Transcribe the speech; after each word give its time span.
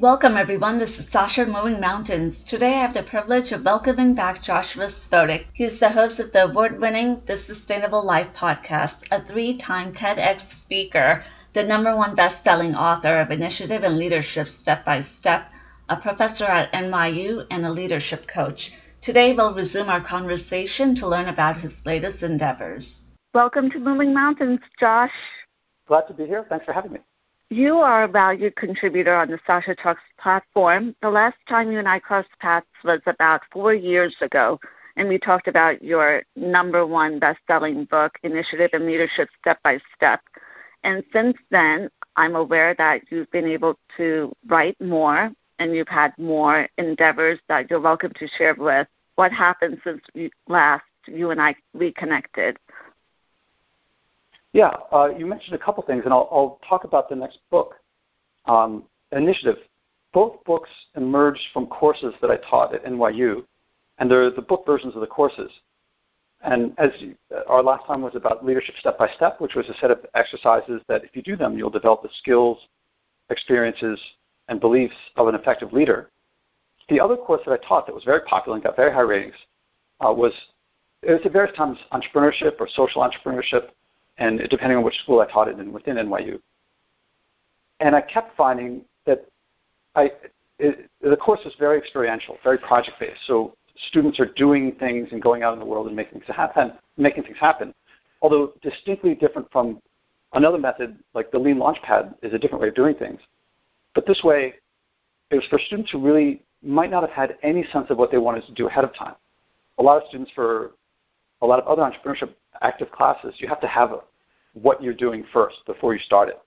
Welcome, 0.00 0.38
everyone. 0.38 0.78
This 0.78 0.98
is 0.98 1.08
Sasha 1.08 1.44
Moving 1.44 1.78
Mountains. 1.78 2.42
Today, 2.42 2.72
I 2.72 2.80
have 2.80 2.94
the 2.94 3.02
privilege 3.02 3.52
of 3.52 3.66
welcoming 3.66 4.14
back 4.14 4.40
Joshua 4.40 4.86
Spodek. 4.86 5.44
He 5.52 5.64
is 5.64 5.78
the 5.78 5.90
host 5.90 6.18
of 6.20 6.32
the 6.32 6.44
award 6.44 6.80
winning 6.80 7.20
The 7.26 7.36
Sustainable 7.36 8.02
Life 8.02 8.32
podcast, 8.32 9.06
a 9.10 9.22
three 9.22 9.58
time 9.58 9.92
TEDx 9.92 10.40
speaker, 10.40 11.22
the 11.52 11.64
number 11.64 11.94
one 11.94 12.14
best 12.14 12.42
selling 12.42 12.74
author 12.74 13.20
of 13.20 13.30
Initiative 13.30 13.82
and 13.82 13.98
Leadership 13.98 14.48
Step 14.48 14.86
by 14.86 15.00
Step, 15.00 15.52
a 15.90 15.96
professor 15.96 16.46
at 16.46 16.72
NYU, 16.72 17.46
and 17.50 17.66
a 17.66 17.70
leadership 17.70 18.26
coach. 18.26 18.72
Today, 19.02 19.34
we'll 19.34 19.52
resume 19.52 19.90
our 19.90 20.00
conversation 20.00 20.94
to 20.94 21.08
learn 21.08 21.28
about 21.28 21.58
his 21.58 21.84
latest 21.84 22.22
endeavors. 22.22 23.09
Welcome 23.32 23.70
to 23.70 23.78
Moving 23.78 24.12
Mountains, 24.12 24.58
Josh. 24.80 25.12
Glad 25.86 26.08
to 26.08 26.14
be 26.14 26.26
here. 26.26 26.44
Thanks 26.48 26.64
for 26.64 26.72
having 26.72 26.94
me. 26.94 26.98
You 27.48 27.76
are 27.76 28.02
a 28.02 28.08
valued 28.08 28.56
contributor 28.56 29.14
on 29.14 29.28
the 29.28 29.38
Sasha 29.46 29.76
Talks 29.76 30.02
platform. 30.20 30.96
The 31.00 31.10
last 31.10 31.36
time 31.48 31.70
you 31.70 31.78
and 31.78 31.86
I 31.86 32.00
crossed 32.00 32.36
paths 32.40 32.66
was 32.82 32.98
about 33.06 33.42
four 33.52 33.72
years 33.72 34.16
ago, 34.20 34.58
and 34.96 35.08
we 35.08 35.16
talked 35.16 35.46
about 35.46 35.80
your 35.80 36.24
number 36.34 36.84
one 36.84 37.20
best 37.20 37.38
selling 37.46 37.84
book, 37.84 38.18
Initiative 38.24 38.70
and 38.72 38.84
Leadership 38.84 39.28
Step 39.40 39.62
by 39.62 39.78
Step. 39.94 40.20
And 40.82 41.04
since 41.12 41.36
then, 41.52 41.88
I'm 42.16 42.34
aware 42.34 42.74
that 42.78 43.02
you've 43.10 43.30
been 43.30 43.46
able 43.46 43.78
to 43.96 44.34
write 44.48 44.80
more 44.80 45.30
and 45.60 45.76
you've 45.76 45.86
had 45.86 46.18
more 46.18 46.66
endeavors 46.78 47.38
that 47.48 47.70
you're 47.70 47.78
welcome 47.78 48.12
to 48.18 48.26
share 48.36 48.56
with 48.58 48.88
what 49.14 49.30
happened 49.30 49.80
since 49.84 50.02
last 50.48 50.82
you 51.06 51.30
and 51.30 51.40
I 51.40 51.54
reconnected. 51.74 52.56
Yeah, 54.52 54.70
uh, 54.92 55.10
you 55.16 55.26
mentioned 55.26 55.54
a 55.54 55.58
couple 55.58 55.82
things, 55.84 56.02
and 56.04 56.12
I'll, 56.12 56.28
I'll 56.32 56.58
talk 56.68 56.84
about 56.84 57.08
the 57.08 57.14
next 57.14 57.38
book, 57.50 57.74
um, 58.46 58.84
Initiative. 59.12 59.56
Both 60.12 60.42
books 60.44 60.70
emerged 60.96 61.42
from 61.52 61.66
courses 61.66 62.14
that 62.20 62.30
I 62.30 62.36
taught 62.48 62.74
at 62.74 62.84
NYU, 62.84 63.44
and 63.98 64.10
they're 64.10 64.30
the 64.30 64.42
book 64.42 64.64
versions 64.66 64.94
of 64.94 65.00
the 65.00 65.06
courses. 65.06 65.50
And 66.42 66.72
as 66.78 66.90
you, 66.98 67.14
our 67.48 67.62
last 67.62 67.86
time 67.86 68.02
was 68.02 68.16
about 68.16 68.44
leadership 68.44 68.74
step 68.80 68.98
by 68.98 69.08
step, 69.14 69.40
which 69.40 69.54
was 69.54 69.68
a 69.68 69.74
set 69.74 69.90
of 69.90 69.98
exercises 70.14 70.80
that 70.88 71.04
if 71.04 71.14
you 71.14 71.22
do 71.22 71.36
them, 71.36 71.56
you'll 71.56 71.70
develop 71.70 72.02
the 72.02 72.08
skills, 72.18 72.58
experiences, 73.28 74.00
and 74.48 74.58
beliefs 74.60 74.94
of 75.16 75.28
an 75.28 75.34
effective 75.34 75.72
leader. 75.72 76.10
The 76.88 76.98
other 76.98 77.16
course 77.16 77.42
that 77.46 77.52
I 77.52 77.68
taught 77.68 77.86
that 77.86 77.94
was 77.94 78.04
very 78.04 78.22
popular 78.22 78.56
and 78.56 78.64
got 78.64 78.74
very 78.74 78.92
high 78.92 79.00
ratings 79.00 79.34
uh, 80.04 80.12
was 80.12 80.32
it 81.02 81.12
was 81.12 81.20
at 81.24 81.32
various 81.32 81.56
times 81.56 81.78
entrepreneurship 81.92 82.56
or 82.58 82.68
social 82.68 83.02
entrepreneurship 83.02 83.68
and 84.20 84.40
depending 84.50 84.78
on 84.78 84.84
which 84.84 84.98
school 85.02 85.20
I 85.20 85.26
taught 85.26 85.48
it 85.48 85.58
in 85.58 85.72
within 85.72 85.96
NYU. 85.96 86.38
And 87.80 87.96
I 87.96 88.02
kept 88.02 88.36
finding 88.36 88.82
that 89.06 89.26
I, 89.96 90.12
it, 90.58 90.88
the 91.00 91.16
course 91.16 91.40
was 91.44 91.54
very 91.58 91.78
experiential, 91.78 92.36
very 92.44 92.58
project-based. 92.58 93.20
So 93.26 93.56
students 93.88 94.20
are 94.20 94.26
doing 94.36 94.72
things 94.78 95.08
and 95.10 95.22
going 95.22 95.42
out 95.42 95.54
in 95.54 95.58
the 95.58 95.64
world 95.64 95.86
and 95.86 95.96
making 95.96 96.20
things 96.20 96.36
happen, 96.36 96.74
making 96.98 97.24
things 97.24 97.38
happen. 97.40 97.74
Although 98.20 98.52
distinctly 98.62 99.14
different 99.14 99.50
from 99.50 99.80
another 100.34 100.58
method, 100.58 100.96
like 101.14 101.30
the 101.30 101.38
Lean 101.38 101.56
Launchpad, 101.56 102.14
is 102.22 102.34
a 102.34 102.38
different 102.38 102.60
way 102.60 102.68
of 102.68 102.74
doing 102.74 102.94
things. 102.94 103.20
But 103.94 104.06
this 104.06 104.20
way, 104.22 104.54
it 105.30 105.36
was 105.36 105.44
for 105.48 105.58
students 105.58 105.90
who 105.90 105.98
really 105.98 106.42
might 106.62 106.90
not 106.90 107.02
have 107.02 107.10
had 107.10 107.38
any 107.42 107.64
sense 107.72 107.86
of 107.88 107.96
what 107.96 108.10
they 108.10 108.18
wanted 108.18 108.44
to 108.46 108.52
do 108.52 108.68
ahead 108.68 108.84
of 108.84 108.94
time. 108.94 109.14
A 109.78 109.82
lot 109.82 110.02
of 110.02 110.06
students 110.08 110.30
for 110.34 110.72
a 111.40 111.46
lot 111.46 111.58
of 111.58 111.66
other 111.66 111.82
entrepreneurship 111.82 112.34
active 112.60 112.90
classes, 112.92 113.34
you 113.38 113.48
have 113.48 113.60
to 113.60 113.66
have 113.66 113.92
a, 113.92 114.00
what 114.54 114.82
you're 114.82 114.94
doing 114.94 115.24
first 115.32 115.56
before 115.66 115.94
you 115.94 116.00
start 116.00 116.28
it. 116.28 116.40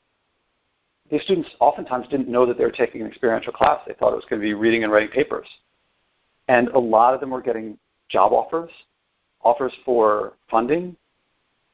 These 1.10 1.22
students 1.24 1.50
oftentimes 1.60 2.08
didn't 2.08 2.30
know 2.30 2.46
that 2.46 2.58
they 2.58 2.64
were 2.64 2.72
taking 2.72 3.02
an 3.02 3.08
experiential 3.08 3.54
class. 3.54 3.82
They 3.86 3.94
thought 3.94 4.14
it 4.14 4.16
was 4.16 4.26
going 4.30 4.42
to 4.42 4.46
be 4.46 4.54
reading 4.54 4.84
and 4.84 4.92
writing 4.92 5.10
papers. 5.10 5.48
And 6.48 6.70
a 6.70 6.80
lot 6.80 7.14
of 7.14 7.20
them 7.20 7.30
were 7.30 7.42
getting 7.42 7.78
job 8.10 8.34
offers, 8.34 8.72
offers 9.42 9.74
for 9.86 10.34
funding, 10.50 10.96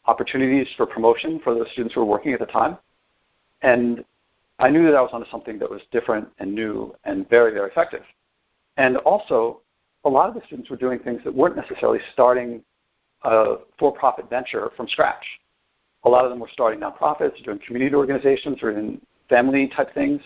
opportunities 0.05 0.67
for 0.77 0.85
promotion 0.85 1.39
for 1.43 1.53
those 1.53 1.69
students 1.71 1.93
who 1.93 2.01
were 2.01 2.05
working 2.05 2.33
at 2.33 2.39
the 2.39 2.45
time. 2.45 2.77
And 3.61 4.03
I 4.59 4.69
knew 4.69 4.85
that 4.85 4.95
I 4.95 5.01
was 5.01 5.11
onto 5.13 5.29
something 5.29 5.57
that 5.59 5.69
was 5.69 5.81
different 5.91 6.27
and 6.39 6.53
new 6.53 6.95
and 7.05 7.29
very, 7.29 7.53
very 7.53 7.69
effective. 7.69 8.03
And 8.77 8.97
also, 8.97 9.61
a 10.05 10.09
lot 10.09 10.29
of 10.29 10.35
the 10.35 10.41
students 10.45 10.69
were 10.69 10.77
doing 10.77 10.99
things 10.99 11.21
that 11.23 11.33
weren't 11.33 11.55
necessarily 11.55 11.99
starting 12.13 12.63
a 13.23 13.55
for-profit 13.77 14.29
venture 14.29 14.71
from 14.77 14.87
scratch. 14.87 15.25
A 16.03 16.09
lot 16.09 16.23
of 16.23 16.31
them 16.31 16.39
were 16.39 16.49
starting 16.51 16.79
nonprofits, 16.79 17.43
doing 17.43 17.59
community 17.65 17.95
organizations, 17.95 18.63
or 18.63 18.71
in 18.71 19.01
family 19.27 19.67
type 19.67 19.93
things. 19.93 20.21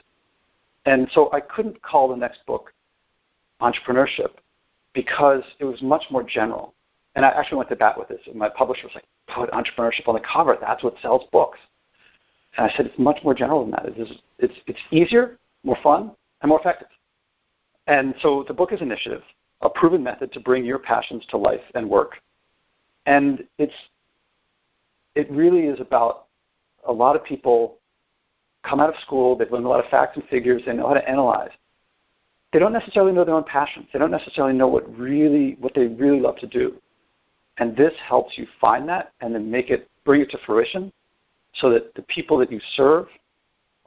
And 0.85 1.07
so 1.13 1.31
I 1.31 1.39
couldn't 1.39 1.81
call 1.81 2.09
the 2.09 2.15
next 2.15 2.45
book 2.45 2.73
entrepreneurship 3.61 4.31
because 4.93 5.43
it 5.59 5.65
was 5.65 5.81
much 5.81 6.03
more 6.11 6.23
general. 6.23 6.73
And 7.15 7.25
I 7.25 7.29
actually 7.29 7.57
went 7.57 7.69
to 7.69 7.75
bat 7.75 7.97
with 7.97 8.07
this. 8.07 8.19
And 8.27 8.35
my 8.35 8.49
publisher 8.49 8.87
was 8.87 8.95
like, 8.95 9.05
put 9.27 9.49
entrepreneurship 9.51 10.07
on 10.07 10.15
the 10.15 10.21
cover. 10.21 10.57
That's 10.59 10.83
what 10.83 10.95
sells 11.01 11.23
books. 11.31 11.59
And 12.57 12.69
I 12.69 12.75
said, 12.75 12.85
it's 12.85 12.99
much 12.99 13.19
more 13.23 13.33
general 13.33 13.61
than 13.61 13.71
that. 13.71 13.85
It's, 13.85 14.11
it's, 14.37 14.53
it's 14.67 14.79
easier, 14.91 15.39
more 15.63 15.77
fun, 15.81 16.11
and 16.41 16.49
more 16.49 16.59
effective. 16.59 16.89
And 17.87 18.13
so 18.21 18.45
the 18.47 18.53
book 18.53 18.71
is 18.71 18.81
Initiative, 18.81 19.23
a 19.61 19.69
proven 19.69 20.03
method 20.03 20.31
to 20.33 20.39
bring 20.39 20.65
your 20.65 20.77
passions 20.77 21.25
to 21.29 21.37
life 21.37 21.61
and 21.73 21.89
work 21.89 22.17
and 23.05 23.43
it's 23.57 23.73
it 25.15 25.29
really 25.31 25.61
is 25.61 25.79
about 25.79 26.25
a 26.87 26.91
lot 26.91 27.15
of 27.15 27.23
people 27.23 27.77
come 28.63 28.79
out 28.79 28.89
of 28.89 28.95
school, 29.01 29.35
they've 29.35 29.51
learned 29.51 29.65
a 29.65 29.69
lot 29.69 29.83
of 29.83 29.89
facts 29.89 30.17
and 30.17 30.27
figures, 30.29 30.61
they 30.65 30.73
know 30.73 30.87
how 30.87 30.93
to 30.93 31.09
analyze. 31.09 31.51
They 32.51 32.59
don't 32.59 32.73
necessarily 32.73 33.11
know 33.11 33.25
their 33.25 33.35
own 33.35 33.43
passions. 33.43 33.87
They 33.91 33.99
don't 33.99 34.11
necessarily 34.11 34.53
know 34.53 34.67
what 34.67 34.97
really 34.97 35.57
what 35.59 35.73
they 35.73 35.87
really 35.87 36.19
love 36.19 36.37
to 36.37 36.47
do. 36.47 36.75
And 37.57 37.75
this 37.75 37.93
helps 38.07 38.37
you 38.37 38.47
find 38.61 38.87
that 38.89 39.11
and 39.21 39.33
then 39.33 39.49
make 39.49 39.69
it 39.69 39.89
bring 40.05 40.21
it 40.21 40.29
to 40.31 40.37
fruition 40.45 40.91
so 41.55 41.69
that 41.71 41.93
the 41.95 42.03
people 42.03 42.37
that 42.37 42.51
you 42.51 42.59
serve 42.75 43.07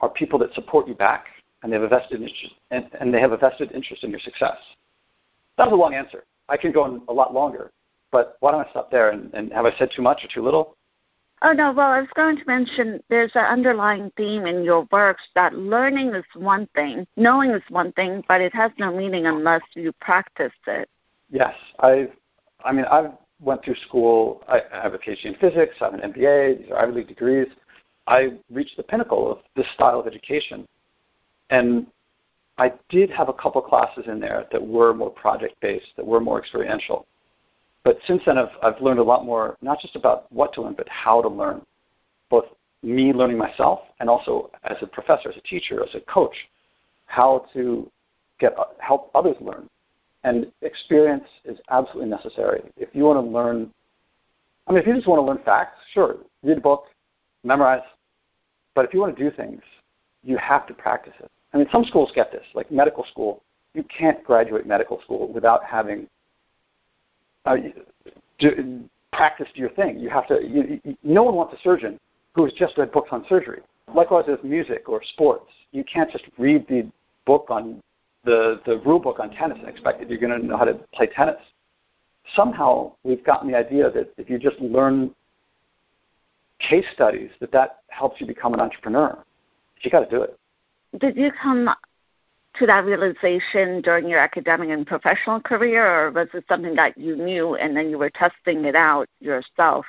are 0.00 0.08
people 0.08 0.38
that 0.40 0.52
support 0.54 0.88
you 0.88 0.94
back 0.94 1.26
and 1.62 1.72
they 1.72 1.76
have 1.76 1.84
a 1.84 1.88
vested 1.88 2.20
interest 2.20 2.54
and, 2.70 2.88
and 3.00 3.14
they 3.14 3.20
have 3.20 3.32
a 3.32 3.36
vested 3.36 3.70
interest 3.72 4.04
in 4.04 4.10
your 4.10 4.20
success. 4.20 4.56
That 5.58 5.66
was 5.66 5.72
a 5.72 5.76
long 5.76 5.94
answer. 5.94 6.24
I 6.48 6.56
can 6.56 6.72
go 6.72 6.82
on 6.82 7.02
a 7.08 7.12
lot 7.12 7.32
longer, 7.32 7.70
but 8.12 8.36
why 8.40 8.52
don't 8.52 8.66
I 8.66 8.70
stop 8.70 8.90
there? 8.90 9.10
And, 9.10 9.32
and 9.32 9.52
have 9.52 9.64
I 9.64 9.76
said 9.78 9.90
too 9.94 10.02
much 10.02 10.24
or 10.24 10.28
too 10.32 10.42
little? 10.42 10.76
Oh, 11.42 11.52
no. 11.52 11.72
Well, 11.72 11.90
I 11.90 12.00
was 12.00 12.08
going 12.14 12.36
to 12.38 12.44
mention 12.46 13.02
there's 13.10 13.32
an 13.34 13.44
underlying 13.44 14.10
theme 14.16 14.46
in 14.46 14.64
your 14.64 14.88
works 14.90 15.22
that 15.34 15.54
learning 15.54 16.14
is 16.14 16.24
one 16.34 16.66
thing, 16.74 17.06
knowing 17.16 17.50
is 17.50 17.62
one 17.68 17.92
thing, 17.92 18.24
but 18.26 18.40
it 18.40 18.54
has 18.54 18.72
no 18.78 18.94
meaning 18.94 19.26
unless 19.26 19.62
you 19.74 19.92
practice 20.00 20.52
it. 20.66 20.88
Yes. 21.30 21.54
I 21.80 22.08
I 22.64 22.72
mean, 22.72 22.86
I've 22.86 23.12
went 23.40 23.64
through 23.64 23.76
school. 23.86 24.42
I 24.48 24.62
have 24.72 24.94
a 24.94 24.98
PhD 24.98 25.26
in 25.26 25.34
physics. 25.34 25.74
I 25.80 25.84
have 25.84 25.94
an 25.94 26.12
MBA. 26.12 26.62
These 26.62 26.70
are 26.70 26.78
Ivy 26.78 26.92
League 26.92 27.08
degrees. 27.08 27.48
I 28.06 28.38
reached 28.50 28.76
the 28.76 28.82
pinnacle 28.82 29.30
of 29.30 29.38
this 29.54 29.66
style 29.74 30.00
of 30.00 30.06
education. 30.06 30.66
And 31.50 31.86
I 32.58 32.72
did 32.88 33.10
have 33.10 33.28
a 33.28 33.32
couple 33.32 33.60
classes 33.60 34.04
in 34.06 34.18
there 34.20 34.46
that 34.50 34.66
were 34.66 34.94
more 34.94 35.10
project 35.10 35.54
based, 35.60 35.86
that 35.96 36.06
were 36.06 36.20
more 36.20 36.38
experiential. 36.40 37.06
But 37.86 38.00
since 38.04 38.20
then, 38.26 38.36
I've, 38.36 38.48
I've 38.64 38.80
learned 38.80 38.98
a 38.98 39.04
lot 39.04 39.24
more, 39.24 39.56
not 39.62 39.78
just 39.78 39.94
about 39.94 40.26
what 40.32 40.52
to 40.54 40.62
learn, 40.62 40.74
but 40.76 40.88
how 40.88 41.22
to 41.22 41.28
learn. 41.28 41.62
Both 42.28 42.46
me 42.82 43.12
learning 43.12 43.38
myself 43.38 43.78
and 44.00 44.10
also 44.10 44.50
as 44.64 44.76
a 44.82 44.88
professor, 44.88 45.28
as 45.28 45.36
a 45.36 45.40
teacher, 45.42 45.84
as 45.84 45.94
a 45.94 46.00
coach, 46.00 46.34
how 47.04 47.46
to 47.52 47.88
get 48.40 48.58
uh, 48.58 48.64
help 48.80 49.12
others 49.14 49.36
learn. 49.40 49.68
And 50.24 50.50
experience 50.62 51.28
is 51.44 51.60
absolutely 51.70 52.10
necessary. 52.10 52.62
If 52.76 52.88
you 52.92 53.04
want 53.04 53.24
to 53.24 53.30
learn, 53.30 53.72
I 54.66 54.72
mean, 54.72 54.80
if 54.80 54.86
you 54.88 54.94
just 54.96 55.06
want 55.06 55.20
to 55.20 55.22
learn 55.24 55.38
facts, 55.44 55.78
sure, 55.94 56.16
read 56.42 56.58
a 56.58 56.60
book, 56.60 56.86
memorize. 57.44 57.86
But 58.74 58.84
if 58.84 58.94
you 58.94 58.98
want 58.98 59.16
to 59.16 59.30
do 59.30 59.30
things, 59.30 59.62
you 60.24 60.36
have 60.38 60.66
to 60.66 60.74
practice 60.74 61.14
it. 61.20 61.30
I 61.54 61.58
mean, 61.58 61.68
some 61.70 61.84
schools 61.84 62.10
get 62.16 62.32
this, 62.32 62.46
like 62.52 62.68
medical 62.68 63.04
school. 63.12 63.44
You 63.74 63.84
can't 63.84 64.24
graduate 64.24 64.66
medical 64.66 65.00
school 65.02 65.32
without 65.32 65.62
having 65.62 66.08
uh, 67.46 67.56
do, 68.38 68.84
practice 69.12 69.48
your 69.54 69.70
thing. 69.70 69.98
You 69.98 70.10
have 70.10 70.26
to. 70.28 70.40
You, 70.42 70.80
you, 70.84 70.96
no 71.02 71.22
one 71.22 71.34
wants 71.34 71.54
a 71.54 71.62
surgeon 71.62 71.98
who 72.34 72.44
has 72.44 72.52
just 72.52 72.76
read 72.76 72.92
books 72.92 73.08
on 73.12 73.24
surgery. 73.28 73.60
Likewise 73.94 74.24
with 74.28 74.44
music 74.44 74.88
or 74.88 75.02
sports. 75.02 75.50
You 75.72 75.84
can't 75.84 76.10
just 76.10 76.24
read 76.38 76.66
the 76.68 76.90
book 77.24 77.46
on 77.48 77.82
the, 78.24 78.60
the 78.66 78.78
rule 78.84 78.98
book 78.98 79.20
on 79.20 79.30
tennis 79.30 79.58
and 79.58 79.68
expect 79.68 80.00
that 80.00 80.10
you're 80.10 80.18
going 80.18 80.38
to 80.38 80.44
know 80.44 80.56
how 80.56 80.64
to 80.64 80.74
play 80.92 81.06
tennis. 81.06 81.36
Somehow 82.34 82.92
we've 83.04 83.24
gotten 83.24 83.50
the 83.50 83.56
idea 83.56 83.90
that 83.90 84.12
if 84.18 84.28
you 84.28 84.38
just 84.38 84.58
learn 84.60 85.14
case 86.58 86.84
studies, 86.92 87.30
that 87.40 87.52
that 87.52 87.80
helps 87.88 88.20
you 88.20 88.26
become 88.26 88.52
an 88.52 88.60
entrepreneur. 88.60 89.16
You 89.82 89.90
got 89.90 90.00
to 90.00 90.10
do 90.10 90.22
it. 90.22 90.38
Did 90.98 91.16
you 91.16 91.30
come 91.40 91.70
to 92.58 92.66
that 92.66 92.84
realization 92.84 93.80
during 93.80 94.08
your 94.08 94.18
academic 94.18 94.70
and 94.70 94.86
professional 94.86 95.40
career, 95.40 95.86
or 95.86 96.10
was 96.10 96.28
it 96.34 96.44
something 96.48 96.74
that 96.76 96.96
you 96.96 97.16
knew 97.16 97.54
and 97.56 97.76
then 97.76 97.90
you 97.90 97.98
were 97.98 98.10
testing 98.10 98.64
it 98.64 98.74
out 98.74 99.08
yourself 99.20 99.84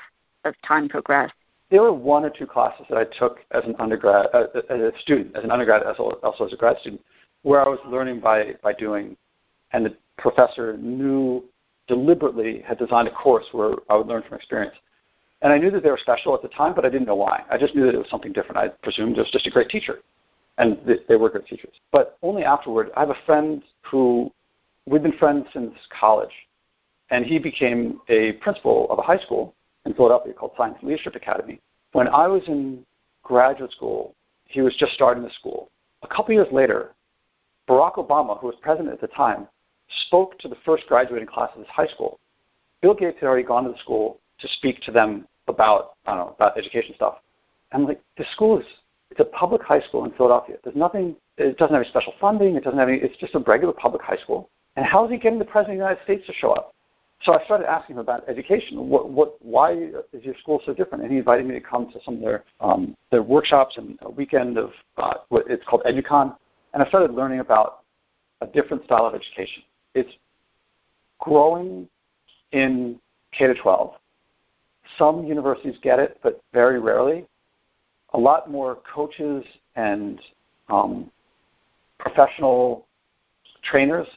as 0.46 0.54
time 0.66 0.90
progressed? 0.90 1.34
There 1.70 1.82
were 1.82 1.94
one 1.94 2.24
or 2.24 2.30
two 2.30 2.48
classes 2.48 2.86
that 2.90 2.98
I 2.98 3.04
took 3.20 3.40
as 3.52 3.64
an 3.66 3.76
undergrad, 3.80 4.28
uh, 4.34 4.48
as 4.70 4.80
a 4.80 4.92
student, 5.02 5.36
as 5.36 5.44
an 5.44 5.52
undergrad, 5.52 5.84
as 5.84 5.98
also 6.00 6.46
as 6.46 6.54
a 6.54 6.56
grad 6.56 6.78
student, 6.80 7.02
where 7.44 7.62
I 7.62 7.68
was 7.68 7.80
learning 7.86 8.22
by 8.22 8.56
by 8.64 8.74
doing, 8.74 9.18
and 9.74 9.86
the 9.86 9.96
professor 10.18 10.78
knew 10.78 11.44
deliberately 11.88 12.62
had 12.66 12.78
designed 12.78 13.08
a 13.08 13.12
course 13.12 13.46
where 13.52 13.76
I 13.90 13.96
would 13.96 14.08
learn 14.08 14.24
from 14.24 14.38
experience. 14.38 14.76
And 15.42 15.54
I 15.54 15.58
knew 15.58 15.70
that 15.72 15.84
they 15.84 15.92
were 15.92 16.00
special 16.00 16.34
at 16.34 16.42
the 16.42 16.48
time, 16.50 16.74
but 16.74 16.84
I 16.86 16.90
didn't 16.90 17.08
know 17.08 17.16
why. 17.16 17.44
I 17.50 17.58
just 17.58 17.76
knew 17.76 17.86
that 17.86 17.94
it 17.94 18.00
was 18.00 18.10
something 18.10 18.34
different. 18.34 18.58
I 18.58 18.70
presumed 18.82 19.18
it 19.18 19.22
was 19.22 19.32
just 19.32 19.48
a 19.48 19.52
great 19.52 19.70
teacher 19.70 20.00
and 20.58 20.78
they 20.86 20.98
they 21.08 21.16
were 21.16 21.30
good 21.30 21.46
teachers. 21.46 21.76
But 21.92 22.18
only 22.22 22.44
afterward, 22.44 22.92
I 22.96 23.02
have 23.02 23.10
a 23.10 23.26
friend 23.26 23.64
who 23.84 24.32
we've 24.86 25.04
been 25.04 25.18
friends 25.18 25.46
since 25.54 25.74
college, 26.00 26.34
and 27.10 27.26
he 27.26 27.40
became 27.40 28.00
a 28.10 28.34
principal 28.34 28.88
of 28.90 29.00
a 29.00 29.02
high 29.02 29.20
school 29.20 29.56
in 29.86 29.94
Philadelphia 29.94 30.34
called 30.34 30.52
Science 30.58 30.78
Leadership 30.82 31.16
Academy. 31.16 31.60
When 31.94 32.08
I 32.08 32.28
was 32.28 32.44
in 32.48 32.86
graduate 33.24 33.72
school, 33.72 34.16
he 34.46 34.62
was 34.62 34.76
just 34.78 34.94
starting 34.94 35.24
the 35.24 35.32
school. 35.32 35.70
A 36.04 36.08
couple 36.08 36.34
years 36.34 36.48
later, 36.52 36.94
Barack 37.68 37.96
Obama, 37.96 38.40
who 38.40 38.48
was 38.48 38.56
president 38.62 38.94
at 38.94 39.02
the 39.02 39.08
time, 39.08 39.48
spoke 40.08 40.38
to 40.40 40.48
the 40.48 40.58
first 40.66 40.86
graduating 40.88 41.28
class 41.28 41.50
of 41.54 41.60
his 41.60 41.70
high 41.70 41.88
school. 41.88 42.20
Bill 42.82 42.94
Gates 42.94 43.18
had 43.20 43.28
already 43.28 43.44
gone 43.44 43.64
to 43.64 43.72
the 43.72 43.78
school 43.80 44.20
to 44.40 44.48
speak 44.48 44.82
to 44.82 44.92
them 44.92 45.28
about 45.48 45.94
I 46.06 46.16
don't 46.16 46.28
know 46.28 46.34
about 46.34 46.58
education 46.58 46.94
stuff. 46.96 47.16
I'm 47.72 47.86
like, 47.86 48.02
the 48.18 48.26
school 48.34 48.60
is 48.60 48.66
it's 49.12 49.20
a 49.20 49.26
public 49.26 49.64
high 49.64 49.82
school 49.82 50.06
in 50.06 50.12
Philadelphia. 50.12 50.58
There's 50.64 50.76
nothing. 50.76 51.16
It 51.38 51.58
doesn't 51.58 51.74
have 51.74 51.82
any 51.82 51.90
special 51.90 52.14
funding. 52.20 52.56
It 52.56 52.64
doesn't 52.64 52.80
have 52.80 52.90
any. 52.90 52.98
It's 52.98 53.18
just 53.18 53.36
a 53.36 53.40
regular 53.40 53.74
public 53.74 54.02
high 54.02 54.18
school. 54.18 54.50
And 54.76 54.86
how 54.86 55.06
is 55.06 55.12
he 55.12 55.18
getting 55.18 55.40
the 55.40 55.46
president 55.46 55.82
of 55.82 55.88
the 55.88 55.90
United 55.90 56.04
States 56.04 56.28
to 56.28 56.34
show 56.34 56.52
up? 56.52 56.74
So 57.24 57.34
I 57.34 57.44
started 57.46 57.68
asking 57.70 57.96
him 57.96 58.00
about 58.00 58.30
education. 58.30 58.90
What, 58.90 59.10
what, 59.10 59.44
why 59.44 59.74
is 59.74 60.24
your 60.24 60.36
school 60.40 60.62
so 60.66 60.74
different? 60.74 61.04
And 61.04 61.12
he 61.12 61.18
invited 61.18 61.48
me 61.48 61.56
to 61.56 61.62
come 61.62 61.92
to 61.92 62.00
some 62.06 62.16
of 62.16 62.22
their 62.22 62.44
um, 62.60 62.96
their 63.12 63.24
workshops 63.24 63.78
and 63.78 63.98
a 64.02 64.10
weekend 64.10 64.58
of 64.58 64.72
uh, 64.98 65.16
what 65.30 65.46
it's 65.50 65.66
called 65.66 65.84
EduCon. 65.84 66.36
And 66.74 66.84
I 66.84 66.88
started 66.88 67.14
learning 67.14 67.40
about 67.40 67.80
a 68.42 68.48
different 68.48 68.84
style 68.84 69.06
of 69.06 69.16
education. 69.16 69.64
It's 69.96 70.12
growing 71.20 71.88
in 72.52 73.00
K 73.32 73.48
to 73.48 73.56
12. 73.56 73.94
Some 74.98 75.26
universities 75.26 75.76
get 75.82 75.98
it, 75.98 76.20
but 76.22 76.40
very 76.54 76.80
rarely 76.80 77.26
a 78.18 78.20
lot 78.20 78.50
more 78.50 78.80
coaches 78.94 79.46
and 79.76 80.20
um, 80.70 81.10
professional 82.00 82.86
trainers. 83.64 84.08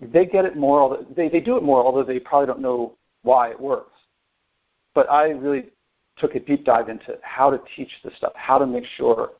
They 0.00 0.24
get 0.24 0.44
it 0.44 0.56
more. 0.56 1.04
They 1.16 1.28
they 1.28 1.40
do 1.40 1.56
it 1.56 1.62
more, 1.62 1.84
although 1.84 2.04
they 2.04 2.20
probably 2.20 2.46
don't 2.46 2.60
know 2.60 2.94
why 3.22 3.50
it 3.50 3.60
works. 3.60 3.90
But 4.94 5.10
I 5.10 5.30
really 5.30 5.66
took 6.16 6.36
a 6.36 6.40
deep 6.40 6.64
dive 6.64 6.88
into 6.88 7.18
how 7.22 7.50
to 7.50 7.60
teach 7.76 7.90
this 8.04 8.14
stuff, 8.16 8.32
how 8.36 8.56
to 8.58 8.66
make 8.66 8.84
sure 8.96 9.32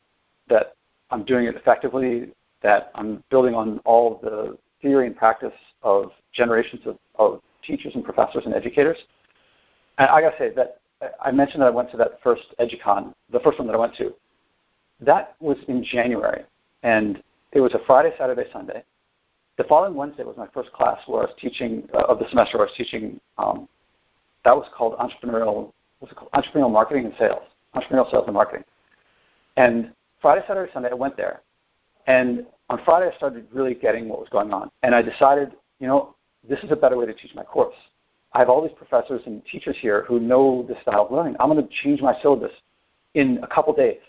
that 0.48 0.74
I'm 1.10 1.24
doing 1.24 1.46
it 1.46 1.54
effectively, 1.54 2.32
that 2.62 2.90
I'm 2.96 3.22
building 3.30 3.54
on 3.54 3.78
all 3.84 4.18
the 4.22 4.58
theory 4.82 5.06
and 5.06 5.16
practice 5.16 5.52
of 5.82 6.10
generations 6.32 6.82
of, 6.86 6.98
of 7.16 7.40
teachers 7.64 7.94
and 7.94 8.04
professors 8.04 8.42
and 8.44 8.54
educators. 8.54 8.98
And 9.98 10.08
I 10.08 10.20
gotta 10.20 10.36
say 10.36 10.50
that 10.56 10.80
I 11.22 11.30
mentioned 11.30 11.62
that 11.62 11.66
I 11.66 11.70
went 11.70 11.90
to 11.92 11.96
that 11.98 12.20
first 12.22 12.42
EduCon, 12.58 13.12
the 13.32 13.40
first 13.40 13.58
one 13.58 13.66
that 13.68 13.74
I 13.74 13.78
went 13.78 13.96
to. 13.96 14.14
That 15.00 15.36
was 15.40 15.56
in 15.68 15.84
January, 15.84 16.44
and 16.82 17.22
it 17.52 17.60
was 17.60 17.74
a 17.74 17.80
Friday, 17.86 18.12
Saturday, 18.18 18.44
Sunday. 18.52 18.84
The 19.56 19.64
following 19.64 19.94
Wednesday 19.94 20.24
was 20.24 20.36
my 20.36 20.48
first 20.52 20.72
class 20.72 20.98
where 21.06 21.22
I 21.22 21.24
was 21.26 21.34
teaching 21.40 21.88
uh, 21.94 22.04
of 22.04 22.18
the 22.18 22.28
semester. 22.28 22.58
Where 22.58 22.66
I 22.66 22.70
was 22.70 22.76
teaching. 22.76 23.20
Um, 23.38 23.68
that 24.44 24.54
was 24.54 24.66
called 24.76 24.96
entrepreneurial. 24.98 25.72
What's 25.98 26.12
it 26.12 26.16
called? 26.16 26.30
Entrepreneurial 26.32 26.72
marketing 26.72 27.06
and 27.06 27.14
sales. 27.18 27.42
Entrepreneurial 27.74 28.10
sales 28.10 28.24
and 28.26 28.34
marketing. 28.34 28.64
And 29.56 29.92
Friday, 30.20 30.42
Saturday, 30.46 30.72
Sunday, 30.72 30.90
I 30.90 30.94
went 30.94 31.16
there, 31.16 31.42
and 32.06 32.46
on 32.70 32.80
Friday 32.84 33.10
I 33.12 33.16
started 33.16 33.46
really 33.52 33.74
getting 33.74 34.08
what 34.08 34.20
was 34.20 34.28
going 34.30 34.52
on, 34.52 34.70
and 34.82 34.94
I 34.94 35.02
decided, 35.02 35.52
you 35.80 35.86
know, 35.86 36.14
this 36.48 36.58
is 36.60 36.70
a 36.70 36.76
better 36.76 36.96
way 36.96 37.06
to 37.06 37.14
teach 37.14 37.34
my 37.34 37.42
course. 37.42 37.74
I 38.34 38.40
have 38.40 38.48
all 38.48 38.60
these 38.60 38.76
professors 38.76 39.22
and 39.26 39.42
teachers 39.46 39.76
here 39.80 40.04
who 40.08 40.18
know 40.18 40.66
the 40.68 40.74
style 40.82 41.06
of 41.06 41.12
learning. 41.12 41.36
I'm 41.38 41.48
going 41.48 41.62
to 41.62 41.74
change 41.82 42.00
my 42.02 42.20
syllabus 42.20 42.52
in 43.14 43.38
a 43.42 43.46
couple 43.46 43.72
days. 43.72 44.00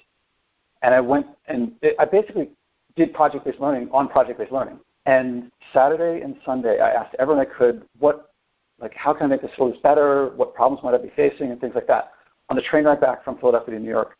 And 0.81 0.93
I 0.93 0.99
went 0.99 1.27
and 1.47 1.73
it, 1.81 1.95
I 1.99 2.05
basically 2.05 2.49
did 2.95 3.13
project-based 3.13 3.59
learning 3.59 3.89
on 3.91 4.07
project-based 4.07 4.51
learning. 4.51 4.79
And 5.05 5.51
Saturday 5.73 6.23
and 6.23 6.35
Sunday, 6.43 6.79
I 6.79 6.89
asked 6.89 7.15
everyone 7.19 7.45
I 7.45 7.49
could, 7.57 7.83
what, 7.99 8.31
like, 8.79 8.93
how 8.95 9.13
can 9.13 9.25
I 9.25 9.27
make 9.27 9.41
the 9.41 9.49
syllabus 9.55 9.79
better? 9.83 10.29
What 10.35 10.55
problems 10.55 10.83
might 10.83 10.95
I 10.95 10.97
be 10.97 11.11
facing, 11.15 11.51
and 11.51 11.61
things 11.61 11.75
like 11.75 11.87
that. 11.87 12.13
On 12.49 12.55
the 12.55 12.63
train 12.63 12.85
ride 12.85 12.99
back 13.01 13.23
from 13.23 13.37
Philadelphia 13.37 13.75
to 13.75 13.79
New 13.79 13.89
York, 13.89 14.17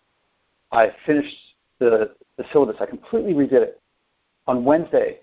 I 0.71 0.91
finished 1.05 1.35
the, 1.79 2.11
the 2.37 2.45
syllabus. 2.53 2.75
I 2.79 2.85
completely 2.85 3.33
redid 3.33 3.61
it. 3.63 3.81
On 4.47 4.63
Wednesday, 4.63 5.19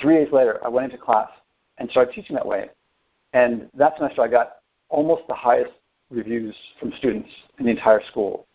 three 0.00 0.16
days 0.16 0.32
later, 0.32 0.60
I 0.62 0.68
went 0.68 0.92
into 0.92 1.02
class 1.02 1.28
and 1.78 1.90
started 1.90 2.12
teaching 2.14 2.36
that 2.36 2.46
way. 2.46 2.68
And 3.32 3.68
that 3.74 3.96
semester 3.96 4.22
I 4.22 4.28
got 4.28 4.56
almost 4.88 5.22
the 5.28 5.34
highest 5.34 5.72
reviews 6.10 6.54
from 6.78 6.92
students 6.98 7.28
in 7.58 7.64
the 7.64 7.70
entire 7.70 8.02
school. 8.10 8.46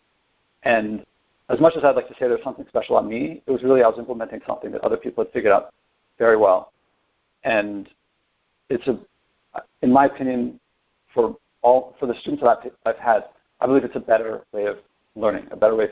And 0.62 1.04
as 1.48 1.60
much 1.60 1.74
as 1.76 1.84
I'd 1.84 1.96
like 1.96 2.08
to 2.08 2.14
say 2.14 2.28
there's 2.28 2.44
something 2.44 2.66
special 2.68 2.96
on 2.96 3.08
me, 3.08 3.42
it 3.46 3.50
was 3.50 3.62
really 3.62 3.82
I 3.82 3.88
was 3.88 3.98
implementing 3.98 4.40
something 4.46 4.70
that 4.72 4.82
other 4.82 4.96
people 4.96 5.24
had 5.24 5.32
figured 5.32 5.52
out 5.52 5.72
very 6.18 6.36
well. 6.36 6.72
And 7.44 7.88
it's 8.68 8.86
a, 8.86 8.98
in 9.82 9.92
my 9.92 10.06
opinion, 10.06 10.60
for 11.14 11.36
all 11.62 11.96
for 11.98 12.06
the 12.06 12.14
students 12.20 12.42
that 12.42 12.58
I've, 12.64 12.72
I've 12.86 13.00
had, 13.00 13.24
I 13.60 13.66
believe 13.66 13.84
it's 13.84 13.96
a 13.96 14.00
better 14.00 14.42
way 14.52 14.66
of 14.66 14.78
learning, 15.16 15.46
a 15.50 15.56
better 15.56 15.74
way 15.74 15.84
of 15.84 15.90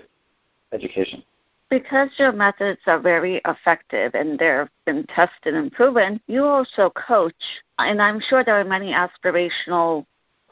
education 0.72 1.22
because 1.70 2.08
your 2.18 2.32
methods 2.32 2.80
are 2.86 3.00
very 3.00 3.40
effective 3.44 4.14
and 4.14 4.38
they've 4.38 4.68
been 4.84 5.06
tested 5.06 5.54
and 5.54 5.72
proven, 5.72 6.20
you 6.26 6.44
also 6.44 6.90
coach. 6.90 7.34
And 7.78 8.00
I'm 8.00 8.20
sure 8.20 8.44
there 8.44 8.60
are 8.60 8.64
many 8.64 8.92
aspirational 8.92 10.06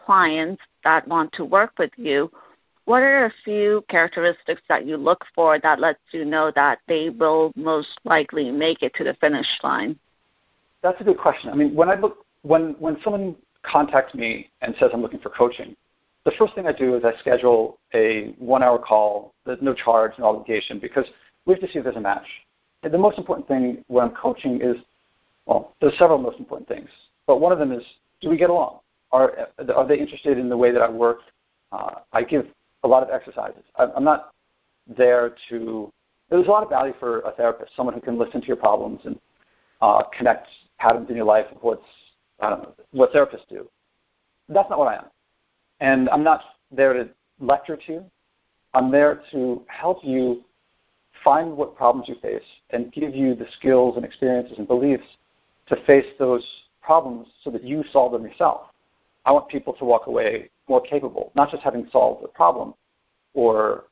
clients 0.04 0.62
that 0.82 1.06
want 1.08 1.32
to 1.32 1.44
work 1.44 1.72
with 1.78 1.92
you. 1.96 2.30
What 2.84 3.02
are 3.02 3.26
a 3.26 3.32
few 3.44 3.84
characteristics 3.88 4.60
that 4.68 4.86
you 4.86 4.96
look 4.96 5.24
for 5.34 5.58
that 5.60 5.80
lets 5.80 6.00
you 6.10 6.24
know 6.24 6.52
that 6.54 6.80
they 6.86 7.08
will 7.08 7.52
most 7.56 7.98
likely 8.04 8.50
make 8.50 8.82
it 8.82 8.94
to 8.96 9.04
the 9.04 9.14
finish 9.14 9.46
line? 9.62 9.98
That's 10.82 11.00
a 11.00 11.04
good 11.04 11.16
question. 11.16 11.48
I 11.48 11.54
mean, 11.54 11.74
when 11.74 11.88
I 11.88 11.94
look, 11.94 12.26
when 12.42 12.76
when 12.78 12.98
someone 13.02 13.36
contacts 13.62 14.14
me 14.14 14.50
and 14.60 14.74
says 14.78 14.90
I'm 14.92 15.00
looking 15.00 15.20
for 15.20 15.30
coaching, 15.30 15.74
the 16.24 16.32
first 16.38 16.54
thing 16.54 16.66
I 16.66 16.72
do 16.72 16.96
is 16.96 17.04
I 17.04 17.18
schedule 17.20 17.78
a 17.94 18.34
one-hour 18.38 18.78
call. 18.78 19.34
There's 19.44 19.60
no 19.60 19.74
charge, 19.74 20.12
no 20.18 20.26
obligation, 20.26 20.78
because 20.78 21.04
we 21.44 21.52
have 21.52 21.60
to 21.60 21.68
see 21.68 21.78
if 21.78 21.84
there's 21.84 21.96
a 21.96 22.00
match. 22.00 22.26
And 22.82 22.92
the 22.92 22.98
most 22.98 23.18
important 23.18 23.46
thing 23.48 23.84
when 23.88 24.04
I'm 24.04 24.14
coaching 24.14 24.60
is, 24.60 24.76
well, 25.46 25.74
there's 25.80 25.96
several 25.98 26.18
most 26.18 26.38
important 26.38 26.68
things, 26.68 26.88
but 27.26 27.40
one 27.40 27.52
of 27.52 27.58
them 27.58 27.72
is, 27.72 27.82
do 28.20 28.30
we 28.30 28.36
get 28.36 28.50
along? 28.50 28.78
Are 29.12 29.48
are 29.74 29.86
they 29.86 29.98
interested 29.98 30.38
in 30.38 30.48
the 30.48 30.56
way 30.56 30.72
that 30.72 30.82
I 30.82 30.88
work? 30.88 31.18
Uh, 31.70 31.96
I 32.12 32.22
give 32.22 32.46
a 32.82 32.88
lot 32.88 33.02
of 33.02 33.10
exercises. 33.10 33.62
I'm 33.76 34.02
not 34.02 34.32
there 34.88 35.36
to. 35.50 35.92
There's 36.30 36.46
a 36.46 36.50
lot 36.50 36.62
of 36.62 36.68
value 36.68 36.94
for 36.98 37.20
a 37.20 37.30
therapist, 37.32 37.72
someone 37.76 37.94
who 37.94 38.00
can 38.00 38.18
listen 38.18 38.40
to 38.40 38.46
your 38.46 38.56
problems 38.56 39.00
and 39.04 39.18
uh, 39.80 40.02
connect 40.16 40.48
patterns 40.78 41.08
in 41.10 41.16
your 41.16 41.26
life 41.26 41.46
with 41.52 41.62
what's 41.62 41.88
I 42.40 42.50
don't 42.50 42.62
know 42.62 42.74
what 42.90 43.12
therapists 43.12 43.46
do. 43.48 43.68
That's 44.48 44.68
not 44.68 44.78
what 44.78 44.88
I 44.88 44.96
am. 44.96 45.04
And 45.80 46.08
I'm 46.10 46.24
not 46.24 46.42
there 46.70 46.92
to 46.92 47.08
lecture 47.40 47.76
to 47.76 47.92
you. 47.92 48.04
I'm 48.74 48.90
there 48.90 49.22
to 49.32 49.62
help 49.68 49.98
you 50.02 50.42
find 51.22 51.56
what 51.56 51.76
problems 51.76 52.08
you 52.08 52.16
face 52.20 52.42
and 52.70 52.92
give 52.92 53.14
you 53.14 53.34
the 53.34 53.46
skills 53.58 53.96
and 53.96 54.04
experiences 54.04 54.58
and 54.58 54.66
beliefs 54.66 55.04
to 55.66 55.76
face 55.86 56.06
those 56.18 56.44
problems 56.82 57.28
so 57.42 57.50
that 57.50 57.64
you 57.64 57.84
solve 57.92 58.12
them 58.12 58.24
yourself. 58.24 58.68
I 59.24 59.32
want 59.32 59.48
people 59.48 59.72
to 59.74 59.84
walk 59.84 60.06
away 60.06 60.50
more 60.68 60.80
capable, 60.80 61.32
not 61.34 61.50
just 61.50 61.62
having 61.62 61.88
solved 61.90 62.24
a 62.24 62.28
problem 62.28 62.74
or 63.32 63.84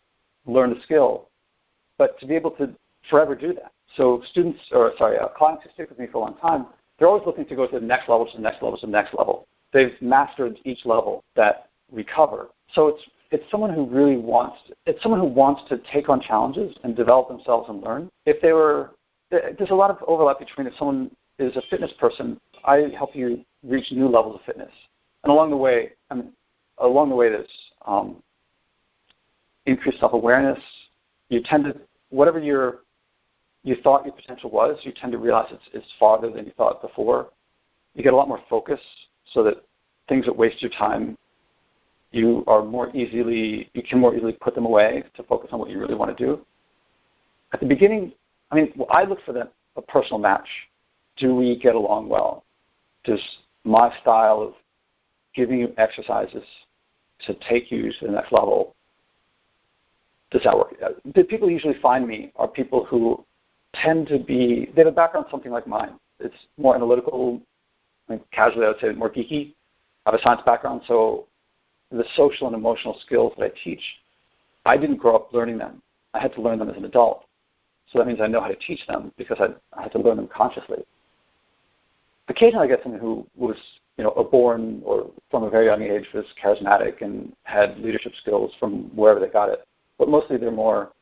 learned 0.47 0.77
a 0.77 0.83
skill, 0.83 1.29
but 1.97 2.19
to 2.21 2.27
be 2.27 2.35
able 2.35 2.51
to 2.53 2.75
forever 3.09 3.35
do 3.35 3.55
that. 3.55 3.73
So 3.97 4.23
students, 4.31 4.61
or 4.73 4.93
sorry, 4.99 5.19
uh, 5.19 5.29
clients 5.29 5.65
who 5.65 5.71
stick 5.73 5.89
with 5.89 5.99
me 5.99 6.07
for 6.07 6.19
a 6.19 6.21
long 6.21 6.37
time, 6.39 6.67
they're 6.99 7.09
always 7.09 7.27
looking 7.27 7.47
to 7.47 7.57
go 7.57 7.67
to 7.67 7.81
the 7.81 7.85
next 7.85 8.09
level, 8.09 8.27
to 8.27 8.37
the 8.37 8.43
next 8.43 8.63
level, 8.63 8.79
to 8.79 8.87
the 8.87 8.93
next 8.93 9.15
level. 9.15 9.47
They've 9.73 9.95
mastered 10.01 10.59
each 10.65 10.85
level 10.85 11.25
that 11.35 11.71
recover. 11.93 12.49
So 12.75 12.89
it's 12.89 13.03
it's 13.31 13.51
someone 13.51 13.73
who 13.73 13.87
really 13.87 14.17
wants 14.17 14.59
it's 14.87 15.03
someone 15.03 15.21
who 15.21 15.27
wants 15.27 15.63
to 15.69 15.81
take 15.93 16.09
on 16.09 16.21
challenges 16.21 16.77
and 16.85 16.97
develop 16.97 17.29
themselves 17.29 17.69
and 17.69 17.83
learn. 17.83 18.11
If 18.27 18.41
they 18.41 18.53
were 18.53 18.91
there's 19.31 19.71
a 19.71 19.75
lot 19.75 19.91
of 19.91 19.97
overlap 20.07 20.39
between 20.39 20.67
if 20.67 20.75
someone 20.79 21.11
is 21.39 21.57
a 21.57 21.63
fitness 21.71 21.93
person, 21.99 22.39
I 22.65 22.91
help 22.97 23.17
you 23.17 23.45
reach 23.63 23.91
new 23.91 24.07
levels 24.09 24.37
of 24.37 24.45
fitness. 24.45 24.71
And 25.25 25.33
along 25.33 25.51
the 25.51 25.57
way, 25.57 25.93
I 26.11 26.15
mean, 26.15 26.33
along 26.79 27.09
the 27.09 27.15
way, 27.15 27.31
there's 27.31 27.49
um, 27.87 28.23
increased 29.67 30.01
self-awareness. 30.01 30.59
You 31.31 31.41
tend 31.43 31.65
to 31.65 31.77
whatever 32.11 32.39
your 32.39 32.81
you 33.65 33.77
thought 33.83 34.05
your 34.05 34.15
potential 34.15 34.51
was, 34.51 34.79
you 34.83 34.93
tend 34.93 35.13
to 35.13 35.19
realize 35.19 35.47
it's, 35.53 35.63
it's 35.73 35.87
farther 35.99 36.31
than 36.31 36.47
you 36.47 36.53
thought 36.57 36.83
before. 36.83 37.29
You 37.95 38.03
get 38.03 38.13
a 38.13 38.17
lot 38.17 38.27
more 38.27 38.41
focus, 38.51 38.81
so 39.33 39.45
that 39.45 39.65
things 40.09 40.27
that 40.27 40.37
waste 40.37 40.61
your 40.61 40.71
time 40.73 41.17
you 42.13 42.45
are 42.47 42.63
more 42.65 42.95
easily 42.95 43.71
you 43.75 43.83
can 43.83 43.99
more 43.99 44.15
easily 44.15 44.33
put 44.35 44.55
them 44.55 44.67
away 44.67 45.03
to 45.17 45.23
focus 45.25 45.51
on 45.53 45.59
what 45.59 45.71
you 45.71 45.79
really 45.79 45.95
want 45.95 46.17
to 46.17 46.25
do. 46.27 46.41
At 47.53 47.61
the 47.61 47.67
beginning, 47.67 48.13
I 48.51 48.57
mean, 48.57 48.73
well, 48.77 48.89
I 48.91 49.05
look 49.05 49.19
for 49.25 49.33
the, 49.33 49.49
a 49.77 49.83
personal 49.83 50.19
match. 50.19 50.49
Do 51.17 51.35
we 51.35 51.59
get 51.59 51.75
along 51.75 52.09
well? 52.09 52.45
Does 53.05 53.21
my 53.65 53.93
style 54.01 54.41
of 54.41 54.55
giving 55.35 55.59
you 55.59 55.73
exercises 55.77 56.45
to 57.27 57.35
take 57.49 57.71
you 57.71 57.93
to 57.93 58.07
the 58.07 58.13
next 58.13 58.33
level 58.33 58.75
does 60.33 60.43
that 60.45 60.57
work? 60.57 60.75
Uh, 60.85 60.89
the 61.15 61.25
people 61.25 61.51
usually 61.51 61.79
find 61.81 62.09
me 62.09 62.33
are 62.37 62.49
people 62.49 62.85
who 62.87 63.25
tend 63.75 64.09
to 64.09 64.19
be 64.19 64.71
they 64.75 64.81
have 64.81 64.89
a 64.89 64.97
background 64.97 65.27
something 65.31 65.53
like 65.53 65.67
mine. 65.67 65.99
It's 66.21 66.35
more 66.57 66.75
analytical, 66.75 67.41
I 68.09 68.13
mean, 68.13 68.21
casually 68.33 68.65
I 68.65 68.69
would 68.71 68.81
say 68.81 68.93
more 68.93 69.11
geeky. 69.11 69.55
I 70.07 70.11
have 70.11 70.19
a 70.19 70.23
science 70.23 70.41
background, 70.45 70.83
so 70.87 71.27
the 71.93 72.05
social 72.17 72.47
and 72.47 72.57
emotional 72.57 72.99
skills 73.05 73.33
that 73.39 73.45
I 73.45 73.53
teach, 73.63 73.83
I 74.65 74.77
didn't 74.77 74.97
grow 74.97 75.17
up 75.17 75.33
learning 75.33 75.59
them. 75.59 75.83
I 76.15 76.21
had 76.21 76.33
to 76.35 76.41
learn 76.41 76.59
them 76.59 76.71
as 76.71 76.77
an 76.77 76.85
adult. 76.85 77.25
So 77.91 77.99
that 77.99 78.07
means 78.07 78.21
I 78.21 78.27
know 78.27 78.41
how 78.41 78.49
to 78.49 78.57
teach 78.57 78.87
them 78.87 79.13
because 79.19 79.39
I, 79.41 79.49
I 79.79 79.83
had 79.83 79.93
to 79.93 79.99
learn 79.99 80.17
them 80.17 80.29
consciously. 80.29 80.79
Occasionally 82.29 82.65
I 82.65 82.69
get 82.69 82.83
someone 82.83 83.01
who 83.01 83.27
was, 83.37 83.57
you 83.99 84.05
know, 84.05 84.11
a 84.11 84.25
born 84.25 84.81
or 84.85 85.11
from 85.31 85.43
a 85.43 85.51
very 85.51 85.67
young 85.67 85.83
age 85.83 86.07
was 86.15 86.25
charismatic 86.43 87.03
and 87.03 87.33
had 87.43 87.79
leadership 87.79 88.13
skills 88.21 88.53
from 88.59 88.85
wherever 88.97 89.21
they 89.21 89.29
got 89.29 89.49
it. 89.49 89.67
But 89.99 90.09
mostly 90.09 90.37
they're 90.37 90.51
more 90.51 90.93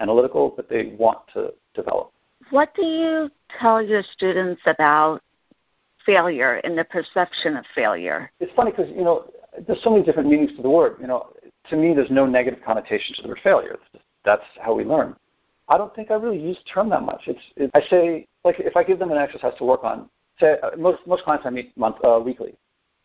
analytical, 0.00 0.52
but 0.56 0.68
they 0.68 0.94
want 0.98 1.18
to 1.34 1.52
develop. 1.74 2.12
What 2.50 2.74
do 2.74 2.82
you 2.82 3.30
tell 3.60 3.82
your 3.82 4.02
students 4.02 4.62
about 4.66 5.20
failure 6.04 6.60
and 6.64 6.76
the 6.76 6.84
perception 6.84 7.56
of 7.56 7.64
failure? 7.74 8.32
It's 8.40 8.52
funny 8.56 8.70
because, 8.70 8.88
you 8.90 9.04
know, 9.04 9.30
there's 9.66 9.82
so 9.82 9.90
many 9.90 10.02
different 10.04 10.28
meanings 10.28 10.54
to 10.56 10.62
the 10.62 10.70
word. 10.70 10.96
You 11.00 11.06
know, 11.06 11.32
to 11.70 11.76
me, 11.76 11.94
there's 11.94 12.10
no 12.10 12.26
negative 12.26 12.60
connotation 12.64 13.14
to 13.16 13.22
the 13.22 13.28
word 13.28 13.40
failure. 13.42 13.78
That's 14.24 14.44
how 14.60 14.74
we 14.74 14.84
learn. 14.84 15.16
I 15.68 15.78
don't 15.78 15.94
think 15.94 16.10
I 16.10 16.14
really 16.14 16.40
use 16.40 16.58
the 16.64 16.70
term 16.70 16.90
that 16.90 17.02
much. 17.02 17.22
It's, 17.26 17.40
it, 17.56 17.70
I 17.74 17.80
say, 17.88 18.26
like, 18.44 18.56
if 18.58 18.76
I 18.76 18.82
give 18.82 18.98
them 18.98 19.12
an 19.12 19.18
exercise 19.18 19.52
to 19.58 19.64
work 19.64 19.84
on, 19.84 20.10
say, 20.40 20.56
uh, 20.62 20.76
most, 20.76 21.06
most 21.06 21.22
clients 21.22 21.46
I 21.46 21.50
meet 21.50 21.76
month, 21.76 21.96
uh, 22.04 22.20
weekly. 22.22 22.54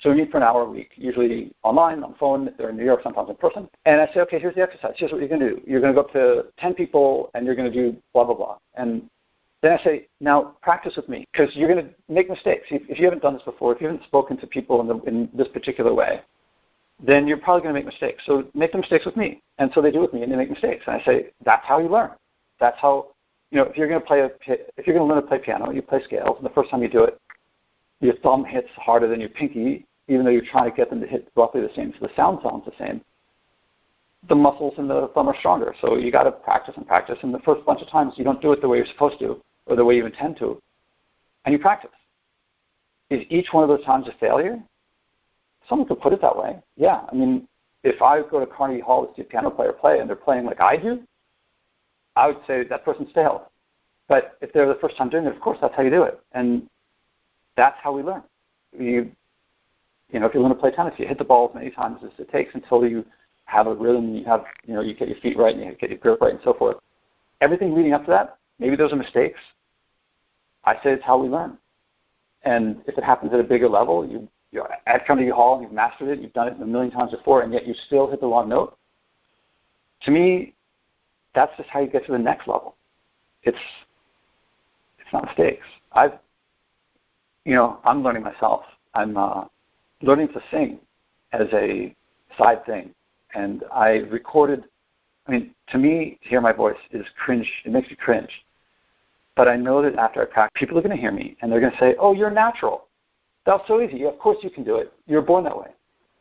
So 0.01 0.09
we 0.09 0.17
meet 0.17 0.31
for 0.31 0.37
an 0.37 0.43
hour 0.43 0.63
a 0.63 0.69
week, 0.69 0.91
usually 0.95 1.53
online, 1.63 2.03
on 2.03 2.11
the 2.11 2.17
phone. 2.17 2.49
They're 2.57 2.69
in 2.69 2.77
New 2.77 2.83
York, 2.83 3.01
sometimes 3.03 3.29
in 3.29 3.35
person. 3.35 3.69
And 3.85 4.01
I 4.01 4.07
say, 4.13 4.19
okay, 4.21 4.39
here's 4.39 4.55
the 4.55 4.61
exercise. 4.61 4.93
Here's 4.97 5.11
what 5.11 5.21
you're 5.21 5.29
going 5.29 5.41
to 5.41 5.51
do. 5.51 5.61
You're 5.65 5.79
going 5.79 5.93
to 5.93 6.01
go 6.01 6.05
up 6.05 6.13
to 6.13 6.45
10 6.59 6.73
people 6.73 7.29
and 7.33 7.45
you're 7.45 7.55
going 7.55 7.71
to 7.71 7.73
do 7.91 7.95
blah, 8.13 8.25
blah, 8.25 8.35
blah. 8.35 8.57
And 8.75 9.09
then 9.61 9.71
I 9.79 9.83
say, 9.83 10.07
now 10.19 10.55
practice 10.61 10.95
with 10.95 11.07
me 11.07 11.25
because 11.31 11.55
you're 11.55 11.71
going 11.71 11.85
to 11.85 11.93
make 12.09 12.29
mistakes. 12.29 12.67
If, 12.71 12.81
if 12.89 12.99
you 12.99 13.05
haven't 13.05 13.21
done 13.21 13.33
this 13.33 13.43
before, 13.43 13.73
if 13.73 13.79
you 13.79 13.87
haven't 13.87 14.03
spoken 14.03 14.37
to 14.37 14.47
people 14.47 14.81
in, 14.81 14.87
the, 14.87 14.99
in 15.03 15.29
this 15.33 15.47
particular 15.47 15.93
way, 15.93 16.21
then 17.03 17.27
you're 17.27 17.37
probably 17.37 17.61
going 17.61 17.73
to 17.73 17.79
make 17.79 17.85
mistakes. 17.85 18.23
So 18.25 18.45
make 18.53 18.71
the 18.71 18.77
mistakes 18.77 19.05
with 19.05 19.17
me. 19.17 19.41
And 19.57 19.71
so 19.73 19.81
they 19.81 19.91
do 19.91 19.99
with 19.99 20.13
me, 20.13 20.23
and 20.23 20.31
they 20.31 20.35
make 20.35 20.49
mistakes. 20.49 20.83
And 20.87 20.95
I 20.95 21.03
say, 21.03 21.27
that's 21.43 21.65
how 21.65 21.79
you 21.79 21.89
learn. 21.89 22.11
That's 22.59 22.79
how, 22.79 23.07
you 23.51 23.57
know, 23.57 23.65
if 23.65 23.77
you're 23.77 23.87
going 23.87 24.01
to 24.01 24.05
play 24.05 24.21
a, 24.21 24.29
if 24.77 24.87
you're 24.87 24.95
going 24.97 25.07
to 25.07 25.13
learn 25.13 25.21
to 25.21 25.27
play 25.27 25.39
piano, 25.39 25.71
you 25.71 25.81
play 25.81 26.01
scales, 26.03 26.37
and 26.37 26.45
the 26.45 26.53
first 26.53 26.69
time 26.69 26.81
you 26.81 26.89
do 26.89 27.03
it, 27.03 27.19
your 28.01 28.15
thumb 28.17 28.45
hits 28.45 28.69
harder 28.75 29.07
than 29.07 29.19
your 29.19 29.29
pinky, 29.29 29.85
even 30.07 30.23
though 30.23 30.31
you're 30.31 30.45
trying 30.45 30.69
to 30.69 30.75
get 30.75 30.89
them 30.89 31.01
to 31.01 31.07
hit 31.07 31.29
roughly 31.35 31.61
the 31.61 31.69
same, 31.75 31.93
so 31.99 32.05
the 32.05 32.13
sound 32.15 32.39
sounds 32.43 32.65
the 32.65 32.71
same. 32.77 33.01
The 34.27 34.35
muscles 34.35 34.73
in 34.77 34.87
the 34.87 35.09
thumb 35.13 35.27
are 35.27 35.37
stronger, 35.37 35.75
so 35.81 35.97
you 35.97 36.11
got 36.11 36.23
to 36.23 36.31
practice 36.31 36.75
and 36.77 36.87
practice. 36.87 37.17
And 37.21 37.33
the 37.33 37.39
first 37.39 37.65
bunch 37.65 37.81
of 37.81 37.89
times 37.89 38.13
you 38.17 38.23
don't 38.23 38.41
do 38.41 38.51
it 38.51 38.61
the 38.61 38.67
way 38.67 38.77
you're 38.77 38.85
supposed 38.87 39.19
to, 39.19 39.41
or 39.65 39.75
the 39.75 39.85
way 39.85 39.95
you 39.95 40.05
intend 40.05 40.37
to, 40.37 40.61
and 41.45 41.53
you 41.53 41.59
practice. 41.59 41.91
Is 43.09 43.23
each 43.29 43.47
one 43.51 43.63
of 43.63 43.69
those 43.69 43.85
times 43.85 44.07
a 44.07 44.13
failure? 44.19 44.57
Someone 45.67 45.87
could 45.87 46.01
put 46.01 46.13
it 46.13 46.21
that 46.21 46.35
way. 46.35 46.57
Yeah, 46.77 47.01
I 47.11 47.15
mean, 47.15 47.47
if 47.83 48.01
I 48.01 48.21
go 48.21 48.39
to 48.39 48.45
Carnegie 48.45 48.81
Hall 48.81 49.05
to 49.05 49.13
see 49.15 49.21
a 49.21 49.25
piano 49.25 49.49
player 49.49 49.71
play 49.71 49.99
and 49.99 50.09
they're 50.09 50.15
playing 50.15 50.45
like 50.45 50.61
I 50.61 50.77
do, 50.77 51.01
I 52.15 52.27
would 52.27 52.37
say 52.47 52.63
that 52.63 52.85
person's 52.85 53.11
failed. 53.13 53.41
But 54.07 54.37
if 54.41 54.53
they're 54.53 54.67
the 54.67 54.79
first 54.79 54.97
time 54.97 55.09
doing 55.09 55.25
it, 55.25 55.35
of 55.35 55.41
course, 55.41 55.57
that's 55.61 55.75
how 55.75 55.81
you 55.81 55.89
do 55.89 56.03
it, 56.03 56.19
and 56.33 56.67
that's 57.55 57.77
how 57.81 57.91
we 57.91 58.03
learn. 58.03 58.23
You, 58.77 59.11
you 60.11 60.19
know, 60.19 60.27
if 60.27 60.33
you 60.33 60.41
learn 60.41 60.49
to 60.49 60.55
play 60.55 60.71
tennis, 60.71 60.93
you 60.97 61.07
hit 61.07 61.17
the 61.17 61.23
ball 61.23 61.49
as 61.49 61.55
many 61.55 61.71
times 61.71 61.99
as 62.03 62.11
it 62.19 62.31
takes 62.31 62.53
until 62.53 62.87
you 62.87 63.05
have 63.45 63.67
a 63.67 63.73
rhythm. 63.73 64.15
You 64.15 64.25
have, 64.25 64.43
you 64.65 64.75
know, 64.75 64.81
you 64.81 64.93
get 64.93 65.07
your 65.07 65.17
feet 65.19 65.37
right 65.37 65.55
and 65.55 65.63
you 65.63 65.75
get 65.75 65.89
your 65.89 65.99
grip 65.99 66.21
right 66.21 66.33
and 66.33 66.41
so 66.43 66.53
forth. 66.53 66.77
Everything 67.41 67.73
leading 67.73 67.93
up 67.93 68.05
to 68.05 68.11
that, 68.11 68.37
maybe 68.59 68.75
those 68.75 68.93
are 68.93 68.97
mistakes. 68.97 69.39
I 70.63 70.75
say 70.75 70.91
it's 70.93 71.03
how 71.03 71.17
we 71.17 71.29
learn. 71.29 71.57
And 72.43 72.81
if 72.87 72.97
it 72.97 73.03
happens 73.03 73.33
at 73.33 73.39
a 73.39 73.43
bigger 73.43 73.67
level, 73.67 74.05
you 74.05 74.27
you're 74.55 74.69
at 74.87 75.05
Carnegie 75.05 75.29
Hall 75.29 75.55
and 75.55 75.63
you've 75.63 75.73
mastered 75.73 76.07
it, 76.07 76.21
you've 76.21 76.33
done 76.33 76.47
it 76.47 76.59
a 76.59 76.65
million 76.65 76.89
times 76.89 77.11
before, 77.11 77.41
and 77.41 77.53
yet 77.53 77.67
you 77.67 77.75
still 77.85 78.09
hit 78.09 78.21
the 78.21 78.27
wrong 78.27 78.47
note. 78.47 78.77
To 80.03 80.11
me, 80.11 80.53
that's 81.35 81.51
just 81.57 81.69
how 81.69 81.81
you 81.81 81.87
get 81.87 82.05
to 82.05 82.13
the 82.13 82.17
next 82.17 82.47
level. 82.47 82.75
It's 83.43 83.57
it's 84.97 85.13
not 85.13 85.25
mistakes. 85.25 85.65
I've 85.91 86.13
you 87.43 87.53
know 87.53 87.79
I'm 87.83 88.01
learning 88.01 88.23
myself. 88.23 88.63
I'm 88.93 89.17
uh, 89.17 89.43
learning 90.01 90.29
to 90.29 90.41
sing 90.49 90.79
as 91.33 91.47
a 91.51 91.93
side 92.37 92.65
thing, 92.65 92.91
and 93.35 93.63
I 93.71 94.05
recorded. 94.09 94.63
I 95.27 95.31
mean, 95.31 95.55
to 95.69 95.77
me, 95.77 96.19
to 96.23 96.29
hear 96.29 96.39
my 96.39 96.53
voice 96.53 96.77
is 96.91 97.05
cringe. 97.17 97.51
It 97.65 97.71
makes 97.71 97.89
me 97.89 97.95
cringe. 97.95 98.29
But 99.35 99.49
I 99.49 99.57
know 99.57 99.81
that 99.81 99.95
after 99.95 100.21
I 100.21 100.25
practice, 100.25 100.57
people 100.57 100.77
are 100.77 100.81
going 100.81 100.95
to 100.95 101.01
hear 101.01 101.11
me, 101.11 101.35
and 101.41 101.51
they're 101.51 101.59
going 101.59 101.73
to 101.73 101.77
say, 101.77 101.95
"Oh, 101.99 102.13
you're 102.13 102.31
natural." 102.31 102.87
That's 103.45 103.67
so 103.67 103.81
easy. 103.81 104.05
Of 104.05 104.17
course 104.19 104.37
you 104.41 104.49
can 104.49 104.63
do 104.63 104.75
it. 104.75 104.91
You're 105.07 105.21
born 105.21 105.43
that 105.43 105.57
way. 105.57 105.67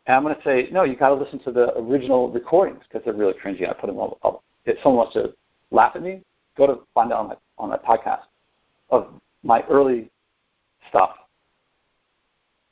And 0.07 0.16
I'm 0.16 0.23
going 0.23 0.35
to 0.35 0.43
say, 0.43 0.69
no, 0.71 0.85
you've 0.85 0.99
got 0.99 1.09
to 1.09 1.14
listen 1.14 1.38
to 1.40 1.52
the 1.52 1.76
original 1.78 2.31
recordings 2.31 2.81
because 2.87 3.04
they're 3.04 3.14
really 3.14 3.33
cringy. 3.33 3.69
I 3.69 3.73
put 3.73 3.87
them 3.87 3.99
up. 3.99 4.43
If 4.66 4.76
someone 4.83 4.99
wants 4.99 5.14
to 5.14 5.35
laugh 5.71 5.93
at 5.97 6.02
me, 6.02 6.21
go 6.57 6.66
to 6.66 6.81
find 6.95 7.12
out 7.12 7.21
on 7.21 7.28
my, 7.28 7.35
on 7.59 7.69
my 7.71 7.78
podcast 7.78 8.25
of 8.90 9.09
my 9.43 9.62
early 9.71 10.11
stuff. 10.90 11.11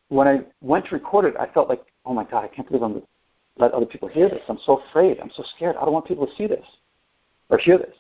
When 0.09 0.29
I 0.29 0.41
went 0.61 0.87
to 0.87 0.95
record 0.95 1.25
it, 1.25 1.35
I 1.41 1.47
felt 1.53 1.71
like, 1.71 1.83
oh 2.05 2.13
my 2.13 2.25
God, 2.25 2.45
I 2.45 2.49
can't 2.49 2.69
believe 2.69 2.83
I'm 2.83 3.03
let 3.59 3.73
other 3.73 3.87
people 3.87 4.09
hear 4.09 4.29
this. 4.29 4.43
I'm 4.49 4.59
so 4.65 4.83
afraid. 4.89 5.19
I'm 5.21 5.31
so 5.37 5.45
scared. 5.57 5.77
I 5.77 5.85
don't 5.85 5.93
want 5.93 6.07
people 6.07 6.27
to 6.27 6.35
see 6.37 6.47
this 6.47 6.65
or 7.51 7.59
hear 7.59 7.79
this. 7.79 7.95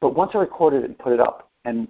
But 0.00 0.14
once 0.14 0.32
I 0.34 0.38
recorded 0.38 0.84
it 0.84 0.86
and 0.86 0.98
put 0.98 1.12
it 1.12 1.20
up, 1.20 1.50
and 1.64 1.88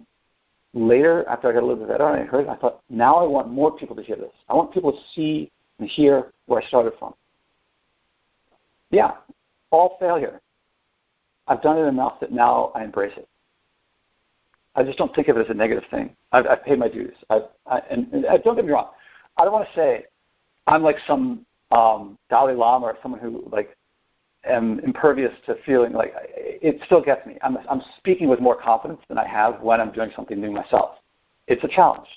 later, 0.75 1.25
after 1.29 1.49
I 1.49 1.53
got 1.53 1.62
a 1.62 1.67
little 1.67 1.85
bit 1.85 1.89
better 1.89 2.09
and 2.09 2.23
I 2.23 2.25
heard 2.25 2.47
it, 2.47 2.49
I 2.49 2.57
thought, 2.57 2.83
now 2.89 3.17
I 3.17 3.27
want 3.27 3.49
more 3.49 3.77
people 3.77 3.97
to 3.97 4.03
hear 4.03 4.17
this. 4.17 4.33
I 4.49 4.55
want 4.55 4.73
people 4.73 4.93
to 4.93 4.99
see 5.15 5.50
and 5.79 5.89
hear 5.89 6.33
where 6.47 6.62
I 6.62 6.67
started 6.67 6.93
from. 6.99 7.15
Yeah, 8.91 9.12
all 9.71 9.97
failure. 9.99 10.41
I've 11.47 11.62
done 11.62 11.79
it 11.79 11.83
enough 11.83 12.21
that 12.21 12.33
now 12.33 12.73
I 12.75 12.85
embrace 12.85 13.12
it. 13.17 13.29
I 14.77 14.85
just 14.85 14.99
don't 14.99 15.15
think 15.15 15.29
of 15.29 15.37
it 15.37 15.41
as 15.41 15.50
a 15.50 15.55
negative 15.55 15.85
thing. 15.91 16.15
I've, 16.33 16.47
I've 16.47 16.65
paid 16.65 16.79
my 16.79 16.89
dues. 16.89 17.17
I've, 17.29 17.43
I, 17.67 17.81
and, 17.91 18.12
and 18.12 18.25
don't 18.45 18.55
get 18.55 18.65
me 18.65 18.73
wrong. 18.73 18.91
I 19.37 19.45
don't 19.45 19.53
want 19.53 19.67
to 19.67 19.75
say 19.75 20.05
I'm 20.67 20.83
like 20.83 20.97
some 21.07 21.45
um, 21.73 22.19
Dalai 22.29 22.55
Lama 22.55 22.87
or 22.87 22.99
someone 23.03 23.21
who 23.21 23.49
like 23.50 23.77
am 24.45 24.81
impervious 24.81 25.33
to 25.47 25.57
feeling 25.67 25.93
like 25.93 26.13
it 26.35 26.81
still 26.87 27.03
gets 27.03 27.27
me. 27.27 27.37
I'm, 27.43 27.59
I'm 27.69 27.83
speaking 27.99 28.29
with 28.29 28.41
more 28.41 28.61
confidence 28.61 29.01
than 29.09 29.19
I 29.19 29.27
have 29.27 29.61
when 29.61 29.81
I'm 29.81 29.93
doing 29.93 30.11
something 30.15 30.41
new 30.41 30.51
myself. 30.51 30.97
It's 31.47 31.63
a 31.65 31.69
challenge, 31.69 32.09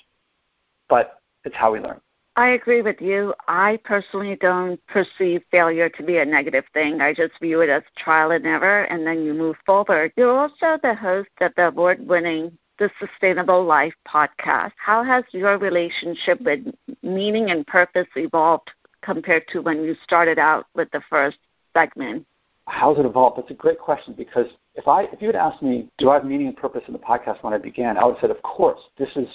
but 0.88 1.20
it's 1.44 1.56
how 1.56 1.72
we 1.72 1.80
learn. 1.80 2.00
I 2.36 2.50
agree 2.50 2.82
with 2.82 3.00
you. 3.00 3.32
I 3.46 3.78
personally 3.84 4.36
don't 4.40 4.84
perceive 4.88 5.42
failure 5.52 5.88
to 5.90 6.02
be 6.02 6.18
a 6.18 6.24
negative 6.24 6.64
thing. 6.72 7.00
I 7.00 7.14
just 7.14 7.38
view 7.40 7.60
it 7.60 7.68
as 7.68 7.84
trial 7.96 8.32
and 8.32 8.44
error, 8.44 8.84
and 8.84 9.06
then 9.06 9.24
you 9.24 9.34
move 9.34 9.56
forward. 9.64 10.12
You're 10.16 10.36
also 10.36 10.78
the 10.82 10.94
host 10.94 11.30
of 11.40 11.52
the 11.56 11.68
award 11.68 12.04
winning 12.04 12.58
The 12.80 12.90
Sustainable 12.98 13.64
Life 13.64 13.94
podcast. 14.08 14.72
How 14.84 15.04
has 15.04 15.22
your 15.30 15.58
relationship 15.58 16.40
with 16.40 16.66
meaning 17.02 17.50
and 17.50 17.64
purpose 17.68 18.08
evolved 18.16 18.72
compared 19.02 19.46
to 19.48 19.60
when 19.60 19.84
you 19.84 19.94
started 20.02 20.38
out 20.38 20.66
with 20.74 20.90
the 20.90 21.02
first 21.08 21.38
segment? 21.76 22.26
How's 22.66 22.98
it 22.98 23.04
evolved? 23.04 23.38
That's 23.38 23.50
a 23.50 23.54
great 23.54 23.78
question 23.78 24.14
because 24.16 24.46
if 24.74 24.88
I 24.88 25.02
if 25.04 25.20
you 25.20 25.26
had 25.28 25.36
asked 25.36 25.62
me, 25.62 25.88
do 25.98 26.10
I 26.10 26.14
have 26.14 26.24
meaning 26.24 26.46
and 26.46 26.56
purpose 26.56 26.82
in 26.86 26.92
the 26.92 26.98
podcast 26.98 27.42
when 27.42 27.52
I 27.52 27.58
began, 27.58 27.98
I 27.98 28.04
would 28.04 28.14
have 28.14 28.20
said, 28.22 28.30
of 28.30 28.42
course. 28.42 28.80
This 28.98 29.10
is 29.16 29.28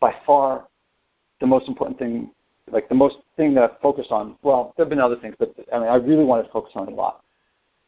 by 0.00 0.14
far 0.26 0.66
the 1.40 1.46
most 1.46 1.68
important 1.68 1.98
thing 1.98 2.30
like 2.70 2.88
the 2.88 2.94
most 2.94 3.16
thing 3.36 3.54
that 3.54 3.62
I've 3.64 3.80
focused 3.80 4.10
on. 4.10 4.36
Well, 4.42 4.72
there 4.76 4.84
have 4.84 4.90
been 4.90 5.00
other 5.00 5.16
things, 5.16 5.34
but 5.38 5.54
I 5.72 5.78
mean, 5.78 5.88
I 5.88 5.96
really 5.96 6.24
wanted 6.24 6.44
to 6.44 6.52
focus 6.52 6.72
on 6.74 6.88
it 6.88 6.92
a 6.92 6.94
lot, 6.94 7.22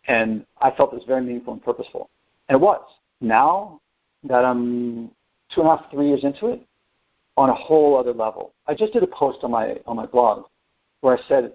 and 0.07 0.45
I 0.61 0.71
felt 0.71 0.93
it 0.93 0.97
was 0.97 1.05
very 1.07 1.23
meaningful 1.23 1.55
and 1.55 1.63
purposeful, 1.63 2.11
and 2.49 2.57
it 2.57 2.61
was. 2.61 2.83
Now 3.21 3.81
that 4.25 4.45
I'm 4.45 5.11
two 5.55 5.61
and 5.61 5.69
a 5.69 5.77
half, 5.77 5.91
three 5.91 6.09
years 6.09 6.25
into 6.25 6.49
it, 6.49 6.61
on 7.37 7.51
a 7.51 7.55
whole 7.55 7.99
other 7.99 8.13
level. 8.13 8.53
I 8.67 8.75
just 8.75 8.93
did 8.93 9.03
a 9.03 9.07
post 9.09 9.39
on 9.43 9.51
my 9.51 9.77
on 9.87 9.97
my 9.97 10.07
blog 10.07 10.45
where 11.01 11.17
I 11.19 11.21
said, 11.29 11.53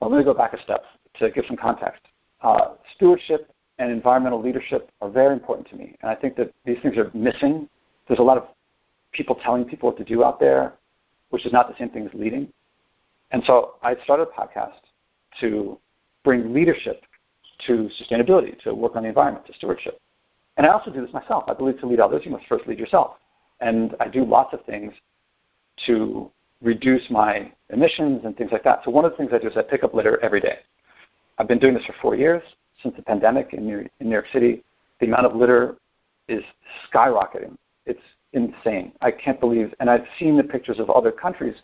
I'm 0.00 0.08
going 0.08 0.20
to 0.20 0.24
go 0.24 0.34
back 0.34 0.52
a 0.52 0.62
step 0.62 0.84
to 1.18 1.30
give 1.30 1.44
some 1.46 1.56
context. 1.56 2.02
Uh, 2.42 2.74
stewardship 2.94 3.52
and 3.78 3.90
environmental 3.90 4.40
leadership 4.40 4.90
are 5.00 5.10
very 5.10 5.32
important 5.32 5.68
to 5.68 5.76
me, 5.76 5.96
and 6.02 6.10
I 6.10 6.14
think 6.14 6.36
that 6.36 6.52
these 6.64 6.78
things 6.82 6.96
are 6.96 7.10
missing. 7.14 7.68
There's 8.06 8.20
a 8.20 8.22
lot 8.22 8.36
of 8.36 8.44
people 9.12 9.36
telling 9.42 9.64
people 9.64 9.88
what 9.88 9.98
to 9.98 10.04
do 10.04 10.24
out 10.24 10.40
there, 10.40 10.74
which 11.30 11.46
is 11.46 11.52
not 11.52 11.68
the 11.68 11.76
same 11.78 11.90
thing 11.90 12.06
as 12.06 12.14
leading. 12.14 12.48
And 13.30 13.42
so 13.46 13.74
I 13.82 13.96
started 14.04 14.28
a 14.28 14.40
podcast 14.40 14.80
to 15.40 15.78
bring 16.24 16.52
leadership 16.52 17.02
to 17.66 17.90
sustainability, 18.00 18.58
to 18.60 18.74
work 18.74 18.96
on 18.96 19.02
the 19.02 19.08
environment, 19.08 19.46
to 19.46 19.52
stewardship. 19.54 20.00
And 20.56 20.66
I 20.66 20.70
also 20.70 20.90
do 20.90 21.04
this 21.04 21.12
myself. 21.12 21.44
I 21.48 21.54
believe 21.54 21.78
to 21.80 21.86
lead 21.86 22.00
others, 22.00 22.22
you 22.24 22.30
must 22.30 22.46
first 22.46 22.66
lead 22.66 22.78
yourself. 22.78 23.16
And 23.60 23.94
I 24.00 24.08
do 24.08 24.24
lots 24.24 24.54
of 24.54 24.64
things 24.64 24.92
to 25.86 26.30
reduce 26.62 27.08
my 27.10 27.52
emissions 27.70 28.22
and 28.24 28.36
things 28.36 28.50
like 28.52 28.64
that. 28.64 28.80
So 28.84 28.90
one 28.90 29.04
of 29.04 29.12
the 29.12 29.16
things 29.16 29.30
I 29.32 29.38
do 29.38 29.48
is 29.48 29.56
I 29.56 29.62
pick 29.62 29.84
up 29.84 29.94
litter 29.94 30.18
every 30.22 30.40
day. 30.40 30.58
I've 31.38 31.46
been 31.48 31.58
doing 31.58 31.74
this 31.74 31.84
for 31.84 31.94
four 32.02 32.16
years 32.16 32.42
since 32.82 32.96
the 32.96 33.02
pandemic 33.02 33.54
in 33.54 33.64
New, 33.64 33.78
in 34.00 34.08
New 34.08 34.12
York 34.12 34.26
City. 34.32 34.64
The 35.00 35.06
amount 35.06 35.26
of 35.26 35.36
litter 35.36 35.76
is 36.26 36.42
skyrocketing. 36.92 37.56
It's 37.86 38.00
insane. 38.32 38.92
I 39.00 39.12
can't 39.12 39.38
believe, 39.38 39.72
and 39.78 39.88
I've 39.88 40.04
seen 40.18 40.36
the 40.36 40.42
pictures 40.42 40.80
of 40.80 40.90
other 40.90 41.12
countries 41.12 41.54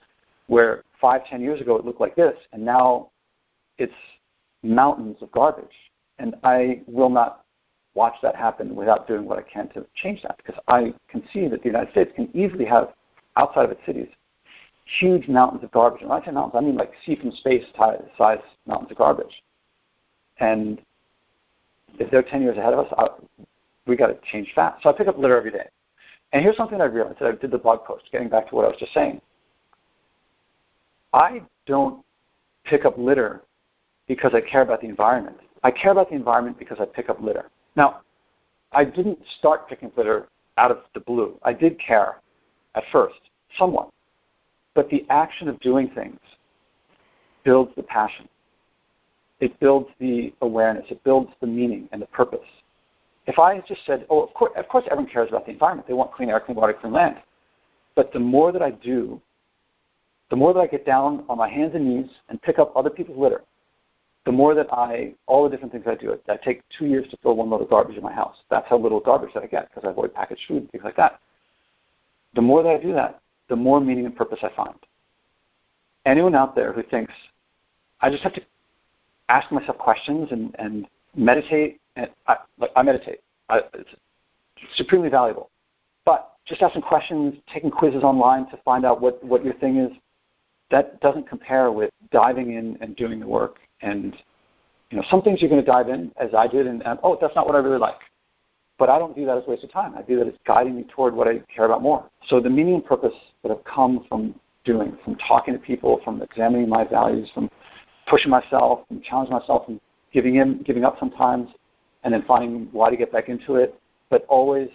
where 0.47 0.85
five, 1.01 1.27
ten 1.27 1.41
years 1.41 1.61
ago 1.61 1.77
it 1.77 1.85
looked 1.85 2.01
like 2.01 2.15
this, 2.15 2.35
and 2.53 2.65
now 2.65 3.11
it's 3.79 3.93
mountains 4.63 5.17
of 5.21 5.33
garbage. 5.33 5.67
And 6.19 6.37
I 6.45 6.83
will 6.87 7.11
not 7.11 7.45
watch 7.95 8.15
that 8.23 8.37
happen 8.37 8.77
without 8.77 9.09
doing 9.09 9.25
what 9.25 9.39
I 9.39 9.43
can 9.43 9.69
to 9.71 9.85
change 9.97 10.23
that 10.23 10.37
because 10.37 10.61
I 10.69 10.95
can 11.09 11.23
see 11.33 11.49
that 11.49 11.63
the 11.63 11.69
United 11.69 11.91
States 11.91 12.13
can 12.15 12.29
easily 12.35 12.65
have, 12.65 12.93
outside 13.37 13.65
of 13.65 13.73
its 13.73 13.81
cities, 13.85 14.09
huge 15.01 15.27
mountains 15.27 15.65
of 15.65 15.73
garbage. 15.73 16.03
And 16.03 16.11
when 16.11 16.23
I 16.23 16.25
say 16.25 16.31
mountains, 16.31 16.55
I 16.57 16.65
mean 16.65 16.77
like 16.77 16.93
see 17.05 17.17
from 17.17 17.33
space 17.33 17.65
size 17.77 18.39
mountains 18.67 18.93
of 18.93 18.99
garbage. 18.99 19.43
And 20.39 20.81
if 21.99 22.11
they're 22.11 22.23
10 22.23 22.43
years 22.43 22.59
ahead 22.59 22.73
of 22.73 22.81
us, 22.81 22.93
I, 22.97 23.07
we 23.87 23.97
got 23.97 24.09
to 24.09 24.17
change 24.31 24.51
fast. 24.55 24.83
So 24.83 24.91
I 24.91 24.93
pick 24.93 25.09
up 25.09 25.19
litter 25.19 25.37
every 25.37 25.51
day. 25.51 25.69
And 26.33 26.43
here's 26.43 26.57
something 26.57 26.81
I 26.81 26.85
realized 26.85 27.23
I 27.23 27.33
did 27.33 27.51
the 27.51 27.59
blog 27.59 27.85
post, 27.85 28.05
getting 28.11 28.29
back 28.29 28.49
to 28.49 28.57
what 28.57 28.65
I 28.65 28.69
was 28.69 28.77
just 28.79 28.93
saying. 28.93 29.21
I 31.13 31.43
don't 31.67 32.05
pick 32.65 32.85
up 32.85 32.99
litter 32.99 33.43
because 34.09 34.33
I 34.35 34.41
care 34.41 34.63
about 34.63 34.81
the 34.81 34.89
environment. 34.89 35.37
I 35.63 35.71
care 35.71 35.93
about 35.93 36.11
the 36.11 36.17
environment 36.17 36.59
because 36.59 36.79
I 36.81 36.87
pick 36.87 37.09
up 37.09 37.21
litter. 37.21 37.51
Now, 37.77 38.01
I 38.73 38.85
didn't 38.85 39.19
start 39.39 39.69
picking 39.69 39.93
litter 39.97 40.29
out 40.59 40.71
of 40.71 40.79
the 40.95 41.01
blue. 41.01 41.39
I 41.43 41.53
did 41.53 41.79
care 41.79 42.17
at 42.75 42.83
first, 42.91 43.21
somewhat. 43.57 43.91
But 44.75 44.91
the 44.91 45.07
action 45.09 45.49
of 45.49 45.61
doing 45.61 45.89
things 45.95 46.19
builds 47.45 47.71
the 47.77 47.83
passion. 47.85 48.29
It 49.45 49.61
builds 49.61 49.91
the 50.01 50.33
awareness. 50.41 50.87
It 50.89 51.05
builds 51.05 51.31
the 51.43 51.47
meaning 51.47 51.87
and 51.93 52.01
the 52.01 52.07
purpose. 52.07 52.49
If 53.27 53.39
I 53.39 53.61
just 53.61 53.85
said, 53.85 54.07
oh, 54.09 54.23
of 54.23 54.33
course, 54.33 54.53
of 54.57 54.67
course 54.69 54.87
everyone 54.91 55.13
cares 55.13 55.29
about 55.29 55.45
the 55.45 55.53
environment. 55.53 55.87
They 55.87 55.93
want 55.93 56.13
clean 56.13 56.31
air, 56.31 56.41
clean 56.41 56.57
water, 56.57 56.73
clean 56.73 56.95
land. 56.95 57.17
But 57.95 58.11
the 58.15 58.21
more 58.21 58.53
that 58.53 58.63
I 58.63 58.71
do, 58.71 59.21
the 60.31 60.37
more 60.37 60.55
that 60.55 60.61
I 60.61 60.67
get 60.67 60.87
down 60.87 61.27
on 61.29 61.37
my 61.37 61.51
hands 61.51 61.73
and 61.75 61.87
knees 61.87 62.11
and 62.31 62.41
pick 62.41 62.59
up 62.59 62.75
other 62.75 62.89
people's 62.89 63.19
litter, 63.19 63.43
the 64.25 64.33
more 64.33 64.55
that 64.55 64.73
I, 64.73 65.13
all 65.27 65.45
the 65.45 65.51
different 65.51 65.73
things 65.73 65.85
I 65.87 65.95
do, 65.95 66.19
I 66.27 66.37
take 66.39 66.63
two 66.79 66.87
years 66.87 67.07
to 67.11 67.19
fill 67.19 67.37
one 67.37 67.51
load 67.51 67.61
of 67.61 67.69
garbage 67.69 67.99
in 67.99 68.03
my 68.03 68.15
house. 68.15 68.37
That's 68.49 68.67
how 68.67 68.79
little 68.79 68.99
garbage 68.99 69.35
that 69.35 69.43
I 69.43 69.47
get 69.47 69.69
because 69.69 69.87
I 69.87 69.91
avoid 69.91 70.15
packaged 70.15 70.41
food 70.49 70.63
and 70.63 70.71
things 70.71 70.85
like 70.85 70.97
that. 70.97 71.21
The 72.35 72.41
more 72.41 72.63
that 72.63 72.71
I 72.71 72.79
do 72.79 72.95
that, 72.95 73.21
the 73.51 73.57
more 73.57 73.79
meaning 73.79 74.07
and 74.07 74.17
purpose 74.17 74.39
I 74.43 74.49
find. 74.57 74.79
Anyone 76.07 76.35
out 76.35 76.57
there 76.57 76.73
who 76.73 76.83
thinks, 76.83 77.13
I 78.01 78.09
just 78.09 78.23
have 78.23 78.33
to 78.33 78.43
ask 79.29 79.51
myself 79.51 79.79
questions 79.79 80.29
and, 80.31 80.55
and 80.59 80.87
meditate, 81.17 81.81
and 81.97 82.09
I, 82.27 82.37
like 82.59 82.71
I 82.77 82.83
meditate. 82.83 83.21
I, 83.49 83.61
it's 83.75 83.91
supremely 84.77 85.09
valuable. 85.09 85.51
But 86.05 86.33
just 86.47 86.63
asking 86.63 86.83
questions, 86.83 87.35
taking 87.53 87.71
quizzes 87.71 88.03
online 88.03 88.49
to 88.51 88.59
find 88.65 88.85
out 88.85 89.01
what, 89.01 89.23
what 89.25 89.45
your 89.45 89.55
thing 89.55 89.79
is, 89.79 89.91
that 90.71 91.01
doesn't 91.01 91.29
compare 91.29 91.71
with 91.71 91.91
diving 92.11 92.55
in 92.55 92.77
and 92.81 92.97
doing 92.97 93.21
the 93.21 93.27
work. 93.27 93.57
And 93.81 94.17
you 94.91 94.99
know, 94.99 95.05
some 95.11 95.23
things 95.23 95.41
you're 95.41 95.51
going 95.51 95.65
to 95.65 95.71
dive 95.71 95.89
in, 95.89 96.13
as 96.21 96.35
I 96.37 96.47
did, 96.47 96.67
and, 96.67 96.83
and 96.87 96.99
oh, 97.03 97.19
that's 97.21 97.35
not 97.35 97.47
what 97.47 97.55
I 97.55 97.59
really 97.59 97.79
like. 97.79 97.99
But 98.79 98.89
I 98.89 98.99
don't 98.99 99.15
view 99.15 99.27
that 99.27 99.39
as 99.39 99.45
a 99.47 99.51
waste 99.51 99.65
of 99.65 99.73
time. 99.73 99.95
I 99.97 100.03
view 100.03 100.19
that 100.19 100.27
as 100.27 100.35
guiding 100.47 100.77
me 100.77 100.85
toward 100.95 101.15
what 101.15 101.29
I 101.29 101.41
care 101.55 101.65
about 101.65 101.81
more. 101.83 102.09
So 102.29 102.41
the 102.41 102.51
meaning 102.51 102.75
and 102.75 102.85
purpose 102.85 103.15
that 103.43 103.51
have 103.51 103.63
come 103.65 104.05
from 104.09 104.35
doing, 104.65 104.97
from 105.05 105.17
talking 105.17 105.55
to 105.55 105.61
people, 105.61 106.01
from 106.05 106.23
examining 106.23 106.69
my 106.69 106.85
values, 106.85 107.31
from 107.35 107.51
pushing 108.07 108.31
myself, 108.31 108.81
and 108.91 109.03
challenging 109.03 109.35
myself, 109.35 109.65
and 109.69 109.81
giving 110.13 110.37
in, 110.37 110.63
giving 110.63 110.85
up 110.85 110.97
sometimes, 110.99 111.49
and 112.03 112.13
then 112.13 112.25
finding 112.27 112.69
why 112.73 112.91
to 112.91 112.97
get 112.97 113.13
back 113.13 113.29
into 113.29 113.57
it. 113.57 113.79
But 114.11 114.25
always, 114.29 114.69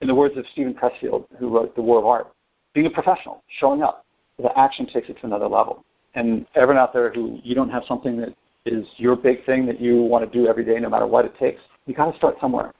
in 0.00 0.08
the 0.08 0.14
words 0.14 0.36
of 0.36 0.44
Steven 0.52 0.74
Pressfield, 0.74 1.26
who 1.38 1.48
wrote 1.48 1.74
The 1.76 1.82
War 1.82 1.98
of 1.98 2.06
Art, 2.06 2.32
being 2.72 2.86
a 2.86 2.90
professional, 2.90 3.42
showing 3.58 3.82
up, 3.82 4.04
the 4.38 4.56
action 4.58 4.86
takes 4.86 5.08
it 5.08 5.18
to 5.20 5.26
another 5.26 5.48
level. 5.48 5.84
And 6.14 6.46
everyone 6.54 6.82
out 6.82 6.92
there 6.92 7.12
who 7.12 7.38
you 7.42 7.54
don't 7.54 7.70
have 7.70 7.84
something 7.86 8.16
that 8.18 8.34
is 8.66 8.86
your 8.96 9.16
big 9.16 9.44
thing 9.44 9.66
that 9.66 9.80
you 9.80 10.02
want 10.02 10.30
to 10.30 10.38
do 10.38 10.48
every 10.48 10.64
day, 10.64 10.78
no 10.80 10.88
matter 10.88 11.06
what 11.06 11.24
it 11.24 11.38
takes, 11.38 11.60
you 11.86 11.94
got 11.94 12.10
to 12.10 12.16
start 12.16 12.36
somewhere. 12.40 12.72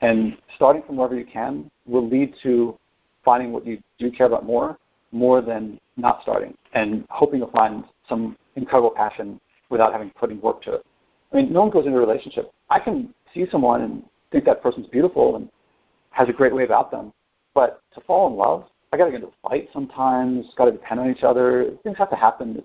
And 0.00 0.36
starting 0.54 0.82
from 0.86 0.96
wherever 0.96 1.16
you 1.16 1.24
can 1.24 1.70
will 1.86 2.06
lead 2.08 2.34
to 2.42 2.78
finding 3.24 3.52
what 3.52 3.66
you 3.66 3.78
do 3.98 4.10
care 4.10 4.26
about 4.26 4.44
more, 4.44 4.78
more 5.10 5.40
than 5.40 5.80
not 5.96 6.20
starting, 6.22 6.54
and 6.74 7.04
hoping 7.10 7.40
you'll 7.40 7.50
find 7.50 7.84
some 8.08 8.36
incredible 8.56 8.90
passion 8.90 9.40
without 9.70 9.92
having 9.92 10.10
putting 10.10 10.40
work 10.40 10.62
to 10.62 10.74
it. 10.74 10.86
I 11.32 11.36
mean, 11.36 11.52
no 11.52 11.60
one 11.62 11.70
goes 11.70 11.86
into 11.86 11.98
a 11.98 12.00
relationship. 12.00 12.52
I 12.70 12.78
can 12.78 13.14
see 13.34 13.46
someone 13.50 13.82
and 13.82 14.02
think 14.32 14.44
that 14.44 14.62
person's 14.62 14.86
beautiful 14.88 15.36
and 15.36 15.48
has 16.10 16.28
a 16.28 16.32
great 16.32 16.54
way 16.54 16.64
about 16.64 16.90
them, 16.90 17.12
but 17.54 17.82
to 17.94 18.00
fall 18.02 18.28
in 18.28 18.36
love, 18.36 18.64
I 18.92 18.96
got 18.96 19.06
to 19.06 19.10
get 19.10 19.16
into 19.16 19.28
a 19.28 19.48
fight 19.48 19.68
sometimes. 19.72 20.46
Got 20.56 20.66
to 20.66 20.72
depend 20.72 21.00
on 21.00 21.10
each 21.10 21.22
other. 21.22 21.72
Things 21.82 21.98
have 21.98 22.10
to 22.10 22.16
happen. 22.16 22.62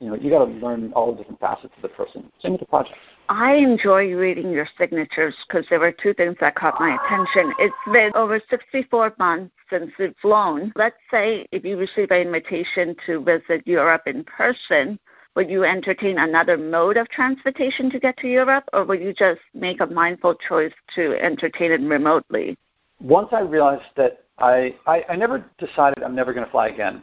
You 0.00 0.08
know, 0.08 0.14
you 0.16 0.30
got 0.30 0.44
to 0.44 0.50
learn 0.50 0.92
all 0.94 1.12
the 1.12 1.18
different 1.18 1.40
facets 1.40 1.72
of 1.76 1.82
the 1.82 1.88
person. 1.88 2.30
Same 2.42 2.52
with 2.52 2.60
the 2.60 2.66
project. 2.66 2.96
I 3.28 3.54
enjoy 3.54 4.12
reading 4.12 4.50
your 4.50 4.66
signatures 4.76 5.34
because 5.46 5.64
there 5.70 5.78
were 5.78 5.92
two 5.92 6.12
things 6.14 6.36
that 6.40 6.56
caught 6.56 6.80
my 6.80 6.96
attention. 6.96 7.54
It's 7.58 7.74
been 7.92 8.10
over 8.14 8.40
64 8.50 9.14
months 9.18 9.54
since 9.70 9.92
you've 9.98 10.16
flown. 10.20 10.72
Let's 10.74 10.96
say 11.10 11.46
if 11.52 11.64
you 11.64 11.78
receive 11.78 12.10
an 12.10 12.20
invitation 12.20 12.96
to 13.06 13.22
visit 13.22 13.66
Europe 13.66 14.02
in 14.06 14.24
person, 14.24 14.98
would 15.34 15.50
you 15.50 15.64
entertain 15.64 16.18
another 16.18 16.56
mode 16.56 16.96
of 16.96 17.08
transportation 17.08 17.90
to 17.90 17.98
get 17.98 18.16
to 18.18 18.28
Europe, 18.28 18.64
or 18.72 18.84
would 18.84 19.00
you 19.00 19.12
just 19.12 19.40
make 19.54 19.80
a 19.80 19.86
mindful 19.86 20.34
choice 20.48 20.72
to 20.94 21.14
entertain 21.22 21.72
it 21.72 21.80
remotely? 21.80 22.56
Once 23.00 23.28
I 23.32 23.40
realized 23.40 23.84
that 23.96 24.24
I, 24.38 24.74
I, 24.86 25.04
I 25.10 25.16
never 25.16 25.44
decided 25.58 26.02
I'm 26.02 26.14
never 26.14 26.32
going 26.32 26.44
to 26.44 26.50
fly 26.50 26.68
again. 26.68 27.02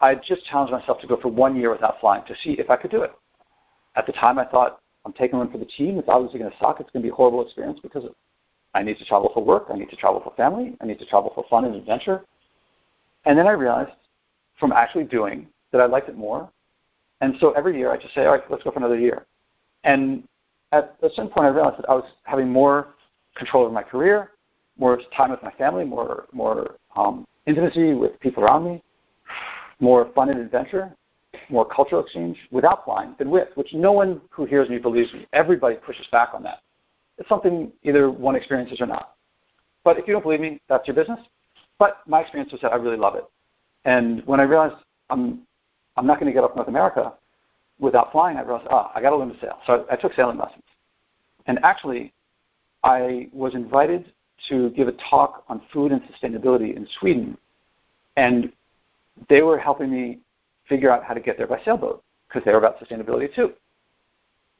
I 0.00 0.14
just 0.14 0.44
challenged 0.46 0.72
myself 0.72 1.00
to 1.00 1.06
go 1.06 1.18
for 1.20 1.28
one 1.28 1.56
year 1.56 1.70
without 1.70 2.00
flying 2.00 2.24
to 2.26 2.34
see 2.42 2.52
if 2.52 2.70
I 2.70 2.76
could 2.76 2.90
do 2.90 3.02
it. 3.02 3.12
At 3.96 4.06
the 4.06 4.12
time, 4.12 4.38
I 4.38 4.44
thought 4.46 4.80
I'm 5.04 5.12
taking 5.12 5.38
one 5.38 5.50
for 5.50 5.58
the 5.58 5.66
team. 5.66 5.98
It's 5.98 6.08
obviously 6.08 6.38
going 6.38 6.50
to 6.50 6.56
suck. 6.58 6.80
It's 6.80 6.90
going 6.90 7.02
to 7.02 7.06
be 7.06 7.12
a 7.12 7.14
horrible 7.14 7.44
experience 7.44 7.80
because 7.82 8.04
I 8.74 8.82
need 8.82 8.98
to 8.98 9.04
travel 9.04 9.30
for 9.34 9.44
work. 9.44 9.66
I 9.70 9.76
need 9.76 9.90
to 9.90 9.96
travel 9.96 10.20
for 10.22 10.32
family. 10.36 10.74
I 10.80 10.86
need 10.86 10.98
to 11.00 11.06
travel 11.06 11.32
for 11.34 11.44
fun 11.50 11.64
and 11.64 11.74
adventure. 11.74 12.22
And 13.24 13.38
then 13.38 13.46
I 13.46 13.52
realized 13.52 13.90
from 14.58 14.72
actually 14.72 15.04
doing 15.04 15.48
that 15.72 15.80
I 15.80 15.86
liked 15.86 16.08
it 16.08 16.16
more. 16.16 16.50
And 17.20 17.34
so 17.40 17.52
every 17.52 17.76
year 17.76 17.92
I 17.92 17.96
just 17.96 18.14
say, 18.14 18.24
all 18.24 18.32
right, 18.32 18.42
let's 18.50 18.62
go 18.62 18.70
for 18.70 18.78
another 18.78 18.98
year. 18.98 19.26
And 19.84 20.24
at 20.72 20.96
a 21.02 21.08
certain 21.10 21.28
point, 21.28 21.46
I 21.46 21.48
realized 21.48 21.78
that 21.78 21.88
I 21.88 21.94
was 21.94 22.04
having 22.24 22.48
more 22.48 22.94
control 23.36 23.64
over 23.64 23.72
my 23.72 23.82
career, 23.82 24.32
more 24.78 24.98
time 25.16 25.30
with 25.30 25.42
my 25.42 25.52
family, 25.52 25.84
more 25.84 26.26
more 26.32 26.76
um, 26.96 27.26
intimacy 27.46 27.94
with 27.94 28.18
people 28.20 28.42
around 28.42 28.64
me, 28.64 28.82
more 29.80 30.10
fun 30.14 30.28
and 30.30 30.40
adventure, 30.40 30.94
more 31.48 31.64
cultural 31.64 32.02
exchange 32.02 32.38
without 32.50 32.84
flying 32.84 33.14
than 33.18 33.30
with, 33.30 33.48
which 33.54 33.72
no 33.72 33.92
one 33.92 34.20
who 34.30 34.44
hears 34.44 34.68
me 34.68 34.78
believes 34.78 35.12
me. 35.12 35.26
Everybody 35.32 35.76
pushes 35.76 36.06
back 36.12 36.30
on 36.34 36.42
that. 36.44 36.60
It's 37.18 37.28
something 37.28 37.70
either 37.82 38.10
one 38.10 38.34
experiences 38.34 38.80
or 38.80 38.86
not. 38.86 39.14
But 39.84 39.98
if 39.98 40.06
you 40.06 40.12
don't 40.12 40.22
believe 40.22 40.40
me, 40.40 40.60
that's 40.68 40.86
your 40.86 40.94
business. 40.94 41.20
But 41.78 41.98
my 42.06 42.20
experience 42.20 42.52
was 42.52 42.60
that 42.62 42.72
I 42.72 42.76
really 42.76 42.96
love 42.96 43.14
it. 43.14 43.24
And 43.84 44.24
when 44.26 44.40
I 44.40 44.44
realized 44.44 44.76
I'm, 45.08 45.40
I'm 45.96 46.06
not 46.06 46.20
going 46.20 46.26
to 46.26 46.32
get 46.32 46.44
up 46.44 46.56
North 46.56 46.68
America 46.68 47.12
without 47.80 48.12
flying, 48.12 48.36
I 48.36 48.42
realized, 48.42 48.68
ah, 48.70 48.92
I 48.94 49.00
got 49.00 49.10
to 49.10 49.16
learn 49.16 49.32
to 49.32 49.40
sail. 49.40 49.58
So 49.66 49.86
I, 49.90 49.94
I 49.94 49.96
took 49.96 50.12
sailing 50.14 50.38
lessons. 50.38 50.62
And 51.46 51.58
actually, 51.64 52.12
I 52.84 53.28
was 53.32 53.54
invited 53.54 54.12
to 54.48 54.70
give 54.70 54.88
a 54.88 54.92
talk 55.10 55.44
on 55.48 55.62
food 55.72 55.92
and 55.92 56.02
sustainability 56.02 56.76
in 56.76 56.86
Sweden. 56.98 57.36
And 58.16 58.52
they 59.28 59.42
were 59.42 59.58
helping 59.58 59.90
me 59.90 60.18
figure 60.68 60.90
out 60.90 61.04
how 61.04 61.14
to 61.14 61.20
get 61.20 61.36
there 61.36 61.46
by 61.46 61.60
sailboat 61.64 62.02
because 62.28 62.44
they 62.44 62.52
were 62.52 62.58
about 62.58 62.78
sustainability 62.78 63.34
too. 63.34 63.52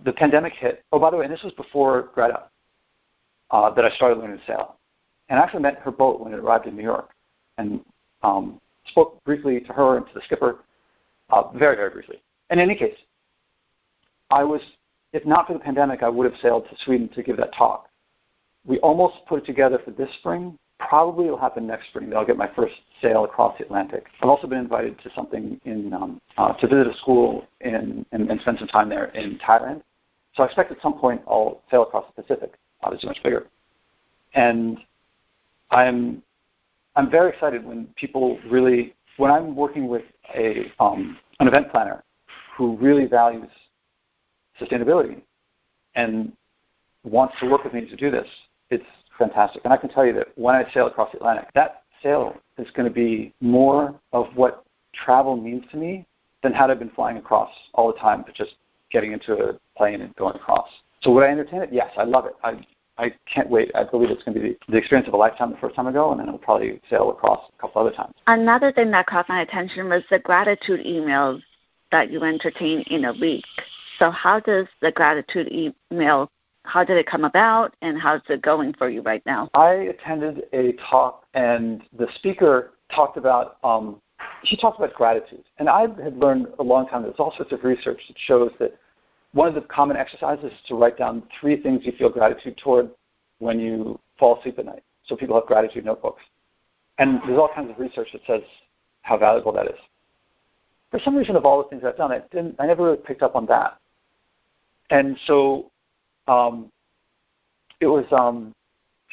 The 0.04 0.12
pandemic 0.12 0.54
hit. 0.54 0.82
Oh, 0.92 0.98
by 0.98 1.10
the 1.10 1.18
way, 1.18 1.24
and 1.24 1.32
this 1.32 1.42
was 1.42 1.52
before 1.52 2.10
Greta 2.14 2.44
uh, 3.50 3.70
that 3.70 3.84
I 3.84 3.90
started 3.96 4.18
learning 4.18 4.38
to 4.38 4.44
sail. 4.46 4.76
And 5.28 5.38
I 5.38 5.42
actually 5.42 5.62
met 5.62 5.78
her 5.78 5.90
boat 5.90 6.20
when 6.20 6.32
it 6.32 6.38
arrived 6.38 6.66
in 6.66 6.76
New 6.76 6.82
York 6.82 7.10
and 7.58 7.80
um, 8.22 8.60
spoke 8.88 9.22
briefly 9.24 9.60
to 9.60 9.72
her 9.72 9.98
and 9.98 10.06
to 10.06 10.14
the 10.14 10.22
skipper, 10.24 10.58
uh, 11.30 11.50
very, 11.52 11.76
very 11.76 11.90
briefly. 11.90 12.22
In 12.50 12.58
any 12.58 12.74
case, 12.74 12.96
I 14.30 14.44
was, 14.44 14.60
if 15.12 15.24
not 15.24 15.46
for 15.46 15.54
the 15.54 15.58
pandemic, 15.58 16.02
I 16.02 16.08
would 16.08 16.30
have 16.30 16.40
sailed 16.40 16.68
to 16.68 16.76
Sweden 16.84 17.08
to 17.14 17.22
give 17.22 17.36
that 17.38 17.54
talk. 17.54 17.88
We 18.64 18.78
almost 18.80 19.16
put 19.28 19.42
it 19.42 19.46
together 19.46 19.80
for 19.84 19.90
this 19.92 20.10
spring. 20.18 20.58
Probably 20.78 21.26
it'll 21.26 21.38
happen 21.38 21.66
next 21.66 21.88
spring. 21.88 22.10
That 22.10 22.16
I'll 22.16 22.26
get 22.26 22.36
my 22.36 22.50
first 22.54 22.74
sail 23.02 23.24
across 23.24 23.56
the 23.58 23.64
Atlantic. 23.64 24.06
I've 24.22 24.28
also 24.28 24.46
been 24.46 24.58
invited 24.58 24.98
to 25.02 25.10
something 25.14 25.60
in 25.64 25.92
um, 25.92 26.20
uh, 26.38 26.52
to 26.54 26.66
visit 26.66 26.86
a 26.86 26.96
school 26.98 27.46
in, 27.60 28.04
and, 28.12 28.30
and 28.30 28.40
spend 28.40 28.58
some 28.58 28.68
time 28.68 28.88
there 28.88 29.06
in 29.06 29.38
Thailand. 29.38 29.82
So 30.34 30.42
I 30.42 30.46
expect 30.46 30.70
at 30.72 30.80
some 30.80 30.98
point 30.98 31.20
I'll 31.28 31.62
sail 31.70 31.82
across 31.82 32.06
the 32.14 32.22
Pacific, 32.22 32.54
obviously 32.82 33.08
much 33.08 33.22
bigger. 33.22 33.46
And 34.34 34.78
I'm 35.70 36.22
I'm 36.96 37.10
very 37.10 37.30
excited 37.30 37.64
when 37.64 37.86
people 37.96 38.38
really 38.48 38.94
when 39.16 39.30
I'm 39.30 39.54
working 39.54 39.88
with 39.88 40.02
a 40.34 40.72
um, 40.78 41.18
an 41.40 41.48
event 41.48 41.70
planner 41.70 42.02
who 42.56 42.76
really 42.76 43.06
values 43.06 43.50
sustainability 44.60 45.22
and 45.94 46.32
wants 47.04 47.34
to 47.40 47.48
work 47.48 47.64
with 47.64 47.72
me 47.72 47.88
to 47.88 47.96
do 47.96 48.10
this. 48.10 48.28
It's 48.70 48.84
fantastic. 49.18 49.62
And 49.64 49.72
I 49.72 49.76
can 49.76 49.88
tell 49.88 50.04
you 50.04 50.12
that 50.14 50.28
when 50.36 50.54
I 50.54 50.70
sail 50.72 50.86
across 50.86 51.12
the 51.12 51.18
Atlantic, 51.18 51.48
that 51.54 51.82
sail 52.02 52.36
is 52.58 52.68
going 52.72 52.88
to 52.88 52.94
be 52.94 53.34
more 53.40 53.94
of 54.12 54.26
what 54.34 54.64
travel 54.92 55.36
means 55.36 55.64
to 55.70 55.76
me 55.76 56.06
than 56.42 56.52
had 56.52 56.70
I 56.70 56.74
been 56.74 56.90
flying 56.90 57.16
across 57.16 57.50
all 57.74 57.92
the 57.92 57.98
time, 57.98 58.22
but 58.24 58.34
just 58.34 58.54
getting 58.90 59.12
into 59.12 59.34
a 59.34 59.58
plane 59.76 60.00
and 60.00 60.14
going 60.16 60.36
across. 60.36 60.68
So 61.02 61.12
would 61.12 61.24
I 61.24 61.28
entertain 61.28 61.62
it? 61.62 61.70
Yes, 61.72 61.90
I 61.96 62.04
love 62.04 62.26
it. 62.26 62.32
I 62.42 62.60
I 63.00 63.12
can't 63.32 63.48
wait. 63.48 63.70
I 63.74 63.84
believe 63.84 64.10
it's 64.10 64.22
going 64.22 64.34
to 64.34 64.40
be 64.40 64.56
the 64.68 64.76
experience 64.76 65.08
of 65.08 65.14
a 65.14 65.16
lifetime 65.16 65.50
the 65.50 65.56
first 65.56 65.74
time 65.74 65.86
I 65.86 65.92
go, 65.92 66.10
and 66.10 66.20
then 66.20 66.28
I'll 66.28 66.38
probably 66.38 66.80
sail 66.90 67.10
across 67.10 67.50
a 67.56 67.60
couple 67.60 67.80
other 67.80 67.94
times. 67.94 68.14
Another 68.26 68.72
thing 68.72 68.90
that 68.90 69.06
caught 69.06 69.28
my 69.28 69.40
attention 69.40 69.88
was 69.88 70.02
the 70.10 70.18
gratitude 70.18 70.84
emails 70.84 71.40
that 71.92 72.10
you 72.10 72.22
entertain 72.22 72.82
in 72.88 73.06
a 73.06 73.12
week. 73.12 73.44
So 73.98 74.10
how 74.10 74.40
does 74.40 74.66
the 74.80 74.92
gratitude 74.92 75.50
email 75.50 76.30
how 76.64 76.84
did 76.84 76.98
it 76.98 77.06
come 77.06 77.24
about 77.24 77.74
and 77.80 77.98
how's 77.98 78.20
it 78.28 78.42
going 78.42 78.74
for 78.74 78.90
you 78.90 79.00
right 79.00 79.24
now? 79.24 79.48
I 79.54 79.72
attended 79.72 80.42
a 80.52 80.74
talk 80.90 81.24
and 81.34 81.82
the 81.98 82.06
speaker 82.16 82.72
talked 82.94 83.16
about 83.16 83.56
um, 83.64 84.00
he 84.42 84.56
talked 84.56 84.78
about 84.78 84.94
gratitude. 84.94 85.44
And 85.58 85.68
I 85.68 85.82
had 86.02 86.16
learned 86.18 86.48
a 86.58 86.62
long 86.62 86.86
time 86.86 87.02
there's 87.02 87.14
all 87.18 87.34
sorts 87.36 87.52
of 87.52 87.64
research 87.64 88.00
that 88.08 88.16
shows 88.18 88.50
that 88.58 88.78
one 89.32 89.48
of 89.48 89.54
the 89.54 89.60
common 89.62 89.96
exercises 89.96 90.46
is 90.46 90.58
to 90.68 90.74
write 90.74 90.98
down 90.98 91.22
three 91.40 91.60
things 91.60 91.82
you 91.84 91.92
feel 91.92 92.08
gratitude 92.08 92.56
toward 92.62 92.90
when 93.38 93.60
you 93.60 93.98
fall 94.18 94.38
asleep 94.38 94.58
at 94.58 94.66
night. 94.66 94.82
So 95.06 95.16
people 95.16 95.34
have 95.36 95.46
gratitude 95.46 95.84
notebooks. 95.84 96.22
And 96.98 97.20
there's 97.26 97.38
all 97.38 97.50
kinds 97.54 97.70
of 97.70 97.78
research 97.78 98.08
that 98.12 98.22
says 98.26 98.42
how 99.02 99.16
valuable 99.16 99.52
that 99.52 99.66
is. 99.66 99.78
For 100.90 101.00
some 101.00 101.16
reason, 101.16 101.36
of 101.36 101.44
all 101.44 101.62
the 101.62 101.68
things 101.68 101.82
I've 101.84 101.96
done, 101.96 102.12
I, 102.12 102.20
didn't, 102.32 102.56
I 102.58 102.66
never 102.66 102.84
really 102.84 102.96
picked 102.98 103.22
up 103.22 103.36
on 103.36 103.46
that. 103.46 103.78
And 104.90 105.16
so 105.26 105.70
um, 106.26 106.70
it 107.80 107.86
was 107.86 108.04
um, 108.10 108.52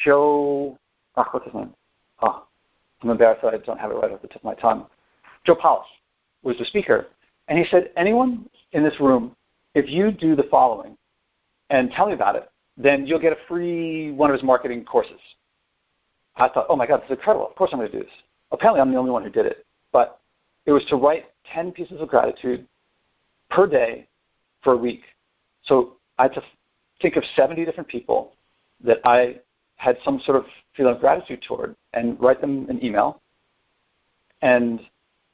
Joe, 0.03 0.77
oh, 1.15 1.25
what's 1.31 1.45
his 1.45 1.53
name? 1.53 1.73
Oh, 2.21 2.45
I'm 3.01 3.09
embarrassed 3.11 3.43
that 3.43 3.53
I 3.53 3.57
don't 3.57 3.79
have 3.79 3.91
it 3.91 3.95
right 3.95 4.11
off 4.11 4.21
the 4.21 4.27
tip 4.27 4.37
of 4.37 4.43
my 4.43 4.55
tongue. 4.55 4.87
Joe 5.45 5.55
Polish 5.55 5.87
was 6.43 6.57
the 6.57 6.65
speaker, 6.65 7.07
and 7.47 7.57
he 7.57 7.65
said, 7.69 7.91
anyone 7.95 8.49
in 8.73 8.83
this 8.83 8.99
room, 8.99 9.35
if 9.75 9.89
you 9.89 10.11
do 10.11 10.35
the 10.35 10.43
following 10.43 10.97
and 11.69 11.91
tell 11.91 12.07
me 12.07 12.13
about 12.13 12.35
it, 12.35 12.49
then 12.77 13.05
you'll 13.05 13.19
get 13.19 13.33
a 13.33 13.37
free 13.47 14.11
one 14.11 14.29
of 14.29 14.33
his 14.33 14.43
marketing 14.43 14.85
courses. 14.85 15.19
I 16.35 16.49
thought, 16.49 16.67
oh 16.69 16.75
my 16.75 16.85
God, 16.85 17.01
this 17.01 17.05
is 17.07 17.17
incredible. 17.17 17.47
Of 17.47 17.55
course 17.55 17.71
I'm 17.73 17.79
going 17.79 17.91
to 17.91 17.97
do 17.97 18.03
this. 18.03 18.13
Apparently 18.51 18.79
I'm 18.79 18.91
the 18.91 18.97
only 18.97 19.11
one 19.11 19.23
who 19.23 19.29
did 19.29 19.45
it. 19.45 19.65
But 19.91 20.19
it 20.65 20.71
was 20.71 20.85
to 20.85 20.95
write 20.95 21.25
10 21.53 21.71
pieces 21.71 21.99
of 22.01 22.07
gratitude 22.07 22.67
per 23.49 23.65
day 23.67 24.07
for 24.63 24.73
a 24.73 24.77
week. 24.77 25.01
So 25.63 25.93
I 26.17 26.23
had 26.23 26.33
to 26.33 26.43
think 27.01 27.15
of 27.15 27.23
70 27.35 27.65
different 27.65 27.89
people 27.89 28.33
that 28.83 28.99
I 29.05 29.37
had 29.77 29.97
some 30.03 30.19
sort 30.25 30.37
of 30.37 30.45
feeling 30.75 30.95
of 30.95 30.99
gratitude 30.99 31.43
toward 31.47 31.75
and 31.93 32.19
write 32.19 32.41
them 32.41 32.67
an 32.69 32.83
email. 32.83 33.21
And 34.41 34.81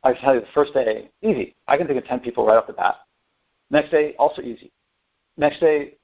I 0.03 0.13
tell 0.13 0.35
you, 0.35 0.41
the 0.41 0.47
first 0.53 0.73
day, 0.73 1.09
easy. 1.21 1.55
I 1.67 1.77
can 1.77 1.87
think 1.87 1.99
of 1.99 2.05
10 2.05 2.19
people 2.19 2.45
right 2.45 2.57
off 2.57 2.67
the 2.67 2.73
bat. 2.73 2.95
Next 3.73 3.89
day, 3.89 4.13
also 4.19 4.43
easy. 4.43 4.71
Next 5.35 5.59
day, 5.59 5.95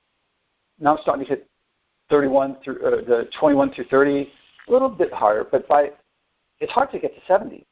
now 0.79 0.95
I'm 0.95 1.01
starting 1.03 1.23
to 1.23 1.29
hit 1.29 1.47
31 2.09 2.57
through 2.63 2.83
uh, 2.83 2.89
the 3.05 3.29
21 3.39 3.75
through 3.75 3.85
30, 3.91 4.27
a 4.67 4.71
little 4.71 4.89
bit 4.89 5.13
higher, 5.13 5.45
but 5.49 5.67
by 5.67 5.91
it's 6.59 6.71
hard 6.71 6.91
to 6.93 6.97
get 6.97 7.13
to 7.13 7.21
70. 7.27 7.63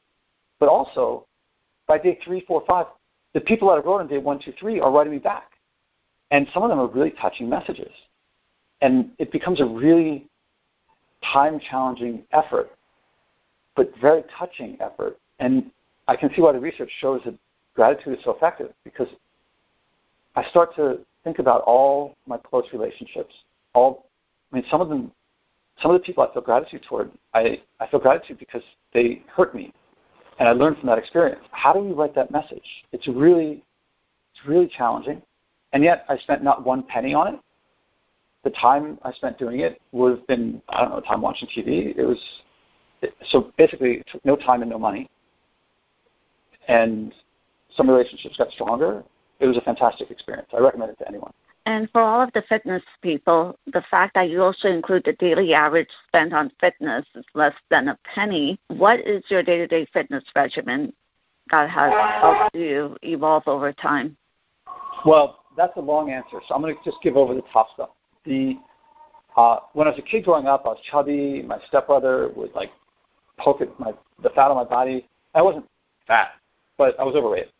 But 0.60 0.68
also, 0.68 1.26
by 1.88 1.98
day 1.98 2.16
three, 2.24 2.44
four, 2.46 2.62
five, 2.68 2.86
the 3.34 3.40
people 3.40 3.68
that 3.68 3.74
I 3.74 3.78
wrote 3.78 3.98
on 4.00 4.06
day 4.06 4.18
one, 4.18 4.38
two, 4.38 4.52
three 4.60 4.78
are 4.78 4.92
writing 4.92 5.12
me 5.12 5.18
back. 5.18 5.50
And 6.30 6.46
some 6.54 6.62
of 6.62 6.68
them 6.68 6.78
are 6.78 6.86
really 6.86 7.12
touching 7.20 7.48
messages. 7.48 7.90
And 8.80 9.10
it 9.18 9.32
becomes 9.32 9.60
a 9.60 9.66
really 9.66 10.28
time 11.32 11.58
challenging 11.58 12.22
effort, 12.30 12.70
but 13.74 13.90
very 14.00 14.22
touching 14.38 14.76
effort. 14.80 15.18
And 15.40 15.72
I 16.06 16.14
can 16.14 16.32
see 16.36 16.40
why 16.40 16.52
the 16.52 16.60
research 16.60 16.90
shows 17.00 17.20
that 17.24 17.34
gratitude 17.74 18.16
is 18.16 18.24
so 18.24 18.30
effective 18.30 18.72
because 18.84 19.08
I 20.38 20.48
start 20.50 20.72
to 20.76 21.00
think 21.24 21.40
about 21.40 21.62
all 21.62 22.16
my 22.28 22.36
close 22.36 22.64
relationships. 22.72 23.34
All, 23.74 24.08
I 24.52 24.56
mean, 24.56 24.64
some 24.70 24.80
of 24.80 24.88
them, 24.88 25.10
some 25.82 25.90
of 25.90 26.00
the 26.00 26.04
people 26.04 26.22
I 26.22 26.32
feel 26.32 26.42
gratitude 26.42 26.84
toward, 26.88 27.10
I, 27.34 27.60
I 27.80 27.88
feel 27.88 27.98
gratitude 27.98 28.38
because 28.38 28.62
they 28.94 29.24
hurt 29.34 29.52
me, 29.52 29.72
and 30.38 30.48
I 30.48 30.52
learned 30.52 30.78
from 30.78 30.86
that 30.90 30.98
experience. 30.98 31.40
How 31.50 31.72
do 31.72 31.80
we 31.80 31.92
write 31.92 32.14
that 32.14 32.30
message? 32.30 32.62
It's 32.92 33.08
really, 33.08 33.64
it's 34.32 34.46
really 34.46 34.68
challenging. 34.68 35.20
And 35.72 35.82
yet 35.82 36.04
I 36.08 36.16
spent 36.18 36.44
not 36.44 36.64
one 36.64 36.84
penny 36.84 37.14
on 37.14 37.34
it. 37.34 37.40
The 38.44 38.50
time 38.50 38.96
I 39.02 39.12
spent 39.12 39.38
doing 39.38 39.58
it 39.58 39.80
would 39.90 40.18
have 40.18 40.26
been, 40.28 40.62
I 40.68 40.82
don't 40.82 40.90
know, 40.90 41.00
time 41.00 41.20
watching 41.20 41.48
TV. 41.48 41.98
It 41.98 42.04
was, 42.04 42.22
it, 43.02 43.12
so 43.30 43.52
basically, 43.58 43.94
it 43.94 44.06
took 44.12 44.24
no 44.24 44.36
time 44.36 44.62
and 44.62 44.70
no 44.70 44.78
money. 44.78 45.10
And 46.68 47.12
some 47.76 47.90
relationships 47.90 48.36
got 48.36 48.52
stronger. 48.52 49.02
It 49.40 49.46
was 49.46 49.56
a 49.56 49.60
fantastic 49.60 50.10
experience. 50.10 50.48
I 50.52 50.58
recommend 50.58 50.90
it 50.90 50.98
to 50.98 51.08
anyone. 51.08 51.32
And 51.66 51.88
for 51.92 52.00
all 52.00 52.22
of 52.22 52.32
the 52.32 52.42
fitness 52.48 52.82
people, 53.02 53.58
the 53.66 53.82
fact 53.90 54.14
that 54.14 54.30
you 54.30 54.42
also 54.42 54.68
include 54.68 55.04
the 55.04 55.12
daily 55.14 55.52
average 55.52 55.90
spent 56.06 56.32
on 56.32 56.50
fitness 56.60 57.04
is 57.14 57.24
less 57.34 57.54
than 57.70 57.88
a 57.88 57.98
penny. 58.14 58.58
What 58.68 59.00
is 59.00 59.22
your 59.28 59.42
day 59.42 59.58
to 59.58 59.66
day 59.66 59.86
fitness 59.92 60.24
regimen 60.34 60.92
that 61.50 61.68
has 61.68 61.92
helped 62.20 62.54
you 62.54 62.96
evolve 63.02 63.42
over 63.46 63.72
time? 63.72 64.16
Well, 65.04 65.40
that's 65.58 65.76
a 65.76 65.80
long 65.80 66.10
answer, 66.10 66.40
so 66.48 66.54
I'm 66.54 66.62
going 66.62 66.74
to 66.74 66.84
just 66.84 66.98
give 67.02 67.16
over 67.16 67.34
the 67.34 67.42
top 67.52 67.68
stuff. 67.74 67.90
The 68.24 68.58
uh, 69.36 69.58
when 69.74 69.86
I 69.86 69.90
was 69.90 69.98
a 69.98 70.02
kid 70.02 70.24
growing 70.24 70.46
up, 70.46 70.62
I 70.64 70.70
was 70.70 70.78
chubby. 70.90 71.42
My 71.42 71.58
stepbrother 71.68 72.30
would 72.34 72.52
like 72.54 72.70
poke 73.36 73.60
at 73.60 73.78
my 73.78 73.92
the 74.22 74.30
fat 74.30 74.50
on 74.50 74.56
my 74.56 74.64
body. 74.64 75.06
I 75.34 75.42
wasn't 75.42 75.66
fat, 76.06 76.30
but 76.76 76.98
I 76.98 77.04
was 77.04 77.14
overweight. 77.14 77.50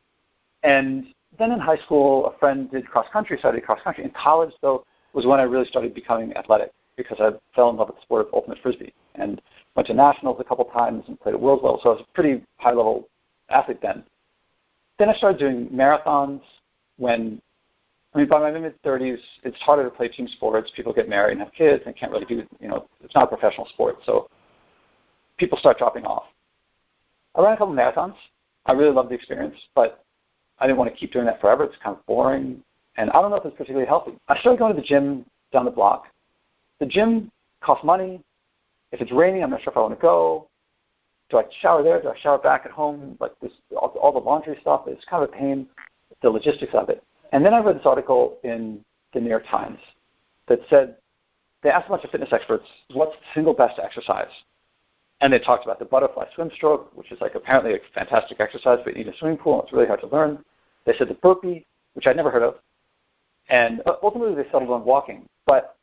And 0.62 1.06
then 1.38 1.52
in 1.52 1.60
high 1.60 1.78
school, 1.78 2.26
a 2.26 2.38
friend 2.38 2.70
did 2.70 2.86
cross 2.86 3.06
country, 3.12 3.38
so 3.40 3.48
I 3.48 3.52
did 3.52 3.64
cross 3.64 3.80
country. 3.82 4.04
In 4.04 4.10
college, 4.10 4.52
though, 4.60 4.84
was 5.12 5.26
when 5.26 5.40
I 5.40 5.44
really 5.44 5.66
started 5.66 5.94
becoming 5.94 6.36
athletic 6.36 6.72
because 6.96 7.18
I 7.20 7.30
fell 7.54 7.70
in 7.70 7.76
love 7.76 7.88
with 7.88 7.96
the 7.96 8.02
sport 8.02 8.26
of 8.26 8.34
ultimate 8.34 8.58
frisbee 8.60 8.92
and 9.14 9.40
went 9.74 9.86
to 9.88 9.94
nationals 9.94 10.38
a 10.40 10.44
couple 10.44 10.64
times 10.66 11.04
and 11.06 11.18
played 11.20 11.34
at 11.34 11.40
world 11.40 11.62
level. 11.62 11.80
So 11.82 11.90
I 11.90 11.92
was 11.94 12.02
a 12.02 12.12
pretty 12.14 12.44
high 12.56 12.72
level 12.72 13.08
athlete 13.50 13.78
then. 13.80 14.02
Then 14.98 15.08
I 15.08 15.14
started 15.14 15.38
doing 15.38 15.68
marathons 15.68 16.40
when 16.96 17.40
I 18.14 18.18
mean, 18.18 18.28
by 18.28 18.40
my 18.40 18.50
mid 18.50 18.80
30s, 18.82 19.18
it's 19.44 19.56
harder 19.58 19.84
to 19.84 19.90
play 19.90 20.08
team 20.08 20.26
sports. 20.28 20.72
People 20.74 20.92
get 20.92 21.08
married 21.08 21.32
and 21.32 21.40
have 21.40 21.52
kids 21.52 21.82
and 21.86 21.94
can't 21.94 22.10
really 22.10 22.24
do, 22.24 22.46
you 22.58 22.68
know, 22.68 22.88
it's 23.04 23.14
not 23.14 23.24
a 23.24 23.26
professional 23.26 23.66
sport. 23.68 23.98
So 24.06 24.28
people 25.36 25.58
start 25.58 25.78
dropping 25.78 26.04
off. 26.04 26.24
I 27.34 27.42
ran 27.42 27.52
a 27.52 27.56
couple 27.56 27.74
marathons. 27.74 28.14
I 28.66 28.72
really 28.72 28.92
loved 28.92 29.10
the 29.10 29.14
experience, 29.14 29.56
but 29.74 30.04
I 30.60 30.66
didn't 30.66 30.78
want 30.78 30.90
to 30.90 30.96
keep 30.96 31.12
doing 31.12 31.26
that 31.26 31.40
forever. 31.40 31.64
It's 31.64 31.76
kind 31.82 31.96
of 31.96 32.04
boring. 32.06 32.62
And 32.96 33.10
I 33.10 33.20
don't 33.20 33.30
know 33.30 33.36
if 33.36 33.44
it's 33.44 33.56
particularly 33.56 33.86
healthy. 33.86 34.12
I 34.28 34.38
started 34.40 34.58
going 34.58 34.74
to 34.74 34.80
the 34.80 34.86
gym 34.86 35.24
down 35.52 35.64
the 35.64 35.70
block. 35.70 36.06
The 36.80 36.86
gym 36.86 37.30
costs 37.60 37.84
money. 37.84 38.20
If 38.92 39.00
it's 39.00 39.12
raining, 39.12 39.42
I'm 39.42 39.50
not 39.50 39.62
sure 39.62 39.72
if 39.72 39.76
I 39.76 39.80
want 39.80 39.94
to 39.94 40.02
go. 40.02 40.48
Do 41.30 41.38
I 41.38 41.44
shower 41.60 41.82
there? 41.82 42.00
Do 42.00 42.08
I 42.08 42.18
shower 42.20 42.38
back 42.38 42.62
at 42.64 42.70
home? 42.72 43.16
Like 43.20 43.32
this, 43.40 43.52
all, 43.76 43.88
all 44.00 44.12
the 44.12 44.18
laundry 44.18 44.56
stuff. 44.60 44.82
It's 44.86 45.04
kind 45.04 45.22
of 45.22 45.30
a 45.30 45.32
pain. 45.32 45.66
The 46.22 46.30
logistics 46.30 46.74
of 46.74 46.88
it. 46.88 47.04
And 47.32 47.44
then 47.44 47.54
I 47.54 47.58
read 47.58 47.76
this 47.76 47.86
article 47.86 48.38
in 48.42 48.84
the 49.12 49.20
New 49.20 49.28
York 49.28 49.44
Times 49.48 49.78
that 50.48 50.60
said 50.70 50.96
they 51.62 51.70
asked 51.70 51.86
a 51.86 51.90
bunch 51.90 52.04
of 52.04 52.10
fitness 52.10 52.32
experts, 52.32 52.66
what's 52.92 53.12
the 53.12 53.22
single 53.34 53.54
best 53.54 53.78
exercise? 53.78 54.30
And 55.20 55.32
they 55.32 55.38
talked 55.38 55.64
about 55.64 55.78
the 55.78 55.84
butterfly 55.84 56.26
swim 56.34 56.50
stroke, 56.54 56.96
which 56.96 57.10
is 57.10 57.20
like 57.20 57.34
apparently 57.34 57.74
a 57.74 57.78
fantastic 57.92 58.40
exercise, 58.40 58.78
but 58.84 58.96
you 58.96 59.04
need 59.04 59.12
a 59.12 59.16
swimming 59.18 59.38
pool. 59.38 59.54
And 59.54 59.64
it's 59.64 59.72
really 59.72 59.86
hard 59.86 60.00
to 60.00 60.06
learn. 60.06 60.44
They 60.86 60.94
said 60.96 61.08
the 61.08 61.14
burpee, 61.14 61.66
which 61.94 62.06
I'd 62.06 62.16
never 62.16 62.30
heard 62.30 62.44
of, 62.44 62.54
and 63.48 63.80
uh, 63.86 63.96
ultimately 64.02 64.34
they 64.34 64.48
settled 64.50 64.70
on 64.70 64.84
walking. 64.84 65.28
But 65.46 65.76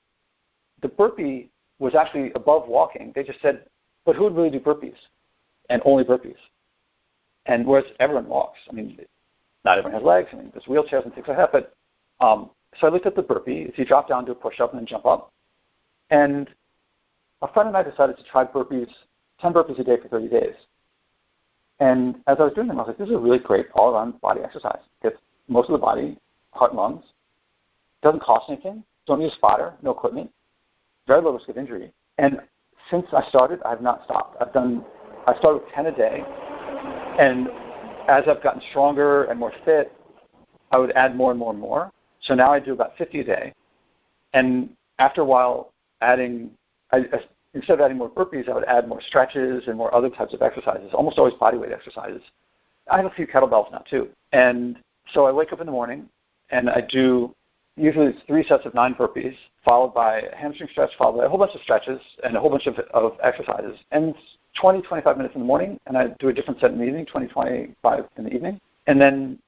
the 0.81 0.87
burpee 0.87 1.49
was 1.79 1.95
actually 1.95 2.31
above 2.33 2.67
walking. 2.67 3.11
They 3.15 3.23
just 3.23 3.41
said, 3.41 3.65
but 4.05 4.15
who 4.15 4.23
would 4.23 4.35
really 4.35 4.51
do 4.51 4.59
burpees? 4.59 4.95
And 5.69 5.81
only 5.83 6.03
burpees. 6.03 6.35
And 7.47 7.65
whereas 7.65 7.85
everyone 7.99 8.27
walks. 8.27 8.59
I 8.69 8.73
mean, 8.73 8.97
not 9.65 9.77
everyone 9.77 9.99
has 9.99 10.05
legs. 10.05 10.29
I 10.31 10.37
mean, 10.37 10.51
there's 10.53 10.65
wheelchairs 10.65 11.03
and 11.05 11.13
things 11.13 11.27
like 11.27 11.37
that. 11.37 11.51
But 11.51 11.75
um, 12.25 12.51
so 12.79 12.87
I 12.87 12.89
looked 12.89 13.05
at 13.05 13.15
the 13.15 13.21
burpee. 13.21 13.65
If 13.67 13.77
you 13.77 13.85
drop 13.85 14.07
down, 14.07 14.25
do 14.25 14.31
a 14.31 14.35
push-up, 14.35 14.71
and 14.71 14.79
then 14.79 14.85
jump 14.85 15.05
up. 15.05 15.31
And 16.11 16.49
a 17.41 17.51
friend 17.51 17.67
and 17.67 17.77
I 17.77 17.83
decided 17.83 18.17
to 18.17 18.23
try 18.23 18.45
burpees, 18.45 18.89
10 19.41 19.53
burpees 19.53 19.79
a 19.79 19.83
day 19.83 19.97
for 20.01 20.07
30 20.07 20.27
days. 20.29 20.55
And 21.79 22.15
as 22.27 22.37
I 22.39 22.43
was 22.43 22.53
doing 22.53 22.67
them, 22.67 22.79
I 22.79 22.83
was 22.83 22.87
like, 22.89 22.97
this 22.97 23.09
is 23.09 23.15
a 23.15 23.19
really 23.19 23.39
great 23.39 23.67
all-around 23.73 24.19
body 24.21 24.41
exercise. 24.43 24.79
Gets 25.03 25.17
most 25.47 25.69
of 25.69 25.73
the 25.73 25.79
body, 25.79 26.17
heart 26.51 26.71
and 26.71 26.79
lungs. 26.79 27.03
Doesn't 28.01 28.21
cost 28.23 28.45
anything. 28.49 28.83
Don't 29.05 29.19
need 29.19 29.31
a 29.31 29.35
spotter, 29.35 29.73
no 29.81 29.91
equipment. 29.91 30.31
Very 31.07 31.21
low 31.21 31.33
risk 31.33 31.49
of 31.49 31.57
injury. 31.57 31.91
And 32.17 32.39
since 32.89 33.05
I 33.13 33.27
started, 33.29 33.59
I 33.65 33.71
have 33.71 33.81
not 33.81 34.03
stopped. 34.05 34.37
I've 34.41 34.53
done, 34.53 34.83
I 35.27 35.37
started 35.37 35.63
with 35.63 35.73
10 35.73 35.87
a 35.87 35.91
day. 35.91 36.23
And 37.19 37.47
as 38.07 38.23
I've 38.27 38.41
gotten 38.41 38.61
stronger 38.69 39.25
and 39.25 39.39
more 39.39 39.51
fit, 39.65 39.91
I 40.71 40.77
would 40.77 40.91
add 40.91 41.15
more 41.15 41.31
and 41.31 41.39
more 41.39 41.51
and 41.51 41.59
more. 41.59 41.91
So 42.21 42.33
now 42.33 42.51
I 42.51 42.59
do 42.59 42.73
about 42.73 42.97
50 42.97 43.19
a 43.19 43.23
day. 43.23 43.53
And 44.33 44.69
after 44.99 45.21
a 45.21 45.25
while, 45.25 45.73
adding, 46.01 46.51
I, 46.91 47.05
instead 47.55 47.73
of 47.73 47.81
adding 47.81 47.97
more 47.97 48.09
burpees, 48.09 48.47
I 48.47 48.53
would 48.53 48.65
add 48.65 48.87
more 48.87 49.01
stretches 49.01 49.63
and 49.67 49.77
more 49.77 49.93
other 49.95 50.09
types 50.09 50.33
of 50.33 50.41
exercises, 50.41 50.91
almost 50.93 51.17
always 51.17 51.33
body 51.35 51.57
weight 51.57 51.71
exercises. 51.71 52.21
I 52.91 52.97
have 52.97 53.05
a 53.05 53.15
few 53.15 53.25
kettlebells 53.25 53.71
now 53.71 53.83
too. 53.89 54.09
And 54.31 54.77
so 55.13 55.25
I 55.25 55.31
wake 55.31 55.51
up 55.53 55.59
in 55.61 55.65
the 55.65 55.71
morning 55.71 56.07
and 56.51 56.69
I 56.69 56.81
do 56.81 57.33
usually 57.77 58.07
it's 58.07 58.19
three 58.27 58.43
sets 58.43 58.65
of 58.65 58.73
nine 58.73 58.93
burpees, 58.93 59.35
followed 59.63 59.93
by 59.93 60.19
a 60.19 60.35
hamstring 60.35 60.69
stretch, 60.71 60.91
followed 60.97 61.17
by 61.17 61.25
a 61.25 61.29
whole 61.29 61.37
bunch 61.37 61.55
of 61.55 61.61
stretches 61.61 61.99
and 62.23 62.35
a 62.35 62.39
whole 62.39 62.49
bunch 62.49 62.67
of, 62.67 62.77
of 62.93 63.17
exercises. 63.23 63.77
And 63.91 64.13
20, 64.59 64.81
25 64.81 65.17
minutes 65.17 65.35
in 65.35 65.41
the 65.41 65.47
morning, 65.47 65.79
and 65.87 65.97
I 65.97 66.07
do 66.19 66.29
a 66.29 66.33
different 66.33 66.59
set 66.59 66.71
in 66.71 66.77
the 66.77 66.85
evening, 66.85 67.05
20, 67.05 67.27
25 67.27 68.05
in 68.17 68.23
the 68.23 68.33
evening. 68.33 68.61
And 68.87 68.99
then 69.01 69.39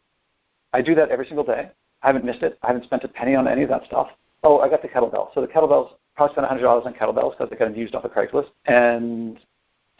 I 0.73 0.81
do 0.81 0.95
that 0.95 1.09
every 1.09 1.25
single 1.25 1.45
day. 1.45 1.69
I 2.03 2.07
haven't 2.07 2.25
missed 2.25 2.43
it. 2.43 2.57
I 2.63 2.67
haven't 2.67 2.83
spent 2.83 3.03
a 3.03 3.07
penny 3.07 3.35
on 3.35 3.47
any 3.47 3.63
of 3.63 3.69
that 3.69 3.85
stuff. 3.85 4.09
Oh, 4.43 4.59
I 4.59 4.69
got 4.69 4.81
the 4.81 4.87
kettlebell. 4.87 5.33
So 5.33 5.41
the 5.41 5.47
kettlebells, 5.47 5.91
probably 6.17 6.33
spent 6.33 6.47
$100 6.47 6.85
on 6.85 6.93
kettlebells 6.95 7.37
because 7.37 7.49
they 7.49 7.55
got 7.55 7.77
used 7.77 7.93
off 7.93 8.03
of 8.03 8.11
Craigslist. 8.11 8.49
And 8.65 9.39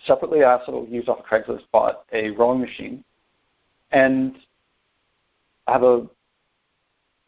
separately, 0.06 0.44
I 0.44 0.58
also 0.58 0.88
used 0.90 1.08
off 1.08 1.20
of 1.20 1.26
Craigslist, 1.26 1.62
bought 1.72 2.06
a 2.12 2.32
rowing 2.32 2.60
machine. 2.60 3.04
And 3.92 4.36
I 5.68 5.74
have 5.74 5.84
a, 5.84 6.08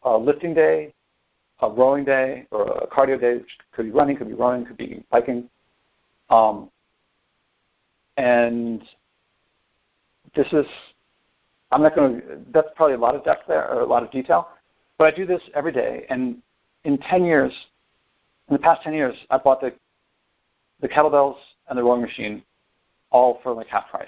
a 0.04 0.18
lifting 0.18 0.56
day, 0.56 0.94
a 1.62 1.70
rowing 1.70 2.04
day, 2.04 2.48
or 2.50 2.64
a 2.68 2.88
cardio 2.88 3.22
day, 3.22 3.36
which 3.36 3.58
could 3.72 3.86
be 3.86 3.92
running, 3.92 4.18
could 4.18 4.28
be 4.28 4.34
rowing, 4.34 4.66
could 4.66 4.78
be 4.78 5.04
biking. 5.12 5.48
Um, 6.32 6.72
and 8.18 8.82
this 10.36 10.48
is, 10.52 10.66
I'm 11.72 11.84
not 11.84 11.96
going 11.96 12.22
to, 12.22 12.24
that's 12.52 12.70
probably 12.76 12.96
a 12.96 13.00
lot 13.00 13.16
of 13.16 13.24
depth 13.24 13.44
there, 13.48 13.70
or 13.70 13.82
a 13.82 13.86
lot 13.86 14.02
of 14.02 14.12
detail, 14.12 14.50
but 14.98 15.14
I 15.14 15.16
do 15.16 15.28
this 15.28 15.42
every 15.54 15.72
day. 15.72 16.06
And 16.10 16.42
in 16.86 16.98
10 16.98 17.24
years, 17.24 17.54
in 18.50 18.54
the 18.54 18.60
past 18.60 18.82
10 18.84 18.94
years, 18.94 19.16
I 19.30 19.38
bought 19.38 19.62
the, 19.62 19.74
the 20.82 20.90
kettlebells 20.90 21.38
and 21.68 21.78
the 21.78 21.84
rowing 21.84 22.02
machine 22.02 22.44
all 23.12 23.40
for 23.44 23.54
like 23.54 23.68
half 23.68 23.90
price. 23.90 24.08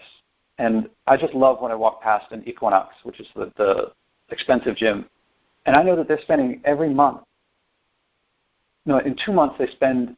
And 0.57 0.89
I 1.07 1.17
just 1.17 1.33
love 1.33 1.61
when 1.61 1.71
I 1.71 1.75
walk 1.75 2.01
past 2.01 2.31
an 2.31 2.43
Equinox, 2.47 2.95
which 3.03 3.19
is 3.19 3.27
the, 3.35 3.51
the 3.57 3.91
expensive 4.29 4.75
gym. 4.75 5.05
And 5.65 5.75
I 5.75 5.83
know 5.83 5.95
that 5.95 6.07
they're 6.07 6.21
spending 6.21 6.61
every 6.65 6.93
month, 6.93 7.21
no, 8.85 8.97
in 8.97 9.15
two 9.23 9.31
months 9.31 9.55
they 9.59 9.67
spend 9.67 10.15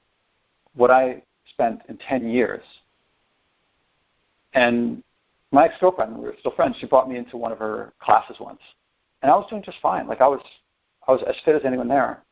what 0.76 0.90
I 0.90 1.22
spent 1.50 1.82
in 1.90 1.98
10 1.98 2.30
years. 2.30 2.64
And 4.54 5.04
my 5.52 5.66
ex-girlfriend, 5.66 6.18
we 6.18 6.26
were 6.26 6.36
still 6.40 6.54
friends, 6.56 6.78
she 6.80 6.86
brought 6.86 7.10
me 7.10 7.18
into 7.18 7.38
one 7.38 7.52
of 7.52 7.60
her 7.60 7.94
classes 8.00 8.38
once. 8.40 8.62
And 9.22 9.32
I 9.32 9.36
was 9.36 9.48
doing 9.50 9.64
just 9.64 9.78
fine. 9.82 10.08
Like 10.08 10.22
I 10.22 10.28
was, 10.28 10.42
I 11.08 11.12
was 11.12 11.22
as 11.28 11.36
fit 11.44 11.56
as 11.56 11.64
anyone 11.66 11.88
there, 11.88 12.24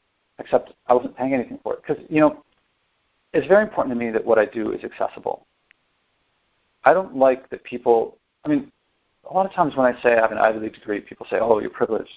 except 0.41 0.73
I 0.88 0.93
wasn't 0.93 1.15
paying 1.15 1.34
anything 1.34 1.60
for 1.63 1.73
it. 1.73 1.82
Because, 1.86 2.04
you 2.10 2.19
know, 2.19 2.43
it's 3.34 3.47
very 3.47 3.63
important 3.63 3.97
to 3.97 3.99
me 3.99 4.12
that 4.12 4.25
what 4.25 4.38
I 4.38 4.45
do 4.45 4.71
is 4.71 4.84
accessible. 4.84 5.45
I 6.84 6.93
don't 6.93 7.15
like 7.15 7.49
that 7.49 7.63
people, 7.63 8.17
I 8.43 8.49
mean, 8.49 8.71
a 9.30 9.34
lot 9.34 9.45
of 9.45 9.54
times 9.54 9.75
when 9.75 9.86
I 9.86 10.01
say 10.01 10.13
I 10.13 10.21
have 10.21 10.32
an 10.32 10.38
Ivy 10.39 10.60
League 10.60 10.73
degree, 10.73 10.99
people 10.99 11.27
say, 11.30 11.38
"Oh, 11.39 11.60
you're 11.60 11.69
privileged." 11.69 12.10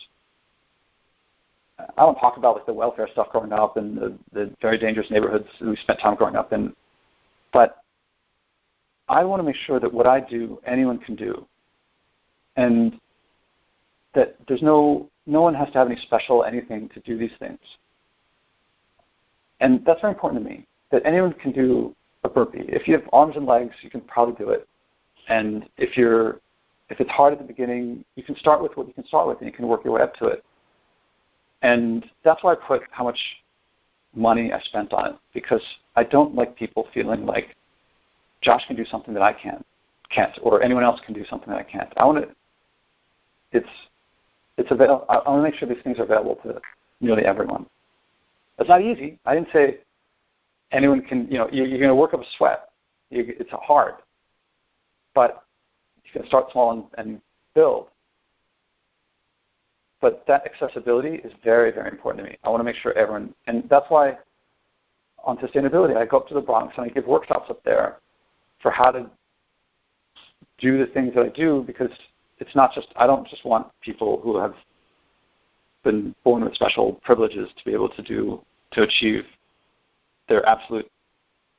I 1.78 1.84
don't 1.98 2.18
talk 2.18 2.38
about 2.38 2.56
like 2.56 2.66
the 2.66 2.72
welfare 2.72 3.08
stuff 3.12 3.28
growing 3.30 3.52
up 3.52 3.76
and 3.76 3.96
the, 3.98 4.16
the 4.32 4.50
very 4.62 4.78
dangerous 4.78 5.10
neighborhoods 5.10 5.48
we 5.60 5.76
spent 5.76 6.00
time 6.00 6.14
growing 6.14 6.36
up 6.36 6.52
in, 6.52 6.72
but 7.52 7.78
I 9.08 9.22
want 9.24 9.40
to 9.40 9.44
make 9.44 9.56
sure 9.56 9.80
that 9.80 9.92
what 9.92 10.06
I 10.06 10.20
do, 10.20 10.60
anyone 10.66 10.98
can 10.98 11.14
do, 11.14 11.46
and 12.56 12.98
that 14.14 14.36
there's 14.48 14.62
no 14.62 15.10
no 15.26 15.42
one 15.42 15.54
has 15.54 15.68
to 15.72 15.78
have 15.78 15.88
any 15.88 16.00
special 16.00 16.44
anything 16.44 16.88
to 16.90 17.00
do 17.00 17.18
these 17.18 17.32
things. 17.38 17.58
And 19.64 19.82
that's 19.86 20.02
very 20.02 20.12
important 20.12 20.44
to 20.44 20.48
me. 20.48 20.66
That 20.92 21.00
anyone 21.06 21.32
can 21.32 21.50
do 21.50 21.96
a 22.22 22.28
burpee. 22.28 22.64
If 22.68 22.86
you 22.86 22.92
have 22.92 23.08
arms 23.14 23.36
and 23.36 23.46
legs, 23.46 23.74
you 23.80 23.88
can 23.88 24.02
probably 24.02 24.34
do 24.34 24.50
it. 24.50 24.68
And 25.28 25.64
if 25.78 25.96
you're 25.96 26.40
if 26.90 27.00
it's 27.00 27.10
hard 27.10 27.32
at 27.32 27.38
the 27.38 27.46
beginning, 27.46 28.04
you 28.14 28.22
can 28.22 28.36
start 28.36 28.62
with 28.62 28.76
what 28.76 28.86
you 28.86 28.92
can 28.92 29.06
start 29.06 29.26
with 29.26 29.38
and 29.38 29.46
you 29.46 29.52
can 29.52 29.66
work 29.66 29.82
your 29.82 29.94
way 29.94 30.02
up 30.02 30.14
to 30.16 30.26
it. 30.26 30.44
And 31.62 32.04
that's 32.24 32.42
why 32.42 32.52
I 32.52 32.56
put 32.56 32.82
how 32.90 33.04
much 33.04 33.18
money 34.14 34.52
I 34.52 34.60
spent 34.60 34.92
on 34.92 35.12
it 35.12 35.16
because 35.32 35.62
I 35.96 36.04
don't 36.04 36.34
like 36.34 36.54
people 36.56 36.86
feeling 36.92 37.24
like 37.24 37.56
Josh 38.42 38.66
can 38.66 38.76
do 38.76 38.84
something 38.84 39.14
that 39.14 39.22
I 39.22 39.32
can't, 39.32 39.64
can't, 40.10 40.38
or 40.42 40.62
anyone 40.62 40.84
else 40.84 41.00
can 41.06 41.14
do 41.14 41.24
something 41.24 41.48
that 41.48 41.58
I 41.58 41.62
can't. 41.62 41.90
I 41.96 42.04
want 42.04 42.18
to. 42.18 42.28
It's 43.52 43.74
it's 44.58 44.70
available. 44.70 45.06
I 45.08 45.26
want 45.26 45.38
to 45.38 45.42
make 45.42 45.54
sure 45.54 45.66
these 45.66 45.82
things 45.82 45.98
are 45.98 46.04
available 46.04 46.36
to 46.42 46.60
nearly 47.00 47.24
everyone. 47.24 47.64
It's 48.58 48.68
not 48.68 48.82
easy. 48.82 49.18
I 49.24 49.34
didn't 49.34 49.48
say 49.52 49.78
anyone 50.72 51.02
can. 51.02 51.26
You 51.30 51.38
know, 51.38 51.48
you're, 51.50 51.66
you're 51.66 51.78
going 51.78 51.88
to 51.88 51.94
work 51.94 52.14
up 52.14 52.20
a 52.20 52.24
sweat. 52.36 52.70
You, 53.10 53.34
it's 53.38 53.50
hard, 53.50 53.94
but 55.14 55.44
you 56.04 56.12
can 56.12 56.26
start 56.28 56.50
small 56.52 56.72
and, 56.72 56.84
and 56.98 57.20
build. 57.54 57.88
But 60.00 60.24
that 60.26 60.44
accessibility 60.44 61.14
is 61.16 61.32
very, 61.42 61.72
very 61.72 61.90
important 61.90 62.24
to 62.24 62.30
me. 62.30 62.38
I 62.44 62.50
want 62.50 62.60
to 62.60 62.64
make 62.64 62.76
sure 62.76 62.92
everyone, 62.92 63.34
and 63.46 63.64
that's 63.70 63.86
why 63.88 64.18
on 65.24 65.38
sustainability, 65.38 65.96
I 65.96 66.04
go 66.04 66.18
up 66.18 66.28
to 66.28 66.34
the 66.34 66.40
Bronx 66.40 66.74
and 66.76 66.86
I 66.86 66.88
give 66.90 67.06
workshops 67.06 67.48
up 67.48 67.62
there 67.64 67.98
for 68.60 68.70
how 68.70 68.90
to 68.90 69.10
do 70.58 70.78
the 70.78 70.86
things 70.92 71.14
that 71.14 71.24
I 71.24 71.28
do 71.30 71.64
because 71.66 71.90
it's 72.38 72.54
not 72.54 72.72
just 72.74 72.88
I 72.96 73.06
don't 73.06 73.26
just 73.26 73.44
want 73.44 73.68
people 73.80 74.20
who 74.22 74.38
have 74.38 74.54
been 75.84 76.14
born 76.24 76.44
with 76.44 76.54
special 76.54 76.94
privileges 77.04 77.48
to 77.56 77.64
be 77.64 77.72
able 77.72 77.88
to 77.90 78.02
do 78.02 78.40
to 78.72 78.82
achieve 78.82 79.24
their 80.28 80.44
absolute 80.46 80.90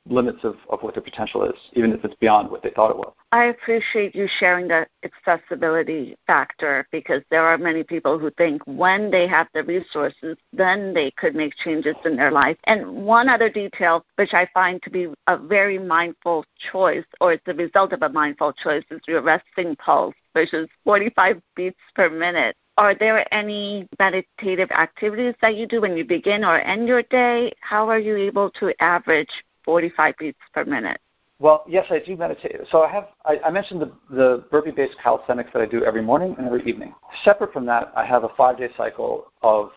limits 0.08 0.38
of, 0.44 0.56
of 0.70 0.82
what 0.82 0.94
their 0.94 1.02
potential 1.02 1.44
is, 1.44 1.56
even 1.72 1.92
if 1.92 2.04
it's 2.04 2.14
beyond 2.16 2.50
what 2.50 2.62
they 2.62 2.70
thought 2.70 2.90
it 2.90 2.96
was. 2.96 3.12
I 3.32 3.44
appreciate 3.46 4.14
you 4.14 4.28
sharing 4.38 4.68
the 4.68 4.86
accessibility 5.04 6.16
factor 6.26 6.86
because 6.92 7.22
there 7.30 7.42
are 7.42 7.58
many 7.58 7.82
people 7.82 8.18
who 8.18 8.30
think 8.32 8.62
when 8.66 9.10
they 9.10 9.26
have 9.26 9.48
the 9.52 9.64
resources, 9.64 10.36
then 10.52 10.94
they 10.94 11.10
could 11.12 11.34
make 11.34 11.54
changes 11.56 11.96
in 12.04 12.16
their 12.16 12.30
life. 12.30 12.56
And 12.64 13.04
one 13.04 13.28
other 13.28 13.50
detail, 13.50 14.04
which 14.16 14.32
I 14.32 14.48
find 14.54 14.82
to 14.82 14.90
be 14.90 15.08
a 15.26 15.36
very 15.36 15.78
mindful 15.78 16.44
choice, 16.70 17.04
or 17.20 17.32
it's 17.32 17.44
the 17.44 17.54
result 17.54 17.92
of 17.92 18.02
a 18.02 18.08
mindful 18.08 18.52
choice, 18.52 18.84
is 18.90 19.00
your 19.08 19.22
resting 19.22 19.76
pulse, 19.76 20.14
which 20.32 20.54
is 20.54 20.68
45 20.84 21.40
beats 21.56 21.80
per 21.94 22.08
minute. 22.08 22.56
Are 22.78 22.94
there 22.94 23.32
any 23.32 23.88
meditative 23.98 24.70
activities 24.70 25.34
that 25.40 25.56
you 25.56 25.66
do 25.66 25.80
when 25.80 25.96
you 25.96 26.04
begin 26.04 26.44
or 26.44 26.60
end 26.60 26.86
your 26.88 27.02
day? 27.04 27.52
How 27.60 27.88
are 27.88 27.98
you 27.98 28.16
able 28.16 28.50
to 28.60 28.72
average 28.82 29.30
45 29.64 30.14
beats 30.18 30.38
per 30.52 30.64
minute? 30.64 31.00
Well, 31.38 31.64
yes, 31.66 31.86
I 31.90 31.98
do 31.98 32.16
meditate. 32.16 32.56
So 32.70 32.82
I 32.82 32.90
have 32.90 33.08
I, 33.24 33.38
I 33.46 33.50
mentioned 33.50 33.82
the, 33.82 33.92
the 34.10 34.44
burpee-based 34.50 34.96
calisthenics 35.02 35.50
that 35.52 35.60
I 35.60 35.66
do 35.66 35.84
every 35.84 36.02
morning 36.02 36.34
and 36.38 36.46
every 36.46 36.64
evening. 36.64 36.94
Separate 37.24 37.52
from 37.52 37.66
that, 37.66 37.92
I 37.94 38.06
have 38.06 38.24
a 38.24 38.30
five-day 38.36 38.68
cycle 38.76 39.32
of 39.42 39.70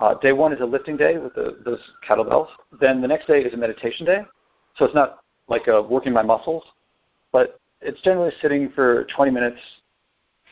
uh, 0.00 0.14
day 0.14 0.32
one 0.32 0.52
is 0.52 0.60
a 0.60 0.64
lifting 0.64 0.96
day 0.96 1.18
with 1.18 1.34
the, 1.34 1.58
those 1.64 1.78
kettlebells. 2.06 2.48
Then 2.80 3.00
the 3.00 3.08
next 3.08 3.26
day 3.26 3.40
is 3.40 3.54
a 3.54 3.56
meditation 3.56 4.04
day. 4.04 4.20
So 4.76 4.84
it's 4.84 4.94
not 4.94 5.20
like 5.48 5.66
a 5.66 5.82
working 5.82 6.12
my 6.12 6.22
muscles, 6.22 6.64
but 7.30 7.60
it's 7.80 8.00
generally 8.02 8.32
sitting 8.40 8.70
for 8.74 9.06
20 9.14 9.30
minutes, 9.30 9.58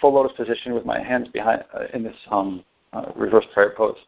full 0.00 0.14
lotus 0.14 0.32
position 0.36 0.74
with 0.74 0.84
my 0.84 1.02
hands 1.02 1.28
behind 1.28 1.64
uh, 1.74 1.84
in 1.94 2.02
this 2.02 2.16
um, 2.30 2.64
uh, 2.92 3.06
reverse 3.16 3.44
prayer 3.52 3.74
pose. 3.76 3.98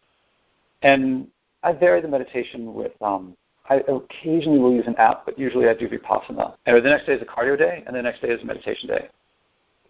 And 0.82 1.28
I 1.62 1.72
vary 1.72 2.00
the 2.00 2.08
meditation 2.08 2.74
with 2.74 2.92
um, 3.00 3.36
I 3.70 3.76
occasionally 3.88 4.58
will 4.58 4.72
use 4.72 4.86
an 4.86 4.96
app, 4.96 5.24
but 5.24 5.38
usually 5.38 5.68
I 5.68 5.74
do 5.74 5.88
Vipassana. 5.88 6.54
And 6.66 6.76
the 6.76 6.90
next 6.90 7.06
day 7.06 7.14
is 7.14 7.22
a 7.22 7.24
cardio 7.24 7.56
day, 7.56 7.84
and 7.86 7.94
the 7.94 8.02
next 8.02 8.20
day 8.20 8.28
is 8.28 8.42
a 8.42 8.44
meditation 8.44 8.88
day. 8.88 9.08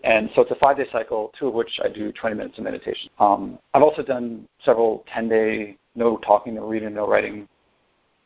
And 0.04 0.28
so 0.34 0.42
it's 0.42 0.50
a 0.50 0.56
five 0.56 0.76
day 0.76 0.86
cycle, 0.92 1.32
two 1.38 1.48
of 1.48 1.54
which 1.54 1.80
I 1.82 1.88
do 1.88 2.12
20 2.12 2.36
minutes 2.36 2.58
of 2.58 2.64
meditation. 2.64 3.10
Um, 3.18 3.58
I've 3.72 3.82
also 3.82 4.02
done 4.02 4.46
several 4.64 5.04
10 5.12 5.28
day, 5.28 5.76
no 5.94 6.18
talking, 6.18 6.54
no 6.54 6.66
reading, 6.66 6.94
no 6.94 7.08
writing 7.08 7.48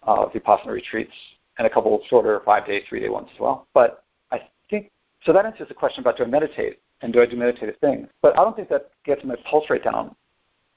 uh, 0.03 0.27
Vipassana 0.27 0.69
retreats, 0.69 1.13
and 1.59 1.67
a 1.67 1.71
couple 1.71 2.01
shorter 2.09 2.41
five 2.45 2.67
day, 2.67 2.83
three 2.89 3.01
day 3.01 3.09
ones 3.09 3.29
as 3.33 3.41
well. 3.41 3.67
But 3.75 4.05
I 4.33 4.41
think, 4.71 4.91
so 5.25 5.33
that 5.33 5.45
answers 5.45 5.69
the 5.69 5.75
question 5.75 6.03
about 6.03 6.17
do 6.17 6.25
I 6.25 6.27
meditate 6.27 6.81
and 7.03 7.13
do 7.13 7.21
I 7.21 7.27
do 7.27 7.37
meditative 7.37 7.77
things? 7.81 8.09
But 8.23 8.39
I 8.39 8.43
don't 8.43 8.57
think 8.57 8.69
that 8.71 8.91
gets 9.05 9.25
my 9.25 9.37
pulse 9.49 9.69
rate 9.71 9.85
down. 9.85 10.15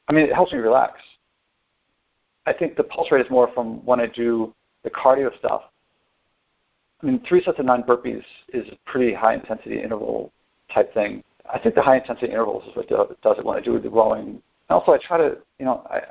I 0.08 0.13
mean, 0.13 0.25
it 0.25 0.34
helps 0.34 0.51
me 0.51 0.60
relax. 0.60 0.99
I 2.45 2.53
think 2.53 2.75
the 2.75 2.84
pulse 2.84 3.12
rate 3.12 3.25
is 3.25 3.32
more 3.32 3.51
from 3.53 3.86
when 3.86 3.99
I 3.99 4.08
do 4.08 4.53
the 4.84 4.89
cardio 4.89 5.38
stuff. 5.38 5.63
I 7.01 7.05
mean, 7.05 7.21
three 7.27 7.43
sets 7.43 7.60
of 7.60 7.65
nine 7.65 7.84
burpees 7.84 8.23
is 8.53 8.67
a 8.69 8.77
pretty 8.86 9.13
high 9.13 9.36
intensity 9.36 9.82
interval 9.82 10.32
type 10.73 10.93
thing. 10.93 11.23
I 11.51 11.58
think 11.58 11.75
the 11.75 11.82
high 11.82 11.97
intensity 11.97 12.27
intervals 12.32 12.63
is 12.67 12.75
what 12.75 12.89
does 13.21 13.38
it 13.38 13.45
when 13.45 13.58
I 13.58 13.62
do 13.62 13.79
the 13.79 13.89
rowing. 13.89 14.41
Also, 14.69 14.91
I 14.91 14.97
try 14.97 15.17
to, 15.17 15.38
you 15.58 15.65
know, 15.65 15.88
I, 15.89 16.01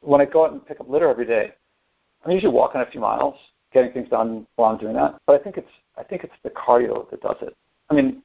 when 0.00 0.20
I 0.20 0.24
go 0.24 0.44
out 0.44 0.52
and 0.52 0.66
pick 0.66 0.80
up 0.80 0.88
litter 0.88 1.08
every 1.08 1.26
day, 1.26 1.52
I'm 2.24 2.32
usually 2.32 2.52
walking 2.52 2.80
a 2.80 2.86
few 2.86 3.00
miles, 3.00 3.36
getting 3.72 3.92
things 3.92 4.08
done 4.08 4.46
while 4.56 4.72
I'm 4.72 4.78
doing 4.78 4.94
that. 4.94 5.20
But 5.26 5.40
I 5.40 5.44
think 5.44 5.56
it's, 5.56 5.68
I 5.96 6.02
think 6.02 6.24
it's 6.24 6.32
the 6.42 6.50
cardio 6.50 7.08
that 7.10 7.20
does 7.20 7.36
it. 7.42 7.56
I 7.90 7.94
mean, 7.94 8.22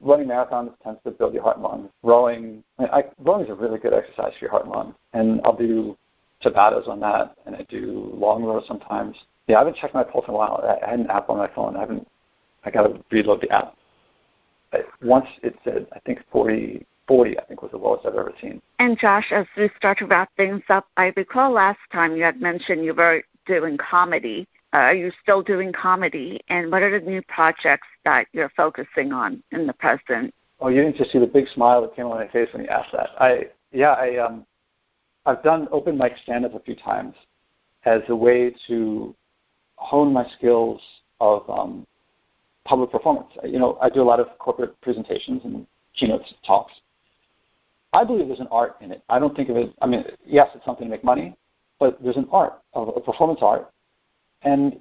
running 0.00 0.28
marathons 0.28 0.72
tends 0.82 1.00
to 1.04 1.10
build 1.10 1.34
your 1.34 1.42
heart 1.42 1.56
and 1.56 1.64
lungs. 1.64 1.90
Rowing, 2.02 2.62
I 2.78 2.82
mean, 2.82 2.90
I, 2.92 3.04
rowing 3.18 3.44
is 3.44 3.50
a 3.50 3.54
really 3.54 3.78
good 3.78 3.92
exercise 3.92 4.32
for 4.38 4.44
your 4.44 4.50
heart 4.50 4.64
and 4.64 4.72
lungs. 4.72 4.94
And 5.12 5.40
I'll 5.44 5.56
do 5.56 5.96
Tabatas 6.42 6.88
on 6.88 7.00
that, 7.00 7.34
and 7.46 7.56
I 7.56 7.62
do 7.68 8.10
long 8.14 8.44
rows 8.44 8.64
sometimes. 8.66 9.16
Yeah, 9.46 9.56
I 9.56 9.58
haven't 9.60 9.76
checked 9.76 9.94
my 9.94 10.04
pulse 10.04 10.26
in 10.28 10.34
a 10.34 10.36
while. 10.36 10.62
I 10.82 10.90
had 10.90 11.00
an 11.00 11.06
app 11.08 11.30
on 11.30 11.38
my 11.38 11.48
phone. 11.54 11.76
I 11.76 11.80
haven't. 11.80 12.06
I 12.64 12.70
got 12.70 12.82
to 12.82 13.02
reload 13.10 13.40
the 13.40 13.50
app. 13.50 13.74
once 15.02 15.26
it 15.42 15.56
said, 15.64 15.86
I 15.92 16.00
think 16.00 16.18
40, 16.32 16.84
40, 17.06 17.38
I 17.38 17.44
think 17.44 17.62
was 17.62 17.70
the 17.70 17.78
lowest 17.78 18.04
I've 18.04 18.14
ever 18.14 18.34
seen. 18.40 18.60
And 18.80 18.98
Josh, 18.98 19.30
as 19.30 19.46
we 19.56 19.70
start 19.76 19.98
to 19.98 20.06
wrap 20.06 20.30
things 20.36 20.62
up, 20.68 20.86
I 20.96 21.12
recall 21.16 21.52
last 21.52 21.78
time 21.92 22.16
you 22.16 22.24
had 22.24 22.40
mentioned 22.40 22.84
you 22.84 22.92
were 22.92 23.22
doing 23.46 23.78
comedy. 23.78 24.48
Uh, 24.72 24.78
are 24.78 24.94
you 24.94 25.10
still 25.22 25.42
doing 25.42 25.72
comedy? 25.72 26.40
And 26.48 26.70
what 26.70 26.82
are 26.82 27.00
the 27.00 27.06
new 27.06 27.22
projects 27.28 27.86
that 28.04 28.26
you're 28.32 28.52
focusing 28.56 29.12
on 29.12 29.42
in 29.52 29.66
the 29.66 29.72
present? 29.74 30.34
Oh, 30.60 30.68
you 30.68 30.82
didn't 30.82 30.96
just 30.96 31.12
see 31.12 31.18
the 31.18 31.26
big 31.26 31.46
smile 31.54 31.82
that 31.82 31.94
came 31.94 32.06
on 32.06 32.18
my 32.18 32.28
face 32.28 32.48
when 32.52 32.62
you 32.62 32.68
asked 32.68 32.92
that. 32.92 33.10
I 33.18 33.48
yeah, 33.72 33.92
I 33.92 34.16
um 34.16 34.46
I've 35.26 35.42
done 35.42 35.68
open 35.72 35.98
mic 35.98 36.14
stand-up 36.22 36.54
a 36.54 36.60
few 36.60 36.76
times 36.76 37.14
as 37.84 38.00
a 38.08 38.16
way 38.16 38.54
to 38.68 39.14
hone 39.76 40.12
my 40.12 40.26
skills 40.38 40.80
of 41.20 41.48
um, 41.50 41.86
public 42.64 42.90
performance. 42.90 43.28
You 43.44 43.58
know, 43.58 43.78
I 43.82 43.90
do 43.90 44.02
a 44.02 44.04
lot 44.04 44.20
of 44.20 44.28
corporate 44.38 44.80
presentations 44.82 45.42
and 45.44 45.66
keynotes 45.94 46.32
talks. 46.46 46.72
I 47.92 48.04
believe 48.04 48.28
there's 48.28 48.40
an 48.40 48.48
art 48.50 48.76
in 48.80 48.92
it. 48.92 49.02
I 49.08 49.18
don't 49.18 49.34
think 49.34 49.48
of 49.48 49.56
it. 49.56 49.72
I 49.80 49.86
mean, 49.86 50.04
yes, 50.24 50.48
it's 50.54 50.64
something 50.64 50.86
to 50.86 50.90
make 50.90 51.04
money, 51.04 51.36
but 51.80 52.02
there's 52.02 52.16
an 52.16 52.28
art 52.30 52.60
of 52.74 52.88
a 52.88 53.00
performance 53.00 53.40
art, 53.42 53.70
and 54.42 54.76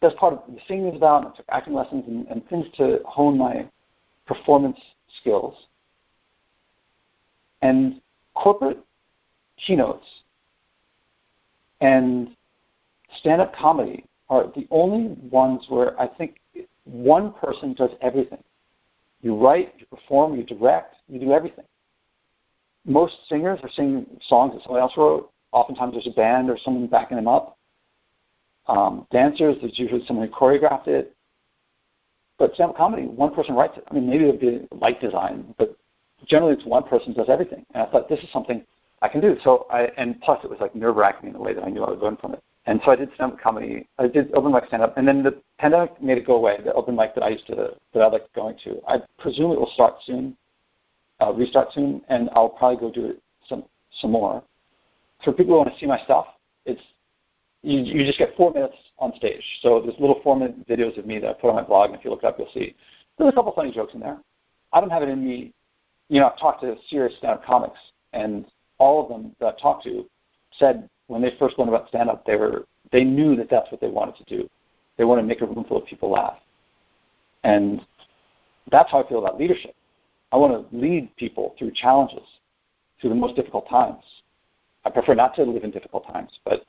that's 0.00 0.14
part 0.16 0.32
of 0.32 0.42
the 0.48 0.60
singing 0.66 0.88
is 0.88 0.96
about. 0.96 1.26
I 1.26 1.36
took 1.36 1.46
acting 1.50 1.74
lessons 1.74 2.04
and, 2.06 2.26
and 2.28 2.46
things 2.48 2.66
to 2.76 3.00
hone 3.04 3.36
my 3.36 3.66
performance 4.26 4.78
skills. 5.20 5.54
And 7.62 8.00
corporate 8.34 8.78
keynotes 9.58 10.06
and 11.80 12.30
stand 13.18 13.40
up 13.40 13.54
comedy 13.54 14.04
are 14.28 14.46
the 14.54 14.66
only 14.70 15.14
ones 15.30 15.66
where 15.68 16.00
I 16.00 16.06
think 16.06 16.40
one 16.84 17.32
person 17.34 17.74
does 17.74 17.90
everything. 18.00 18.42
You 19.22 19.36
write, 19.36 19.74
you 19.78 19.86
perform, 19.86 20.36
you 20.36 20.44
direct, 20.44 20.94
you 21.08 21.20
do 21.20 21.32
everything. 21.32 21.64
Most 22.86 23.16
singers 23.28 23.60
are 23.62 23.70
singing 23.70 24.06
songs 24.26 24.54
that 24.54 24.62
someone 24.62 24.80
else 24.80 24.92
wrote. 24.96 25.30
Oftentimes 25.52 25.92
there's 25.92 26.06
a 26.06 26.12
band 26.12 26.48
or 26.48 26.56
someone 26.56 26.86
backing 26.86 27.16
them 27.16 27.28
up. 27.28 27.58
Um, 28.70 29.06
dancers, 29.10 29.56
there's 29.60 29.78
usually 29.78 30.04
someone 30.06 30.28
who 30.28 30.32
choreographed 30.34 30.86
it. 30.86 31.14
But 32.38 32.54
stand-up 32.54 32.76
comedy, 32.76 33.02
one 33.02 33.34
person 33.34 33.54
writes 33.54 33.76
it. 33.76 33.84
I 33.90 33.94
mean, 33.94 34.08
maybe 34.08 34.24
it 34.24 34.28
would 34.28 34.40
be 34.40 34.66
light 34.72 35.00
design, 35.00 35.54
but 35.58 35.76
generally 36.26 36.54
it's 36.54 36.64
one 36.64 36.84
person 36.84 37.12
does 37.12 37.28
everything. 37.28 37.66
And 37.74 37.82
I 37.82 37.90
thought 37.90 38.08
this 38.08 38.20
is 38.20 38.30
something 38.32 38.64
I 39.02 39.08
can 39.08 39.20
do. 39.20 39.36
So 39.42 39.66
I 39.70 39.90
and 39.98 40.20
plus 40.22 40.42
it 40.44 40.50
was 40.50 40.60
like 40.60 40.74
nerve 40.74 40.96
wracking 40.96 41.28
in 41.28 41.34
a 41.34 41.40
way 41.40 41.52
that 41.52 41.64
I 41.64 41.68
knew 41.68 41.84
I 41.84 41.90
would 41.90 41.98
learn 41.98 42.16
from 42.16 42.34
it. 42.34 42.42
And 42.66 42.80
so 42.84 42.92
I 42.92 42.96
did 42.96 43.10
stand 43.14 43.32
up 43.32 43.40
comedy. 43.40 43.88
I 43.98 44.06
did 44.06 44.32
open 44.34 44.52
mic 44.52 44.66
stand 44.68 44.82
up, 44.82 44.96
and 44.96 45.08
then 45.08 45.22
the 45.22 45.42
pandemic 45.58 46.00
made 46.00 46.18
it 46.18 46.26
go 46.26 46.36
away. 46.36 46.58
The 46.64 46.72
open 46.74 46.94
mic 46.94 47.14
that 47.14 47.24
I 47.24 47.30
used 47.30 47.46
to 47.48 47.74
that 47.92 48.00
I 48.00 48.06
liked 48.06 48.32
going 48.34 48.56
to. 48.64 48.80
I 48.86 48.98
presume 49.18 49.50
it 49.50 49.58
will 49.58 49.70
start 49.74 49.96
soon, 50.06 50.36
uh, 51.20 51.32
restart 51.32 51.72
soon, 51.72 52.02
and 52.08 52.30
I'll 52.34 52.48
probably 52.48 52.76
go 52.78 52.90
do 52.90 53.06
it 53.06 53.22
some 53.48 53.64
some 54.00 54.12
more. 54.12 54.42
For 55.24 55.32
people 55.32 55.54
who 55.54 55.58
want 55.58 55.72
to 55.72 55.78
see 55.80 55.86
my 55.86 56.00
stuff, 56.04 56.26
it's 56.64 56.80
you, 57.62 57.80
you 57.80 58.06
just 58.06 58.18
get 58.18 58.36
four 58.36 58.52
minutes 58.52 58.76
on 58.98 59.14
stage. 59.16 59.42
So 59.62 59.80
there's 59.80 59.98
little 59.98 60.20
four 60.22 60.36
minute 60.36 60.66
videos 60.68 60.98
of 60.98 61.06
me 61.06 61.18
that 61.18 61.28
I 61.28 61.32
put 61.34 61.50
on 61.50 61.56
my 61.56 61.62
blog, 61.62 61.90
and 61.90 61.98
if 61.98 62.04
you 62.04 62.10
look 62.10 62.24
up, 62.24 62.38
you'll 62.38 62.50
see. 62.52 62.74
There's 63.18 63.32
a 63.32 63.34
couple 63.34 63.52
funny 63.52 63.70
jokes 63.70 63.94
in 63.94 64.00
there. 64.00 64.18
I 64.72 64.80
don't 64.80 64.90
have 64.90 65.02
it 65.02 65.08
in 65.08 65.24
me. 65.24 65.52
You 66.08 66.20
know, 66.20 66.28
I've 66.28 66.38
talked 66.38 66.62
to 66.62 66.76
serious 66.88 67.16
stand-up 67.18 67.44
comics, 67.44 67.78
and 68.12 68.46
all 68.78 69.02
of 69.02 69.08
them 69.08 69.34
that 69.40 69.54
I 69.56 69.60
talked 69.60 69.84
to 69.84 70.06
said 70.58 70.88
when 71.08 71.22
they 71.22 71.32
first 71.38 71.58
learned 71.58 71.68
about 71.68 71.88
stand 71.88 72.08
up, 72.08 72.24
they 72.24 72.36
were 72.36 72.66
they 72.92 73.04
knew 73.04 73.36
that 73.36 73.48
that's 73.50 73.70
what 73.70 73.80
they 73.80 73.88
wanted 73.88 74.16
to 74.16 74.36
do. 74.36 74.48
They 74.96 75.04
wanted 75.04 75.22
to 75.22 75.28
make 75.28 75.40
a 75.40 75.46
room 75.46 75.64
full 75.68 75.76
of 75.76 75.86
people 75.86 76.10
laugh, 76.10 76.38
and 77.44 77.80
that's 78.70 78.90
how 78.90 79.02
I 79.02 79.08
feel 79.08 79.18
about 79.18 79.38
leadership. 79.38 79.74
I 80.32 80.36
want 80.36 80.70
to 80.70 80.76
lead 80.76 81.14
people 81.16 81.54
through 81.58 81.72
challenges, 81.74 82.26
through 83.00 83.10
the 83.10 83.16
most 83.16 83.36
difficult 83.36 83.68
times. 83.68 84.02
I 84.84 84.90
prefer 84.90 85.14
not 85.14 85.34
to 85.36 85.42
live 85.42 85.64
in 85.64 85.70
difficult 85.70 86.06
times, 86.06 86.38
but 86.44 86.64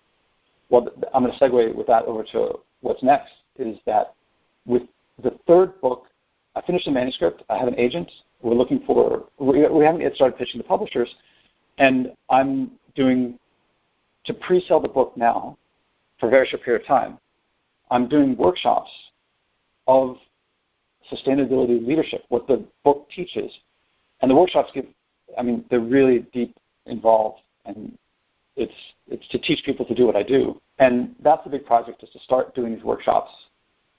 well, 0.72 0.88
I'm 1.14 1.24
going 1.24 1.38
to 1.38 1.40
segue 1.40 1.76
with 1.76 1.86
that 1.88 2.06
over 2.06 2.24
to 2.32 2.60
what's 2.80 3.04
next. 3.04 3.34
Is 3.58 3.78
that 3.86 4.16
with 4.66 4.84
the 5.22 5.38
third 5.46 5.80
book, 5.82 6.06
I 6.56 6.62
finished 6.62 6.86
the 6.86 6.92
manuscript. 6.92 7.44
I 7.50 7.58
have 7.58 7.68
an 7.68 7.78
agent. 7.78 8.10
We're 8.42 8.56
looking 8.56 8.82
for. 8.88 9.26
We 9.38 9.60
haven't 9.60 10.02
yet 10.02 10.16
started 10.16 10.38
pitching 10.38 10.62
to 10.62 10.68
publishers, 10.68 11.14
and 11.78 12.14
I'm 12.30 12.72
doing 12.96 13.38
to 14.26 14.34
pre-sell 14.34 14.80
the 14.80 14.88
book 14.88 15.16
now 15.16 15.58
for 16.20 16.28
a 16.28 16.30
very 16.30 16.48
short 16.48 16.64
period 16.64 16.82
of 16.82 16.88
time. 16.88 17.18
I'm 17.92 18.08
doing 18.08 18.38
workshops 18.38 18.90
of 19.88 20.16
sustainability 21.12 21.86
leadership, 21.86 22.24
what 22.30 22.48
the 22.48 22.64
book 22.84 23.10
teaches, 23.14 23.52
and 24.22 24.32
the 24.32 24.36
workshops 24.36 24.72
give. 24.74 24.86
I 25.38 25.42
mean, 25.42 25.66
they're 25.70 25.80
really 25.80 26.20
deep 26.34 26.56
involved, 26.86 27.42
and 27.66 27.98
it's 28.62 28.74
it's 29.08 29.28
to 29.30 29.40
teach 29.40 29.64
people 29.66 29.86
to 29.86 29.96
do 29.96 30.06
what 30.06 30.16
I 30.16 30.24
do, 30.24 30.60
and 30.80 31.16
that's 31.22 31.46
a 31.46 31.50
big 31.50 31.66
project 31.66 32.04
is 32.04 32.10
to 32.12 32.20
start 32.20 32.56
doing 32.56 32.76
these 32.76 32.84
workshops 32.84 33.32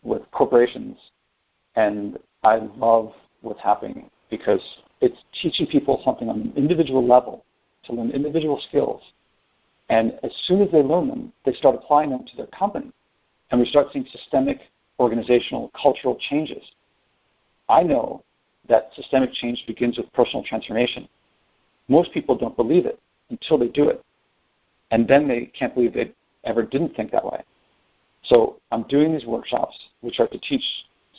with 0.03 0.23
corporations, 0.31 0.97
and 1.77 2.19
I 2.43 2.57
love 2.77 3.13
what's 3.43 3.61
happening 3.61 4.11
because 4.31 4.63
it's 5.01 5.19
teaching 5.41 5.67
people 5.67 6.01
something 6.05 6.29
on 6.29 6.41
an 6.41 6.53
individual 6.57 7.07
level 7.07 7.45
to 7.85 7.93
learn 7.93 8.11
individual 8.11 8.61
skills. 8.69 9.03
And 9.89 10.19
as 10.23 10.33
soon 10.47 10.63
as 10.63 10.71
they 10.71 10.79
learn 10.79 11.09
them, 11.09 11.33
they 11.45 11.53
start 11.53 11.75
applying 11.75 12.11
them 12.11 12.25
to 12.25 12.37
their 12.37 12.47
company. 12.47 12.91
And 13.51 13.61
we 13.61 13.67
start 13.67 13.89
seeing 13.93 14.07
systemic 14.11 14.61
organizational 14.99 15.71
cultural 15.81 16.17
changes. 16.31 16.63
I 17.69 17.83
know 17.83 18.23
that 18.69 18.91
systemic 18.95 19.33
change 19.33 19.65
begins 19.67 19.99
with 19.99 20.11
personal 20.13 20.45
transformation. 20.45 21.09
Most 21.89 22.13
people 22.13 22.37
don't 22.39 22.57
believe 22.57 22.87
it 22.87 22.99
until 23.29 23.59
they 23.59 23.69
do 23.69 23.89
it. 23.89 24.03
And 24.93 25.09
then 25.09 25.27
they 25.27 25.47
can't 25.59 25.75
believe 25.75 25.95
they 25.95 26.13
ever 26.45 26.63
didn't 26.63 26.95
think 26.95 27.11
that 27.11 27.25
way. 27.25 27.43
So 28.25 28.61
I'm 28.71 28.85
doing 28.85 29.13
these 29.13 29.25
workshops 29.27 29.77
which 30.03 30.21
are 30.21 30.29
to 30.29 30.39
teach 30.39 30.63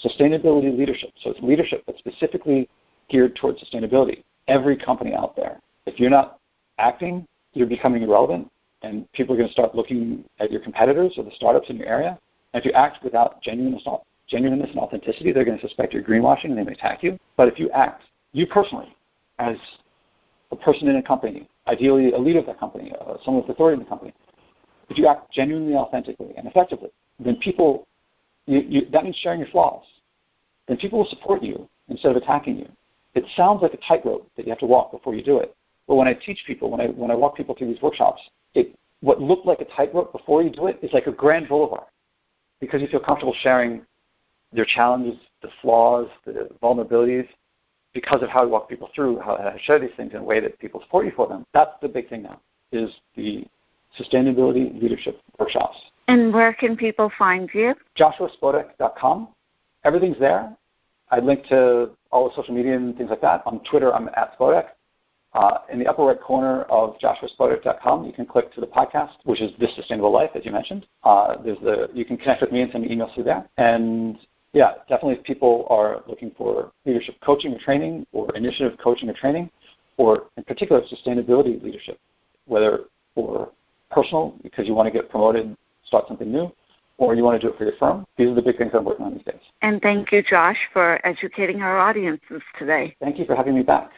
sustainability 0.04 0.78
leadership. 0.78 1.10
So 1.22 1.32
it's 1.32 1.42
leadership 1.42 1.84
that's 1.86 2.00
specifically 2.00 2.70
geared 3.10 3.36
towards 3.36 3.62
sustainability. 3.62 4.24
Every 4.48 4.78
company 4.78 5.14
out 5.14 5.36
there, 5.36 5.60
if 5.86 6.00
you're 6.00 6.10
not 6.10 6.40
acting, 6.78 7.28
you're 7.54 7.68
becoming 7.68 8.04
irrelevant, 8.04 8.50
and 8.84 9.12
people 9.14 9.34
are 9.34 9.38
going 9.38 9.50
to 9.50 9.54
start 9.54 9.76
looking 9.76 10.24
at 10.40 10.52
your 10.52 10.62
competitors 10.62 11.14
or 11.18 11.24
the 11.24 11.32
startups 11.36 11.70
in 11.70 11.78
your 11.78 11.88
area. 11.88 12.18
And 12.54 12.62
if 12.62 12.66
you 12.66 12.72
act 12.74 13.04
without 13.04 13.42
genuineness, 13.42 13.88
genuineness 14.28 14.70
and 14.70 14.80
authenticity, 14.80 15.32
they're 15.32 15.46
going 15.46 15.60
to 15.60 15.68
suspect 15.68 15.94
you're 15.94 16.04
greenwashing 16.04 16.46
and 16.46 16.58
they 16.58 16.64
may 16.64 16.74
attack 16.74 17.04
you. 17.04 17.18
But 17.38 17.48
if 17.48 17.60
you 17.60 17.70
act, 17.72 18.04
you 18.34 18.48
personally, 18.48 18.96
as 19.40 19.58
a 20.52 20.56
person 20.56 20.88
in 20.88 20.98
a 20.98 21.04
company, 21.04 21.48
ideally 21.68 22.12
a 22.12 22.18
leader 22.18 22.40
of 22.40 22.46
that 22.46 22.60
company, 22.60 22.92
uh, 23.00 23.16
someone 23.24 23.44
with 23.44 23.52
authority 23.52 23.76
in 23.76 23.80
the 23.80 23.90
company, 23.90 24.14
if 24.90 24.98
you 24.98 25.08
act 25.08 25.32
genuinely, 25.32 25.76
authentically, 25.76 26.34
and 26.38 26.48
effectively, 26.48 26.90
then 27.20 27.36
people, 27.38 27.88
you, 28.46 28.60
you, 28.60 28.82
that 28.92 29.04
means 29.04 29.16
sharing 29.16 29.40
your 29.40 29.50
flaws. 29.50 29.84
Then 30.68 30.78
people 30.78 31.00
will 31.00 31.08
support 31.08 31.44
you 31.44 31.68
instead 31.88 32.12
of 32.12 32.18
attacking 32.18 32.58
you. 32.58 32.70
It 33.16 33.26
sounds 33.36 33.62
like 33.62 33.74
a 33.74 33.78
tightrope 33.78 34.30
that 34.36 34.46
you 34.46 34.52
have 34.52 34.60
to 34.60 34.66
walk 34.66 34.92
before 34.92 35.14
you 35.14 35.24
do 35.24 35.40
it. 35.40 35.56
But 35.88 35.96
when 35.96 36.08
I 36.08 36.14
teach 36.14 36.44
people, 36.48 36.72
when 36.72 36.80
I 36.80 36.88
when 36.88 37.12
I 37.12 37.16
walk 37.16 37.36
people 37.36 37.56
through 37.56 37.68
these 37.68 37.82
workshops, 37.82 38.22
it 38.56 38.78
what 39.02 39.22
looked 39.22 39.46
like 39.46 39.60
a 39.60 39.66
tightrope 39.66 40.14
before 40.14 40.42
you 40.42 40.50
do 40.50 40.68
it 40.68 40.80
is 40.82 40.94
like 40.94 41.08
a 41.08 41.12
grand 41.12 41.50
boulevard 41.50 41.84
because 42.62 42.82
you 42.82 42.88
feel 42.88 43.02
comfortable 43.02 43.36
sharing 43.42 43.86
your 44.54 44.66
challenges, 44.66 45.20
the 45.42 45.50
flaws, 45.62 46.08
the 46.26 46.50
vulnerabilities, 46.62 47.28
because 47.94 48.24
of 48.24 48.30
how 48.30 48.44
you 48.44 48.50
walk 48.50 48.70
people 48.70 48.90
through, 48.96 49.20
how 49.20 49.36
to 49.36 49.56
share 49.64 49.80
these 49.80 49.92
things 49.96 50.12
in 50.14 50.20
a 50.20 50.24
way 50.24 50.40
that 50.40 50.60
people 50.60 50.82
support 50.82 51.06
you 51.06 51.12
for 51.16 51.28
them. 51.28 51.46
That's 51.54 51.72
the 51.82 51.88
big 51.88 52.10
thing 52.10 52.24
now, 52.24 52.40
is 52.72 52.90
the 53.16 53.46
sustainability 54.00 54.82
leadership 54.82 55.22
workshops. 55.40 55.78
And 56.08 56.34
where 56.34 56.54
can 56.54 56.76
people 56.76 57.12
find 57.18 57.50
you? 57.54 57.76
JoshuaSpodek.com. 57.98 59.30
Everything's 59.84 60.20
there. 60.20 60.56
I 61.12 61.20
link 61.20 61.46
to 61.48 61.92
all 62.12 62.30
the 62.30 62.36
social 62.36 62.56
media 62.56 62.76
and 62.76 62.98
things 62.98 63.10
like 63.10 63.22
that. 63.22 63.44
On 63.46 63.60
Twitter, 63.70 63.94
I'm 63.94 64.10
at 64.10 64.38
Spodek. 64.38 64.70
Uh, 65.34 65.60
in 65.72 65.80
the 65.80 65.88
upper 65.88 66.04
right 66.04 66.22
corner 66.22 66.62
of 66.64 66.96
joshuaspodek.com, 67.00 68.06
you 68.06 68.14
can 68.14 68.26
click 68.26 68.54
to 68.54 68.62
the 68.62 68.68
podcast, 68.68 69.14
which 69.24 69.42
is 69.42 69.52
This 69.60 69.76
Sustainable 69.76 70.12
Life, 70.12 70.30
as 70.36 70.46
you 70.46 70.52
mentioned. 70.52 70.86
Uh, 71.04 71.38
there's 71.44 71.58
the 71.60 71.90
you 71.94 72.06
can 72.06 72.18
connect 72.18 72.42
with 72.42 72.52
me 72.52 72.62
and 72.62 72.72
send 72.72 72.84
me 72.84 72.96
emails 72.96 73.14
through 73.16 73.24
there. 73.24 73.48
And 73.58 74.18
yeah, 74.54 74.74
definitely 74.88 75.16
if 75.16 75.24
people 75.24 75.66
are 75.70 76.04
looking 76.08 76.32
for 76.38 76.72
leadership 76.86 77.16
coaching 77.22 77.54
or 77.54 77.60
training, 77.60 78.06
or 78.14 78.34
initiative 78.36 78.78
coaching 78.82 79.10
or 79.10 79.14
training, 79.14 79.50
or 79.98 80.26
in 80.38 80.44
particular 80.44 80.82
sustainability 80.82 81.62
leadership, 81.62 82.00
whether 82.46 82.82
for 83.16 83.50
personal 83.92 84.36
because 84.42 84.68
you 84.68 84.74
want 84.74 84.92
to 84.92 84.92
get 84.92 85.10
promoted, 85.10 85.46
and 85.46 85.58
start 85.86 86.08
something 86.08 86.32
new, 86.32 86.52
or 86.98 87.16
you 87.16 87.24
want 87.24 87.40
to 87.40 87.46
do 87.46 87.52
it 87.52 87.58
for 87.58 87.66
your 87.66 87.76
firm. 87.78 88.06
These 88.18 88.30
are 88.30 88.36
the 88.36 88.42
big 88.42 88.58
things 88.58 88.72
I'm 88.74 88.86
working 88.86 89.06
on 89.06 89.14
these 89.16 89.24
days. 89.24 89.42
And 89.62 89.82
thank 89.82 90.12
you, 90.12 90.24
Josh, 90.24 90.58
for 90.72 91.06
educating 91.06 91.62
our 91.62 91.80
audiences 91.80 92.42
today. 92.58 92.96
Thank 93.00 93.20
you 93.20 93.26
for 93.26 93.36
having 93.36 93.56
me 93.56 93.64
back. 93.64 93.92